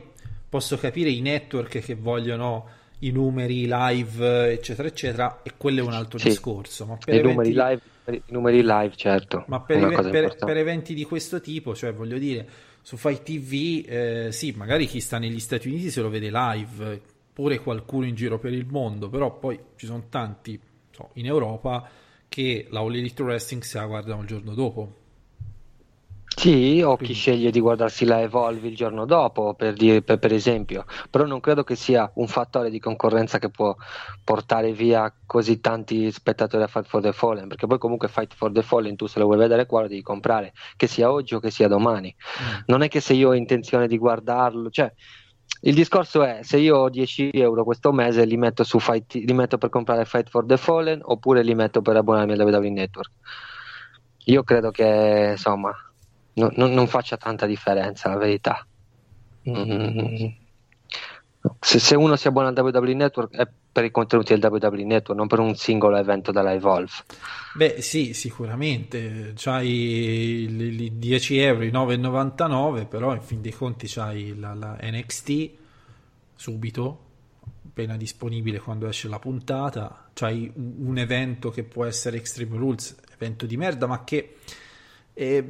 posso 0.50 0.78
capire 0.78 1.12
i 1.12 1.22
network 1.22 1.78
che 1.78 1.94
vogliono 1.94 2.78
i 3.02 3.12
numeri 3.12 3.68
live, 3.70 4.52
eccetera, 4.52 4.88
eccetera, 4.88 5.40
e 5.44 5.54
quello 5.56 5.80
è 5.80 5.84
un 5.84 5.94
altro 5.94 6.18
Sì. 6.18 6.30
discorso. 6.30 6.86
Ma 6.86 6.98
per 6.98 7.14
I 7.14 7.18
eventi 7.18 7.54
numeri 7.54 7.54
live, 7.54 7.82
i 8.16 8.24
numeri 8.28 8.62
live, 8.62 8.96
certo, 8.96 9.46
Ma 9.48 9.62
per, 9.62 9.94
cosa 9.94 10.10
per- 10.10 10.36
per 10.36 10.58
eventi 10.58 10.94
di 10.94 11.04
questo 11.04 11.40
tipo, 11.42 11.76
cioè 11.76 11.94
voglio 11.94 12.18
dire, 12.18 12.48
su 12.82 12.98
Fight 12.98 13.24
TV, 13.24 13.86
eh, 13.88 14.32
sì, 14.32 14.54
magari 14.56 14.86
chi 14.86 15.00
sta 15.00 15.18
negli 15.18 15.40
Stati 15.40 15.68
Uniti 15.68 15.90
se 15.90 16.02
lo 16.02 16.10
vede 16.10 16.30
live, 16.32 17.02
pure 17.34 17.60
qualcuno 17.60 18.06
in 18.06 18.16
giro 18.16 18.40
per 18.40 18.54
il 18.54 18.66
mondo, 18.70 19.10
però 19.10 19.38
poi 19.38 19.60
ci 19.76 19.86
sono 19.86 20.06
tanti 20.10 20.60
so, 20.92 21.10
in 21.14 21.26
Europa 21.26 21.90
che 22.28 22.68
la 22.70 22.80
All 22.80 22.96
Elite 22.96 23.24
Wrestling 23.24 23.64
se 23.64 23.78
la 23.80 23.86
guardano 23.86 24.22
il 24.22 24.28
giorno 24.28 24.54
dopo. 24.54 24.96
Sì, 26.36 26.82
o 26.82 26.96
chi 26.96 27.14
sceglie 27.14 27.52
di 27.52 27.60
guardarsi 27.60 28.06
la 28.06 28.22
Evolve 28.22 28.70
il 28.70 28.76
giorno 28.76 29.06
dopo, 29.06 29.56
per, 29.56 29.74
dire, 29.74 30.02
per, 30.02 30.20
per, 30.20 30.32
esempio, 30.32 30.86
però 31.10 31.26
non 31.26 31.42
credo 31.42 31.64
che 31.64 31.76
sia 31.76 32.10
un 32.16 32.28
fattore 32.28 32.70
di 32.70 32.80
concorrenza 32.80 33.40
che 33.40 33.50
può 33.50 33.76
portare 34.24 34.72
via 34.72 35.14
così 35.26 35.60
tanti 35.60 36.10
spettatori 36.12 36.64
a 36.64 36.68
Fight 36.68 36.88
for 36.88 37.02
the 37.02 37.12
Fallen, 37.12 37.50
perché 37.50 37.68
poi 37.68 37.78
comunque 37.78 38.08
Fight 38.08 38.34
for 38.34 38.54
the 38.54 38.62
Fallen 38.62 38.96
tu 38.96 39.06
se 39.08 39.20
lo 39.20 39.26
vuoi 39.26 39.38
vedere 39.38 39.66
qua 39.66 39.82
lo 39.82 39.88
devi 39.88 40.02
comprare, 40.02 40.54
che 40.78 40.88
sia 40.88 41.12
oggi 41.12 41.36
o 41.36 41.40
che 41.40 41.52
sia 41.52 41.68
domani. 41.68 42.16
Mm. 42.16 42.60
Non 42.68 42.84
è 42.84 42.88
che 42.88 43.02
se 43.02 43.14
io 43.14 43.30
ho 43.30 43.36
intenzione 43.36 43.88
di 43.88 43.98
guardarlo, 43.98 44.70
cioè 44.70 44.94
il 45.62 45.74
discorso 45.74 46.24
è 46.24 46.40
se 46.44 46.58
io 46.58 46.78
ho 46.78 46.90
10 46.90 47.32
euro 47.34 47.66
questo 47.66 47.92
mese 47.92 48.24
li 48.24 48.38
metto, 48.38 48.64
su 48.64 48.80
Fight, 48.80 49.16
li 49.16 49.34
metto 49.34 49.58
per 49.58 49.70
comprare 49.70 50.06
Fight 50.06 50.30
for 50.30 50.46
the 50.46 50.56
Fallen 50.56 51.02
oppure 51.04 51.44
li 51.44 51.54
metto 51.54 51.82
per 51.82 51.98
abbonarmi 51.98 52.32
al 52.32 52.40
WWE 52.40 52.70
Network. 52.70 53.12
Io 54.26 54.44
credo 54.44 54.72
che 54.72 55.32
insomma 55.32 55.74
no, 56.40 56.52
no, 56.56 56.68
non 56.68 56.88
faccia 56.88 57.18
tanta 57.18 57.46
differenza 57.46 58.10
la 58.10 58.18
verità. 58.18 58.66
Mm. 59.50 60.26
Se, 61.60 61.80
se, 61.80 61.96
uno 61.96 62.16
si 62.16 62.28
abbona 62.28 62.50
al 62.50 62.58
WWE 62.58 62.94
Network 62.94 63.34
è 63.34 63.48
per 63.72 63.86
i 63.86 63.92
contenuti 63.92 64.38
del 64.38 64.52
WWE 64.52 64.84
Network, 64.84 65.18
non 65.18 65.28
per 65.28 65.40
un 65.40 65.56
singolo 65.56 65.96
evento 65.96 66.32
della 66.32 66.54
Evolve. 66.54 66.92
Beh, 67.54 67.82
sì, 67.82 68.14
sicuramente. 68.14 69.34
C'hai 69.36 69.70
i 69.70 70.98
10 70.98 71.38
euro, 71.40 71.64
i 71.64 71.72
9,99, 71.72 72.88
però 72.88 73.14
in 73.14 73.22
fin 73.22 73.42
dei 73.42 73.54
conti 73.54 73.88
c'hai 73.88 74.38
la, 74.38 74.54
la 74.54 74.78
NXT 74.82 75.50
subito, 76.36 77.06
appena 77.68 77.96
disponibile 77.96 78.60
quando 78.60 78.88
esce 78.88 79.08
la 79.08 79.20
puntata. 79.20 80.10
C'hai 80.14 80.52
un, 80.56 80.98
evento 80.98 81.50
che 81.50 81.64
può 81.64 81.86
essere 81.86 82.18
Extreme 82.18 82.58
Rules, 82.58 82.98
evento 83.14 83.46
di 83.46 83.56
merda, 83.56 83.88
ma 83.88 84.04
che. 84.04 84.38
Eh, 85.14 85.46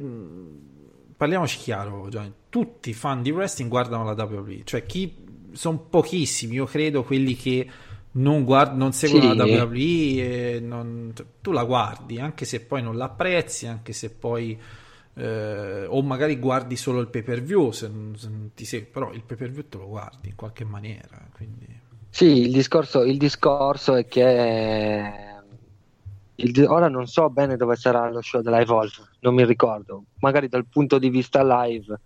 parliamoci 1.20 1.58
chiaro, 1.58 2.08
Gianni, 2.08 2.32
tutti 2.48 2.88
i 2.88 2.94
fan 2.94 3.20
di 3.20 3.30
wrestling 3.30 3.68
guardano 3.68 4.04
la 4.04 4.12
WWE, 4.12 4.62
cioè 4.64 4.86
chi 4.86 5.14
sono 5.52 5.76
pochissimi, 5.80 6.54
io 6.54 6.64
credo, 6.64 7.04
quelli 7.04 7.36
che 7.36 7.68
non, 8.12 8.42
guard- 8.42 8.74
non 8.74 8.94
seguono 8.94 9.32
sì. 9.32 9.36
la 9.36 9.44
WWE 9.44 10.60
non... 10.60 11.12
tu 11.42 11.52
la 11.52 11.64
guardi, 11.64 12.18
anche 12.18 12.46
se 12.46 12.62
poi 12.62 12.80
non 12.80 12.96
l'apprezzi, 12.96 13.66
anche 13.66 13.92
se 13.92 14.08
poi 14.08 14.58
eh, 15.12 15.84
o 15.86 16.00
magari 16.00 16.38
guardi 16.38 16.76
solo 16.76 17.00
il 17.00 17.08
pay 17.08 17.20
per 17.20 17.42
view, 17.42 17.70
se, 17.70 17.90
se 18.16 18.30
ti 18.54 18.64
segui, 18.64 18.88
però 18.90 19.12
il 19.12 19.22
pay 19.22 19.36
per 19.36 19.50
view 19.50 19.68
te 19.68 19.76
lo 19.76 19.88
guardi 19.88 20.28
in 20.30 20.36
qualche 20.36 20.64
maniera. 20.64 21.28
Quindi... 21.34 21.66
Sì, 22.08 22.46
il 22.46 22.50
discorso, 22.50 23.02
il 23.02 23.18
discorso 23.18 23.94
è 23.94 24.06
che 24.06 25.29
il, 26.42 26.66
ora 26.68 26.88
non 26.88 27.06
so 27.06 27.28
bene 27.30 27.56
dove 27.56 27.76
sarà 27.76 28.10
lo 28.10 28.20
show 28.22 28.40
della 28.40 28.60
Evolve, 28.60 29.08
non 29.20 29.34
mi 29.34 29.44
ricordo. 29.44 30.04
Magari 30.20 30.48
dal 30.48 30.66
punto 30.66 30.98
di 30.98 31.10
vista 31.10 31.42
live, 31.42 32.00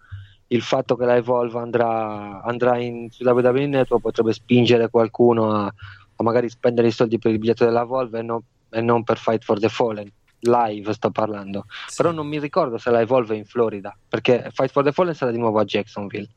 il 0.48 0.62
fatto 0.62 0.96
che 0.96 1.04
la 1.04 1.16
Evolve 1.16 1.58
andrà, 1.58 2.42
andrà 2.42 2.78
in, 2.78 3.10
su 3.10 3.24
WWE 3.24 3.66
Network 3.66 4.02
potrebbe 4.02 4.32
spingere 4.32 4.90
qualcuno 4.90 5.52
a, 5.52 5.64
a, 5.64 6.22
magari 6.22 6.48
spendere 6.48 6.88
i 6.88 6.92
soldi 6.92 7.18
per 7.18 7.32
il 7.32 7.38
biglietto 7.38 7.64
della 7.64 7.82
Evolve 7.82 8.18
e, 8.18 8.22
no, 8.22 8.42
e 8.70 8.80
non 8.80 9.04
per 9.04 9.18
Fight 9.18 9.44
for 9.44 9.58
the 9.58 9.68
Fallen. 9.68 10.10
Live 10.46 10.92
sto 10.92 11.10
parlando, 11.10 11.64
sì. 11.86 11.94
però 11.96 12.10
non 12.12 12.26
mi 12.26 12.38
ricordo 12.38 12.76
se 12.76 12.90
la 12.90 13.00
Evolve 13.00 13.34
è 13.34 13.38
in 13.38 13.46
Florida 13.46 13.96
perché 14.06 14.50
Fight 14.52 14.70
for 14.70 14.84
the 14.84 14.92
Fallen 14.92 15.14
sarà 15.14 15.30
di 15.30 15.38
nuovo 15.38 15.58
a 15.58 15.64
Jacksonville 15.64 16.28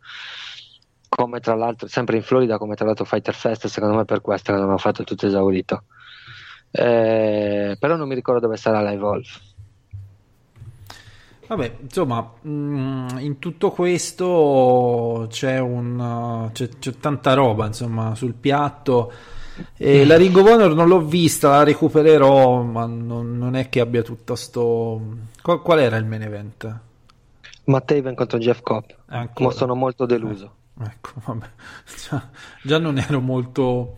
come 1.09 1.41
tra 1.41 1.55
l'altro 1.55 1.89
sempre 1.89 2.15
in 2.15 2.23
Florida 2.23 2.57
come 2.57 2.75
tra 2.75 2.85
l'altro 2.85 3.03
Fighter 3.03 3.33
Fest 3.33 3.67
secondo 3.67 3.97
me 3.97 4.05
per 4.05 4.21
questo 4.21 4.53
che 4.53 4.59
hanno 4.59 4.77
fatto 4.77 5.03
tutto 5.03 5.25
esaurito 5.25 5.83
eh, 6.71 7.75
però 7.79 7.95
non 7.95 8.07
mi 8.07 8.15
ricordo 8.15 8.41
dove 8.41 8.57
sarà 8.57 8.81
la 8.81 8.91
Evolve. 8.91 9.27
Vabbè, 11.47 11.77
insomma, 11.81 12.29
mm, 12.45 13.19
in 13.19 13.39
tutto 13.39 13.71
questo 13.71 15.27
c'è, 15.29 15.59
un, 15.59 16.49
c'è, 16.51 16.67
c'è 16.77 16.97
tanta 16.97 17.33
roba 17.33 17.65
insomma, 17.67 18.15
sul 18.15 18.33
piatto. 18.33 19.11
E 19.75 20.05
la 20.05 20.17
Ring 20.17 20.35
of 20.35 20.47
Honor 20.47 20.75
non 20.75 20.87
l'ho 20.87 21.01
vista, 21.01 21.49
la 21.49 21.63
recupererò, 21.63 22.61
ma 22.61 22.85
non, 22.85 23.37
non 23.37 23.55
è 23.55 23.69
che 23.69 23.79
abbia 23.79 24.03
tutto 24.03 24.35
sto... 24.35 25.01
Qual, 25.41 25.61
qual, 25.61 25.79
era 25.79 25.95
il 25.97 26.05
main 26.05 26.21
event? 26.21 26.79
Matt 27.63 27.91
Haven 27.91 28.13
contro 28.13 28.37
Jeff 28.37 28.61
Cobb. 28.61 28.89
Ma 29.07 29.51
sono 29.51 29.73
molto 29.73 30.05
deluso. 30.05 30.53
Eh, 30.79 30.83
ecco, 30.85 31.11
vabbè. 31.25 31.47
Già, 32.07 32.29
già 32.61 32.77
non 32.77 32.97
ero 32.97 33.21
molto 33.21 33.97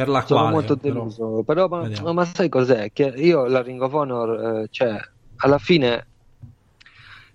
per 0.00 0.08
la 0.08 0.24
sono 0.24 0.40
quale, 0.40 0.54
molto 0.54 0.74
deluso 0.76 1.42
però, 1.44 1.68
però 1.68 1.86
ma, 2.02 2.12
ma, 2.12 2.24
sai 2.24 2.48
cos'è? 2.48 2.90
Che 2.90 3.12
io 3.16 3.46
la 3.46 3.60
Ring 3.60 3.82
of 3.82 3.92
Honor 3.92 4.62
eh, 4.62 4.68
cioè 4.70 4.98
alla 5.36 5.58
fine 5.58 6.06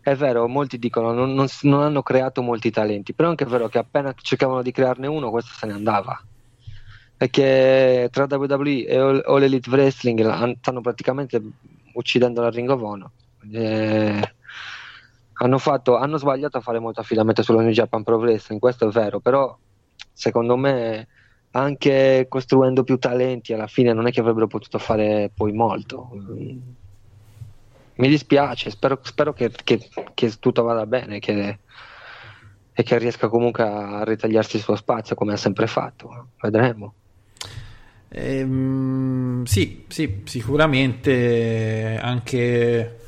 è 0.01 0.15
vero 0.15 0.47
molti 0.47 0.79
dicono 0.79 1.13
non, 1.13 1.33
non, 1.35 1.45
non, 1.61 1.81
hanno 1.81 2.01
creato 2.01 2.41
molti 2.41 2.71
talenti 2.71 3.13
però 3.13 3.27
è 3.27 3.31
anche 3.31 3.45
vero 3.45 3.67
che 3.67 3.77
appena 3.77 4.13
cercavano 4.19 4.63
di 4.63 4.71
crearne 4.71 5.05
uno 5.05 5.29
questo 5.29 5.51
se 5.53 5.67
ne 5.67 5.73
andava. 5.73 6.19
Che 7.17 8.09
tra 8.11 8.27
WWE 8.29 8.85
e 8.85 8.97
All 8.97 9.41
Elite 9.41 9.69
Wrestling 9.69 10.57
stanno 10.57 10.81
praticamente 10.81 11.41
uccidendo 11.93 12.41
la 12.41 12.49
Ring 12.49 12.69
of 12.69 12.81
Honor. 12.81 13.09
Eh, 13.51 14.33
hanno, 15.33 15.57
fatto, 15.57 15.97
hanno 15.97 16.17
sbagliato 16.17 16.57
a 16.57 16.61
fare 16.61 16.79
molto 16.79 16.99
affidamento 16.99 17.41
sulla 17.41 17.61
New 17.61 17.71
Japan 17.71 18.03
Pro 18.03 18.17
Wrestling 18.17 18.59
questo 18.59 18.87
è 18.87 18.91
vero 18.91 19.19
però 19.19 19.57
secondo 20.11 20.57
me 20.57 21.07
anche 21.55 22.25
costruendo 22.27 22.83
più 22.83 22.97
talenti 22.97 23.53
alla 23.53 23.67
fine 23.67 23.93
non 23.93 24.07
è 24.07 24.11
che 24.11 24.19
avrebbero 24.19 24.47
potuto 24.47 24.77
fare 24.77 25.31
poi 25.33 25.53
molto. 25.53 26.09
Mi 27.97 28.09
dispiace 28.09 28.69
spero, 28.69 28.99
spero 29.01 29.31
che, 29.31 29.49
che, 29.63 29.79
che, 30.13 30.33
tutto 30.37 30.63
vada 30.63 30.85
bene 30.85 31.19
che, 31.19 31.59
e 32.73 32.83
che 32.83 32.97
riesca 32.97 33.29
comunque 33.29 33.63
a 33.63 34.03
ritagliarsi 34.03 34.57
il 34.57 34.63
suo 34.63 34.75
spazio 34.75 35.15
come 35.15 35.33
ha 35.33 35.37
sempre 35.37 35.67
fatto. 35.67 36.31
Vedremo. 36.41 36.93
Ehm, 38.09 39.45
sì, 39.45 39.85
sì, 39.87 40.23
sicuramente 40.25 41.97
anche 42.01 42.99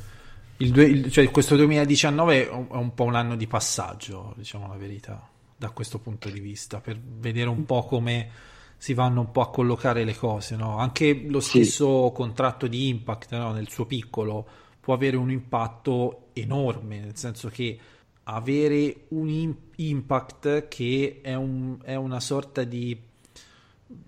il, 0.56 0.76
il, 0.76 1.10
cioè 1.10 1.30
questo 1.30 1.54
2019 1.54 2.48
è 2.48 2.50
un 2.50 2.94
po' 2.94 3.04
un 3.04 3.14
anno 3.14 3.36
di 3.36 3.46
passaggio 3.46 4.32
diciamo 4.36 4.66
la 4.66 4.76
verità 4.76 5.28
da 5.58 5.70
questo 5.70 5.98
punto 5.98 6.30
di 6.30 6.38
vista, 6.38 6.80
per 6.80 6.98
vedere 7.02 7.48
un 7.48 7.64
po' 7.64 7.84
come 7.84 8.30
si 8.78 8.94
vanno 8.94 9.20
un 9.20 9.32
po' 9.32 9.40
a 9.40 9.50
collocare 9.50 10.04
le 10.04 10.14
cose. 10.14 10.54
No? 10.54 10.78
Anche 10.78 11.24
lo 11.26 11.40
stesso 11.40 12.06
sì. 12.06 12.14
contratto 12.14 12.68
di 12.68 12.88
Impact 12.88 13.32
no? 13.32 13.52
nel 13.52 13.68
suo 13.68 13.84
piccolo 13.84 14.46
può 14.80 14.94
avere 14.94 15.16
un 15.16 15.30
impatto 15.30 16.28
enorme, 16.32 17.00
nel 17.00 17.16
senso 17.16 17.48
che 17.48 17.78
avere 18.22 19.06
un 19.08 19.54
impact 19.76 20.68
che 20.68 21.20
è, 21.22 21.34
un, 21.34 21.78
è 21.82 21.96
una 21.96 22.20
sorta 22.20 22.62
di 22.62 22.98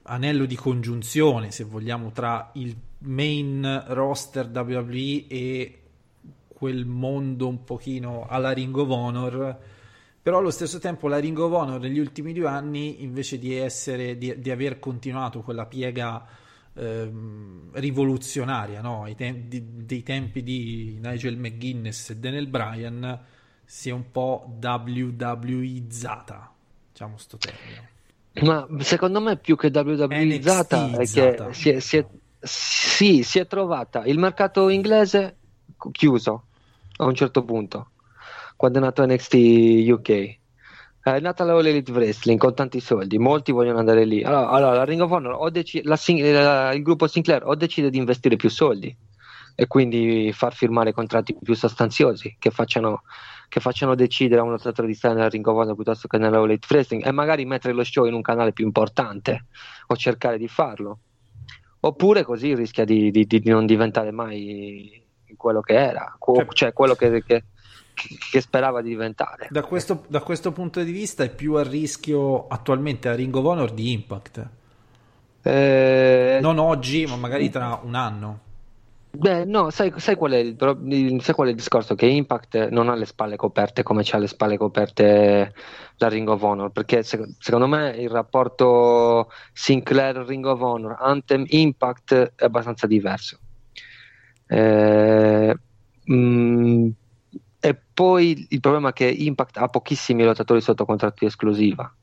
anello 0.04 0.44
di 0.44 0.56
congiunzione, 0.56 1.50
se 1.50 1.64
vogliamo, 1.64 2.12
tra 2.12 2.50
il 2.54 2.76
main 2.98 3.84
roster 3.88 4.48
WWE 4.48 5.26
e 5.26 5.80
quel 6.46 6.84
mondo 6.84 7.48
un 7.48 7.64
pochino 7.64 8.26
alla 8.28 8.52
Ring 8.52 8.76
of 8.76 8.88
Honor 8.90 9.58
però 10.22 10.38
allo 10.38 10.50
stesso 10.50 10.78
tempo 10.78 11.08
la 11.08 11.18
Ring 11.18 11.38
of 11.38 11.52
Honor 11.52 11.80
negli 11.80 11.98
ultimi 11.98 12.32
due 12.32 12.46
anni 12.46 13.02
invece 13.02 13.38
di, 13.38 13.54
essere, 13.54 14.18
di, 14.18 14.38
di 14.38 14.50
aver 14.50 14.78
continuato 14.78 15.40
quella 15.40 15.64
piega 15.64 16.26
ehm, 16.74 17.70
rivoluzionaria 17.72 18.82
no? 18.82 19.08
te- 19.16 19.44
di, 19.46 19.86
dei 19.86 20.02
tempi 20.02 20.42
di 20.42 20.98
Nigel 21.00 21.38
McGuinness 21.38 22.10
e 22.10 22.16
Daniel 22.16 22.48
Bryan 22.48 23.18
si 23.64 23.88
è 23.88 23.92
un 23.92 24.10
po' 24.10 24.58
WWE-izzata 24.60 26.52
diciamo 26.92 27.16
sto 27.16 27.38
termine. 27.38 27.88
Ma 28.42 28.66
secondo 28.80 29.20
me 29.20 29.36
più 29.38 29.56
che 29.56 29.70
WWE-izzata 29.72 30.90
è 30.90 30.96
che 30.98 31.06
si 31.06 31.20
è, 31.70 31.80
si, 31.80 31.96
è, 31.96 32.06
sì, 32.38 33.22
si 33.22 33.38
è 33.38 33.46
trovata 33.46 34.04
il 34.04 34.18
mercato 34.18 34.68
inglese 34.68 35.36
chiuso 35.92 36.44
a 36.98 37.04
un 37.06 37.14
certo 37.14 37.42
punto 37.42 37.90
quando 38.60 38.76
è 38.76 38.82
nato 38.82 39.06
NXT 39.06 39.34
UK. 39.88 40.38
È 41.02 41.18
nata 41.18 41.44
la 41.44 41.54
All 41.54 41.64
Elite 41.64 41.92
Wrestling 41.92 42.38
con 42.38 42.54
tanti 42.54 42.78
soldi, 42.78 43.16
molti 43.16 43.52
vogliono 43.52 43.78
andare 43.78 44.04
lì. 44.04 44.22
Allora, 44.22 44.50
allora 44.50 44.74
la 44.74 44.84
Ring 44.84 45.00
of 45.00 45.10
Honor, 45.10 45.50
dec- 45.50 45.80
la, 45.82 45.98
la, 46.42 46.74
il 46.74 46.82
gruppo 46.82 47.06
Sinclair 47.06 47.46
o 47.46 47.54
decide 47.54 47.88
di 47.88 47.96
investire 47.96 48.36
più 48.36 48.50
soldi 48.50 48.94
e 49.54 49.66
quindi 49.66 50.30
far 50.34 50.52
firmare 50.52 50.92
contratti 50.92 51.34
più 51.40 51.54
sostanziosi 51.54 52.36
che 52.38 52.50
facciano, 52.50 53.04
che 53.48 53.60
facciano 53.60 53.94
decidere 53.94 54.42
a 54.42 54.44
un 54.44 54.50
lottatore 54.50 54.88
di 54.88 54.94
stare 54.94 55.14
nella 55.14 55.30
Ring 55.30 55.46
of 55.46 55.56
Honor 55.56 55.74
piuttosto 55.74 56.06
che 56.06 56.18
nella 56.18 56.36
All 56.36 56.44
Elite 56.44 56.66
Wrestling 56.70 57.06
e 57.06 57.12
magari 57.12 57.46
mettere 57.46 57.72
lo 57.72 57.82
show 57.82 58.04
in 58.04 58.12
un 58.12 58.20
canale 58.20 58.52
più 58.52 58.66
importante 58.66 59.46
o 59.86 59.96
cercare 59.96 60.36
di 60.36 60.48
farlo. 60.48 60.98
Oppure 61.80 62.24
così 62.24 62.54
rischia 62.54 62.84
di, 62.84 63.10
di, 63.10 63.24
di 63.24 63.42
non 63.46 63.64
diventare 63.64 64.10
mai 64.10 65.02
quello 65.34 65.62
che 65.62 65.72
era, 65.72 66.14
cioè, 66.22 66.46
cioè 66.52 66.72
quello 66.74 66.94
che, 66.94 67.22
che 67.24 67.44
che 68.30 68.40
sperava 68.40 68.82
di 68.82 68.88
diventare. 68.88 69.48
Da 69.50 69.62
questo, 69.62 70.04
da 70.08 70.20
questo, 70.20 70.52
punto 70.52 70.82
di 70.82 70.92
vista 70.92 71.24
è 71.24 71.30
più 71.30 71.54
a 71.54 71.62
rischio 71.62 72.46
attualmente 72.48 73.08
a 73.08 73.14
Ring 73.14 73.34
of 73.34 73.44
Honor 73.44 73.72
di 73.72 73.92
Impact. 73.92 74.48
Eh... 75.42 76.38
Non 76.40 76.58
oggi, 76.58 77.06
ma 77.06 77.16
magari 77.16 77.50
tra 77.50 77.80
un 77.82 77.94
anno. 77.94 78.40
Beh, 79.12 79.44
no, 79.44 79.70
sai, 79.70 79.92
sai 79.96 80.14
qual 80.14 80.30
è 80.32 80.36
il, 80.36 80.56
sai 81.20 81.34
qual 81.34 81.48
è 81.48 81.50
il 81.50 81.56
discorso? 81.56 81.96
Che 81.96 82.06
Impact 82.06 82.68
non 82.68 82.88
ha 82.88 82.94
le 82.94 83.06
spalle 83.06 83.34
coperte 83.34 83.82
come 83.82 84.02
c'ha 84.04 84.18
le 84.18 84.28
spalle 84.28 84.56
coperte 84.56 85.52
la 85.96 86.08
Ring 86.08 86.28
of 86.28 86.40
Honor, 86.42 86.70
perché 86.70 87.02
sec- 87.02 87.34
secondo 87.38 87.66
me 87.66 87.90
il 87.90 88.08
rapporto 88.08 89.30
Sinclair 89.52 90.16
Ring 90.18 90.46
of 90.46 90.60
Honor, 90.60 90.96
Anthem 91.00 91.44
Impact 91.48 92.34
è 92.36 92.44
abbastanza 92.44 92.86
diverso. 92.86 93.38
Eh, 94.46 95.56
mm, 96.10 96.86
e 96.86 96.92
poi 98.00 98.46
il 98.48 98.60
problema 98.60 98.88
è 98.88 98.92
che 98.94 99.04
Impact 99.04 99.58
ha 99.58 99.68
pochissimi 99.68 100.24
lottatori 100.24 100.62
sotto 100.62 100.86
contratto 100.86 101.16
di 101.18 101.26
esclusiva. 101.26 101.94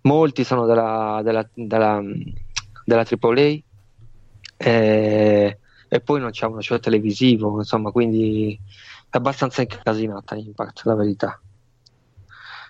Molti 0.00 0.42
sono 0.42 0.66
della, 0.66 1.20
della, 1.22 1.48
della, 1.54 2.02
della 2.84 3.06
AAA 3.08 3.58
eh, 4.56 5.58
e 5.86 6.00
poi 6.00 6.18
non 6.18 6.30
c'è 6.30 6.46
uno 6.46 6.60
show 6.60 6.80
televisivo, 6.80 7.58
insomma, 7.58 7.92
quindi 7.92 8.58
è 9.08 9.16
abbastanza 9.16 9.62
incasinata 9.62 10.34
Impact, 10.34 10.82
la 10.82 10.96
verità. 10.96 11.40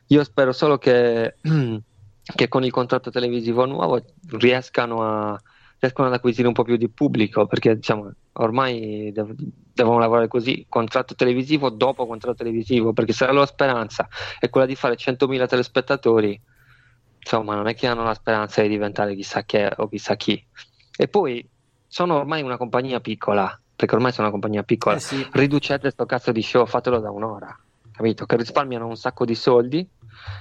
Io 0.08 0.22
spero 0.22 0.52
solo 0.52 0.76
che, 0.76 1.36
che 1.40 2.48
con 2.48 2.62
il 2.62 2.70
contratto 2.70 3.10
televisivo 3.10 3.64
nuovo 3.64 4.04
riescano, 4.32 5.02
a, 5.02 5.42
riescano 5.78 6.08
ad 6.08 6.14
acquisire 6.14 6.48
un 6.48 6.54
po' 6.54 6.64
più 6.64 6.76
di 6.76 6.88
pubblico, 6.88 7.46
perché 7.46 7.76
diciamo, 7.76 8.10
ormai 8.34 9.10
dev- 9.12 9.34
devono 9.72 9.98
lavorare 9.98 10.28
così, 10.28 10.66
contratto 10.68 11.14
televisivo 11.14 11.70
dopo 11.70 12.06
contratto 12.06 12.36
televisivo, 12.36 12.92
perché 12.92 13.12
se 13.12 13.26
la 13.26 13.32
loro 13.32 13.46
speranza 13.46 14.08
è 14.38 14.48
quella 14.48 14.66
di 14.66 14.74
fare 14.74 14.96
100.000 14.96 15.46
telespettatori, 15.46 16.40
insomma, 17.18 17.54
non 17.54 17.68
è 17.68 17.74
che 17.74 17.86
hanno 17.86 18.04
la 18.04 18.14
speranza 18.14 18.62
di 18.62 18.68
diventare 18.68 19.14
chissà 19.14 19.44
che 19.44 19.72
o 19.76 19.88
chissà 19.88 20.16
chi. 20.16 20.44
E 20.96 21.08
poi 21.08 21.48
sono 21.86 22.16
ormai 22.16 22.42
una 22.42 22.56
compagnia 22.56 23.00
piccola, 23.00 23.58
perché 23.74 23.94
ormai 23.94 24.10
sono 24.10 24.26
una 24.26 24.32
compagnia 24.32 24.64
piccola. 24.64 24.96
Eh 24.96 25.00
sì. 25.00 25.26
Riducete 25.30 25.90
sto 25.90 26.06
cazzo 26.06 26.32
di 26.32 26.42
show, 26.42 26.66
fatelo 26.66 26.98
da 26.98 27.10
un'ora, 27.10 27.56
capito? 27.92 28.26
Che 28.26 28.36
risparmiano 28.36 28.86
un 28.86 28.96
sacco 28.96 29.24
di 29.24 29.36
soldi, 29.36 29.88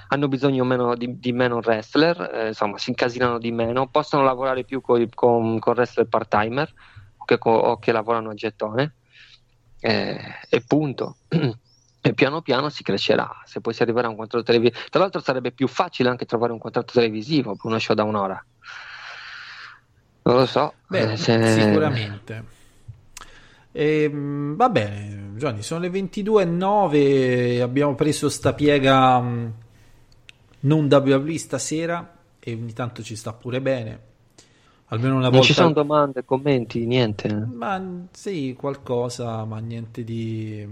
hanno 0.08 0.28
bisogno 0.28 0.64
meno 0.64 0.94
di, 0.94 1.18
di 1.18 1.32
meno 1.32 1.56
wrestler, 1.56 2.30
eh, 2.32 2.46
insomma, 2.48 2.78
si 2.78 2.90
incasinano 2.90 3.38
di 3.38 3.52
meno, 3.52 3.88
possono 3.88 4.22
lavorare 4.22 4.64
più 4.64 4.80
coi- 4.80 5.10
con, 5.12 5.58
con 5.58 5.74
wrestler 5.74 6.06
part-timer 6.06 6.72
che, 7.24 7.38
o 7.40 7.78
che 7.78 7.92
lavorano 7.92 8.30
a 8.30 8.34
gettone, 8.34 8.94
eh, 9.80 10.18
e 10.48 10.62
punto. 10.66 11.16
E 12.00 12.14
piano 12.14 12.42
piano 12.42 12.68
si 12.68 12.84
crescerà. 12.84 13.28
Se 13.44 13.60
poi 13.60 13.74
si 13.74 13.82
arriverà 13.82 14.06
a 14.06 14.10
un 14.10 14.16
contratto 14.16 14.44
televisivo, 14.44 14.78
tra 14.88 15.00
l'altro 15.00 15.20
sarebbe 15.20 15.50
più 15.50 15.66
facile 15.66 16.08
anche 16.08 16.26
trovare 16.26 16.52
un 16.52 16.60
contratto 16.60 16.92
televisivo 16.92 17.56
per 17.56 17.64
uno 17.64 17.78
show 17.80 17.94
da 17.94 18.04
un'ora. 18.04 18.46
Non 20.22 20.36
lo 20.36 20.46
so. 20.46 20.74
Beh, 20.86 21.12
eh, 21.12 21.16
se- 21.16 21.44
sicuramente. 21.44 22.44
Ehm, 23.72 24.54
va 24.56 24.68
bene, 24.70 25.32
Gianni, 25.36 25.62
sono 25.62 25.80
le 25.80 25.90
22.09, 25.90 27.60
abbiamo 27.60 27.94
preso 27.96 28.28
sta 28.28 28.54
piega 28.54 29.20
non 30.60 30.86
WWE 30.90 31.38
stasera 31.38 32.16
e 32.38 32.52
ogni 32.54 32.72
tanto 32.72 33.02
ci 33.02 33.16
sta 33.16 33.32
pure 33.32 33.60
bene. 33.60 34.00
Almeno 34.90 35.14
una 35.16 35.28
Non 35.28 35.32
volta... 35.32 35.46
ci 35.46 35.52
sono 35.52 35.72
domande, 35.72 36.24
commenti, 36.24 36.86
niente. 36.86 37.32
Ma 37.34 37.82
sì, 38.10 38.54
qualcosa, 38.58 39.44
ma 39.44 39.58
niente 39.58 40.02
di... 40.04 40.66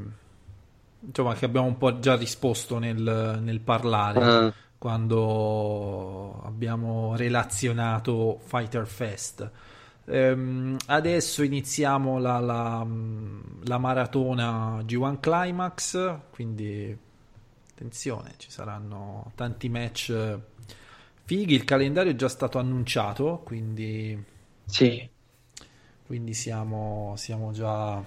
Insomma, 1.09 1.35
che 1.35 1.45
abbiamo 1.45 1.67
un 1.67 1.77
po' 1.77 1.99
già 1.99 2.17
risposto 2.17 2.79
nel, 2.79 3.39
nel 3.43 3.61
parlare 3.61 4.21
Ah. 4.23 4.53
quando 4.79 6.41
abbiamo 6.45 7.15
relazionato 7.17 8.39
Fighter 8.43 8.87
Fest. 8.87 9.51
Ehm, 10.07 10.77
adesso 10.87 11.43
iniziamo 11.43 12.19
la, 12.19 12.39
la- 12.41 12.87
la 13.65 13.79
maratona 13.79 14.79
G1 14.81 15.21
Climax, 15.21 16.15
quindi 16.31 16.97
attenzione, 17.77 18.35
ci 18.39 18.51
saranno 18.51 19.33
tanti 19.35 19.69
match 19.69 20.39
fighi. 21.25 21.55
Il 21.55 21.65
calendario 21.65 22.13
è 22.13 22.17
già 22.17 22.29
stato 22.29 22.59
annunciato, 22.59 23.43
quindi 23.45 24.19
Sì, 24.65 25.09
quindi 26.07 26.33
siamo, 26.35 27.15
siamo 27.17 27.53
già 27.53 28.03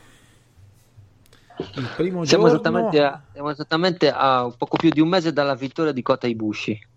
il 1.75 1.89
primo 1.95 2.23
siamo 2.25 2.47
giorno. 2.47 2.47
esattamente, 2.47 3.01
a, 3.03 3.21
siamo 3.31 3.49
esattamente 3.51 4.09
a 4.11 4.45
un 4.45 4.55
poco 4.57 4.77
più 4.77 4.89
di 4.89 5.01
un 5.01 5.09
mese 5.09 5.33
dalla 5.33 5.55
vittoria 5.55 5.91
di 5.91 6.01
Kota 6.01 6.25
Ibushi. 6.27 6.87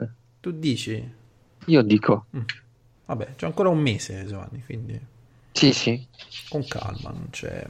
Tu 0.41 0.51
dici? 0.53 1.15
Io 1.67 1.83
dico, 1.83 2.27
Vabbè, 3.07 3.35
c'è 3.37 3.47
ancora 3.47 3.69
un 3.69 3.79
mese, 3.81 4.25
Giovanni, 4.27 4.63
quindi 4.65 4.99
sì, 5.53 5.73
sì. 5.73 6.07
con 6.49 6.67
calma, 6.67 7.11
non 7.11 7.29
c'è. 7.31 7.69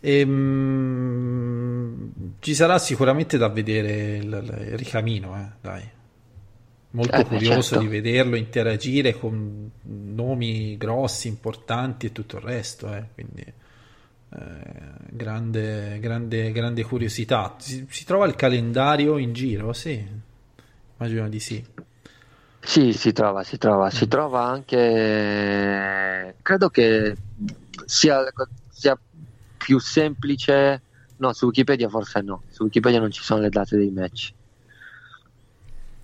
Ehm, 0.00 1.52
ci 2.40 2.54
sarà 2.54 2.78
sicuramente 2.78 3.36
da 3.38 3.48
vedere 3.48 4.16
il, 4.16 4.24
il 4.70 4.76
ricamino, 4.78 5.36
eh, 5.36 5.46
dai. 5.60 5.88
Molto 6.92 7.22
Eh, 7.22 7.24
curioso 7.24 7.76
certo. 7.76 7.76
di 7.76 7.86
vederlo 7.86 8.34
interagire 8.34 9.16
con 9.16 9.70
nomi 9.82 10.76
grossi, 10.76 11.28
importanti 11.28 12.06
e 12.06 12.12
tutto 12.12 12.36
il 12.38 12.42
resto, 12.42 12.92
eh, 12.92 13.04
quindi 13.14 13.42
eh, 13.42 13.54
grande, 15.10 16.00
grande, 16.00 16.50
grande 16.50 16.82
curiosità. 16.82 17.54
Si, 17.58 17.86
si 17.88 18.04
trova 18.04 18.26
il 18.26 18.34
calendario 18.34 19.18
in 19.18 19.32
giro? 19.32 19.72
Sì, 19.72 20.04
immagino 20.96 21.28
di 21.28 21.40
sì. 21.40 21.64
Sì, 22.62 22.92
si 22.92 23.12
trova, 23.12 23.42
si 23.42 23.56
trova, 23.58 23.90
si 23.90 24.06
trova 24.06 24.42
anche. 24.44 26.36
Credo 26.42 26.68
che 26.68 27.16
sia 27.86 28.22
più 29.62 29.78
semplice. 29.78 30.82
No, 31.18 31.34
su 31.34 31.44
Wikipedia 31.44 31.90
forse 31.90 32.22
no. 32.22 32.42
Su 32.48 32.64
Wikipedia 32.64 32.98
non 32.98 33.10
ci 33.10 33.22
sono 33.22 33.42
le 33.42 33.50
date 33.50 33.76
dei 33.76 33.90
match. 33.90 34.32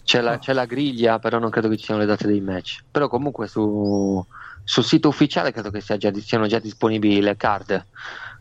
C'è 0.04 0.20
la, 0.20 0.38
c'è 0.38 0.52
la 0.52 0.66
griglia, 0.66 1.18
però 1.18 1.38
non 1.38 1.50
credo 1.50 1.68
che 1.68 1.78
ci 1.78 1.84
siano 1.84 2.00
le 2.00 2.06
date 2.06 2.26
dei 2.26 2.42
match. 2.42 2.84
Però 2.90 3.08
comunque 3.08 3.48
su, 3.48 4.24
sul 4.62 4.84
sito 4.84 5.08
ufficiale 5.08 5.52
credo 5.52 5.70
che 5.70 5.80
sia 5.80 5.96
già, 5.96 6.12
siano 6.20 6.46
già 6.46 6.58
disponibili 6.58 7.20
le 7.20 7.36
card 7.36 7.86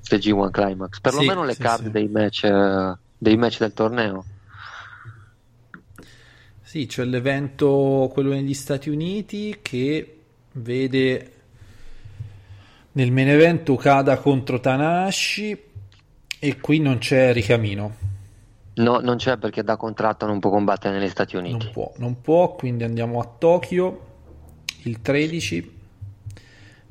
del 0.07 0.19
G1 0.19 0.51
Climax. 0.51 0.99
Perlomeno 0.99 1.45
le 1.45 1.53
sì, 1.53 1.61
card 1.61 1.83
sì. 1.85 1.91
Dei, 1.91 2.07
match, 2.09 2.43
eh, 2.43 2.97
dei 3.17 3.37
match 3.37 3.59
del 3.59 3.73
torneo. 3.73 4.25
Sì, 6.61 6.87
c'è 6.87 7.05
l'evento, 7.05 8.09
quello 8.11 8.31
negli 8.31 8.53
Stati 8.53 8.89
Uniti, 8.89 9.59
che 9.61 10.19
vede 10.51 11.34
nel 12.95 13.11
main 13.11 13.27
event 13.27 13.67
Okada 13.69 14.17
contro 14.17 14.59
Tanahashi 14.59 15.63
e 16.39 16.59
qui 16.59 16.79
non 16.79 16.97
c'è 16.97 17.33
ricamino. 17.33 18.03
No, 18.75 18.99
non 18.99 19.17
c'è 19.17 19.37
perché 19.37 19.63
da 19.63 19.77
contratto 19.77 20.25
non 20.25 20.39
può 20.39 20.49
combattere 20.49 20.97
negli 20.97 21.09
Stati 21.09 21.35
Uniti. 21.35 21.65
Non 21.65 21.73
può, 21.73 21.93
non 21.97 22.21
può, 22.21 22.55
quindi 22.55 22.83
andiamo 22.83 23.19
a 23.19 23.25
Tokyo 23.37 24.13
il 24.83 25.01
13 25.01 25.73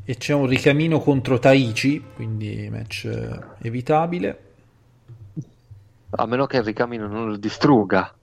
e 0.04 0.16
c'è 0.16 0.34
un 0.34 0.46
ricamino 0.46 1.00
contro 1.00 1.38
Taichi, 1.38 2.02
quindi 2.14 2.68
match 2.70 3.04
eh, 3.04 3.66
evitabile. 3.66 4.40
A 6.10 6.26
meno 6.26 6.46
che 6.46 6.58
il 6.58 6.64
ricamino 6.64 7.06
non 7.06 7.28
lo 7.28 7.36
distrugga, 7.36 8.14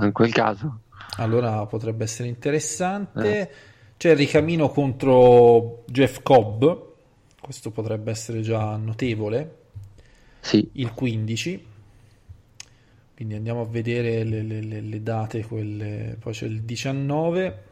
in 0.00 0.12
quel 0.12 0.32
caso. 0.32 0.80
Allora 1.16 1.64
potrebbe 1.66 2.04
essere 2.04 2.28
interessante. 2.28 3.50
C'è 3.96 4.10
il 4.10 4.16
ricamino 4.16 4.68
contro 4.68 5.84
Jeff 5.86 6.22
Cobb, 6.22 6.86
questo 7.40 7.70
potrebbe 7.70 8.10
essere 8.10 8.40
già 8.40 8.76
notevole. 8.76 9.56
Sì, 10.40 10.68
Il 10.74 10.92
15. 10.92 11.66
Quindi 13.14 13.34
andiamo 13.34 13.62
a 13.62 13.66
vedere 13.66 14.22
le, 14.22 14.42
le- 14.42 14.62
le- 14.62 14.80
le 14.80 15.02
date, 15.02 15.44
quelle... 15.44 16.16
poi 16.20 16.32
c'è 16.32 16.46
il 16.46 16.62
19. 16.62 17.62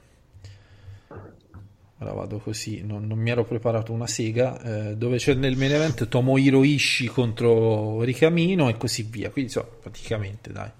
Ora 1.98 2.12
vado 2.12 2.38
così, 2.38 2.82
non, 2.84 3.06
non 3.06 3.18
mi 3.18 3.30
ero 3.30 3.44
preparato 3.44 3.92
una 3.92 4.06
sega, 4.06 4.90
eh, 4.90 4.96
dove 4.96 5.16
c'è 5.16 5.32
nel 5.34 5.56
main 5.56 5.72
event 5.72 6.08
Tomohiro 6.08 6.62
Ishii 6.62 7.06
contro 7.08 8.02
Ricamino 8.02 8.68
e 8.68 8.76
così 8.76 9.04
via. 9.04 9.30
Quindi 9.30 9.52
insomma, 9.52 9.74
praticamente 9.80 10.52
dai. 10.52 10.70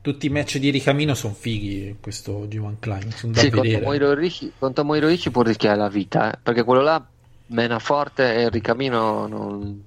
Tutti 0.00 0.26
i 0.26 0.30
match 0.30 0.58
di 0.58 0.70
Ricamino 0.70 1.14
sono 1.14 1.34
fighi 1.34 1.96
questo 2.00 2.46
G1 2.46 2.74
Climax, 2.80 3.14
sono 3.14 3.32
da 3.34 3.40
sì 3.40 3.50
con, 3.50 3.60
vedere. 3.60 3.84
Con 4.58 4.72
Tomohiro 4.72 5.08
Ishii 5.08 5.30
può 5.30 5.42
rischiare 5.42 5.76
la 5.76 5.88
vita, 5.88 6.32
eh, 6.32 6.38
perché 6.42 6.64
quello 6.64 6.82
là 6.82 7.06
mena 7.46 7.78
forte 7.78 8.34
e 8.34 8.48
ricamino 8.48 9.26
non, 9.26 9.84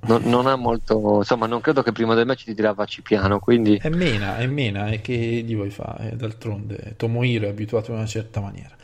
non- 0.00 0.22
non 0.24 0.46
ha 0.46 0.56
molto... 0.56 1.18
Insomma, 1.18 1.46
non 1.46 1.60
credo 1.60 1.82
che 1.82 1.92
prima 1.92 2.14
del 2.14 2.26
match 2.26 2.44
ti 2.44 2.54
tirava 2.54 2.86
piano, 3.02 3.38
quindi... 3.38 3.76
È 3.76 3.88
mena, 3.88 4.38
è 4.38 4.46
mena, 4.46 4.88
e 4.88 5.00
che 5.00 5.14
gli 5.14 5.54
vuoi 5.54 5.70
fare? 5.70 6.14
D'altronde 6.16 6.94
Tomohiro 6.96 7.46
è 7.46 7.50
abituato 7.50 7.90
in 7.90 7.98
una 7.98 8.06
certa 8.06 8.40
maniera. 8.40 8.74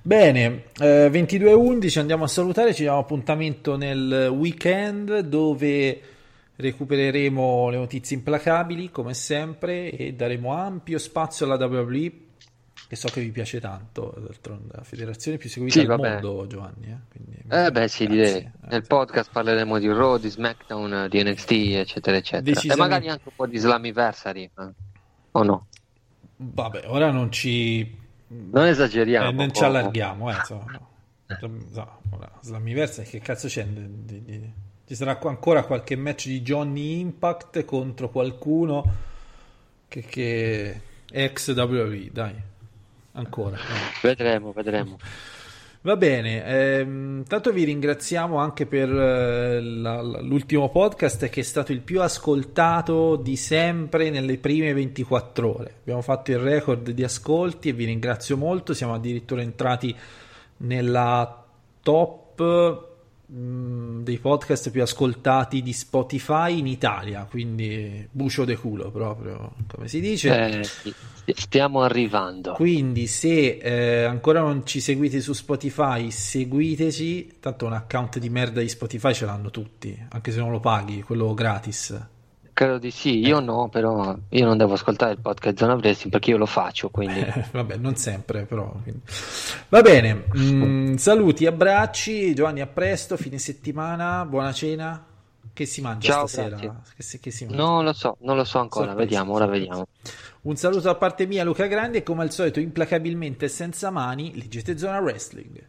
Bene, 0.00 0.64
eh, 0.80 1.10
22.11 1.10 1.98
andiamo 1.98 2.24
a 2.24 2.28
salutare, 2.28 2.72
ci 2.72 2.82
diamo 2.82 2.98
appuntamento 2.98 3.76
nel 3.76 4.30
weekend 4.32 5.18
dove 5.20 6.00
recupereremo 6.56 7.68
le 7.68 7.76
notizie 7.76 8.16
implacabili 8.16 8.90
come 8.90 9.14
sempre 9.14 9.90
e 9.90 10.14
daremo 10.14 10.52
ampio 10.52 10.98
spazio 10.98 11.46
alla 11.46 11.64
WWE 11.64 12.12
che 12.88 12.96
so 12.96 13.08
che 13.08 13.20
vi 13.20 13.30
piace 13.30 13.60
tanto, 13.60 14.14
d'altronde 14.18 14.72
la 14.74 14.82
federazione 14.82 15.36
più 15.36 15.48
seguita 15.50 15.74
Sì, 15.74 15.80
al 15.80 15.86
vabbè. 15.88 16.12
mondo, 16.22 16.46
Giovanni. 16.46 16.86
Eh? 16.86 16.96
Quindi, 17.10 17.36
Eh 17.48 17.70
beh 17.70 17.86
sì, 17.88 18.06
direi. 18.06 18.30
grazie. 18.40 18.52
Nel 18.70 18.86
podcast 18.86 19.30
parleremo 19.30 19.78
di 19.78 19.86
Raw, 19.88 20.16
di 20.16 20.28
SmackDown, 20.30 21.06
di 21.10 21.22
NXT, 21.22 21.50
eccetera, 21.52 22.16
eccetera. 22.16 22.38
E 22.50 22.54
Decisamente. 22.54 22.76
magari 22.90 23.08
anche 23.10 23.28
un 23.28 23.34
po' 23.36 23.46
di 23.46 23.58
Slammiversary. 23.58 24.50
eh. 24.58 24.68
O 25.32 25.42
no? 25.42 25.66
Vabbè, 26.36 26.84
ora 26.86 27.10
non 27.10 27.30
ci, 27.30 27.94
Non 28.28 28.64
esageriamo. 28.64 29.28
eh, 29.28 29.32
non 29.32 29.52
ci 29.52 29.62
allarghiamo, 29.64 30.30
eh, 30.30 30.34
insomma, 30.34 30.64
no. 30.72 30.86
Slammiversary, 32.40 33.06
che 33.08 33.18
cazzo 33.20 33.48
c'è? 33.48 33.66
Di- 33.66 34.04
di- 34.04 34.24
di- 34.24 34.52
Ci 34.86 34.94
sarà 34.94 35.18
ancora 35.22 35.64
qualche 35.64 35.96
match 35.96 36.28
di 36.28 36.40
Johnny 36.40 37.00
Impact 37.00 37.62
contro 37.66 38.08
qualcuno 38.08 38.82
che, 39.86 40.00
che 40.00 40.80
ex 41.10 41.54
WWE, 41.54 42.08
dai, 42.10 42.34
ancora. 43.18 43.56
dai. 43.56 44.14
Vedremo, 44.14 44.52
vedremo. 44.52 44.98
Va 45.80 45.96
bene, 45.96 46.44
ehm, 46.44 47.24
tanto 47.24 47.52
vi 47.52 47.62
ringraziamo 47.62 48.36
anche 48.38 48.66
per 48.66 48.88
eh, 48.90 49.60
la- 49.62 50.02
l'ultimo 50.02 50.68
podcast 50.70 51.28
che 51.28 51.40
è 51.40 51.44
stato 51.44 51.70
il 51.70 51.80
più 51.82 52.02
ascoltato 52.02 53.14
di 53.14 53.36
sempre 53.36 54.10
nelle 54.10 54.38
prime 54.38 54.72
24 54.72 55.56
ore. 55.56 55.74
Abbiamo 55.80 56.02
fatto 56.02 56.32
il 56.32 56.38
record 56.38 56.90
di 56.90 57.04
ascolti 57.04 57.68
e 57.68 57.72
vi 57.72 57.84
ringrazio 57.84 58.36
molto, 58.36 58.74
siamo 58.74 58.94
addirittura 58.94 59.40
entrati 59.40 59.94
nella 60.58 61.44
top 61.82 62.87
mh, 63.28 64.02
dei 64.02 64.18
podcast 64.18 64.70
più 64.70 64.82
ascoltati 64.82 65.62
di 65.62 65.72
Spotify 65.72 66.58
in 66.58 66.66
Italia, 66.66 67.26
quindi 67.28 68.06
bucio 68.10 68.44
de 68.44 68.56
culo 68.56 68.90
proprio, 68.90 69.54
come 69.66 69.88
si 69.88 70.00
dice. 70.00 70.60
Eh, 71.24 71.34
stiamo 71.34 71.82
arrivando. 71.82 72.52
Quindi, 72.52 73.06
se 73.06 73.58
eh, 73.58 74.04
ancora 74.04 74.40
non 74.40 74.66
ci 74.66 74.80
seguite 74.80 75.20
su 75.20 75.32
Spotify, 75.32 76.10
seguiteci. 76.10 77.36
Tanto 77.40 77.66
un 77.66 77.74
account 77.74 78.18
di 78.18 78.28
merda 78.30 78.60
di 78.60 78.68
Spotify 78.68 79.12
ce 79.12 79.26
l'hanno 79.26 79.50
tutti, 79.50 79.96
anche 80.08 80.32
se 80.32 80.38
non 80.38 80.50
lo 80.50 80.60
paghi, 80.60 81.02
quello 81.02 81.34
gratis. 81.34 82.16
Credo 82.58 82.78
di 82.78 82.90
sì, 82.90 83.20
io 83.20 83.38
no, 83.38 83.68
però 83.68 84.16
io 84.30 84.44
non 84.44 84.56
devo 84.58 84.72
ascoltare 84.72 85.12
il 85.12 85.20
podcast 85.20 85.58
Zona 85.58 85.74
Wrestling 85.74 86.10
perché 86.10 86.30
io 86.30 86.38
lo 86.38 86.46
faccio, 86.46 86.88
quindi 86.90 87.20
Eh, 87.20 87.44
vabbè, 87.52 87.76
non 87.76 87.94
sempre, 87.94 88.46
però. 88.46 88.74
Va 89.68 89.80
bene, 89.80 90.24
mm, 90.36 90.94
saluti, 90.96 91.46
abbracci. 91.46 92.34
Giovanni, 92.34 92.60
a 92.60 92.66
presto, 92.66 93.16
fine 93.16 93.38
settimana, 93.38 94.24
buona 94.24 94.52
cena. 94.52 95.06
Che 95.52 95.66
si 95.66 95.80
mangia 95.80 96.12
Ciao, 96.12 96.26
stasera? 96.26 96.56
Che 96.56 97.02
si, 97.04 97.20
che 97.20 97.30
si 97.30 97.44
mangia? 97.44 97.62
non 97.62 97.84
lo 97.84 97.92
so, 97.92 98.16
non 98.22 98.34
lo 98.36 98.42
so 98.42 98.58
ancora, 98.58 98.86
Sorpresa, 98.86 99.08
vediamo, 99.08 99.32
ora 99.34 99.44
sorpresa. 99.44 99.64
vediamo. 99.64 99.86
Un 100.42 100.56
saluto 100.56 100.80
da 100.82 100.94
parte 100.96 101.26
mia, 101.26 101.44
Luca 101.44 101.66
Grandi, 101.66 101.98
e 101.98 102.02
come 102.02 102.22
al 102.22 102.32
solito, 102.32 102.58
implacabilmente 102.58 103.46
senza 103.48 103.90
mani, 103.90 104.36
leggete 104.36 104.76
Zona 104.76 104.98
Wrestling. 104.98 105.64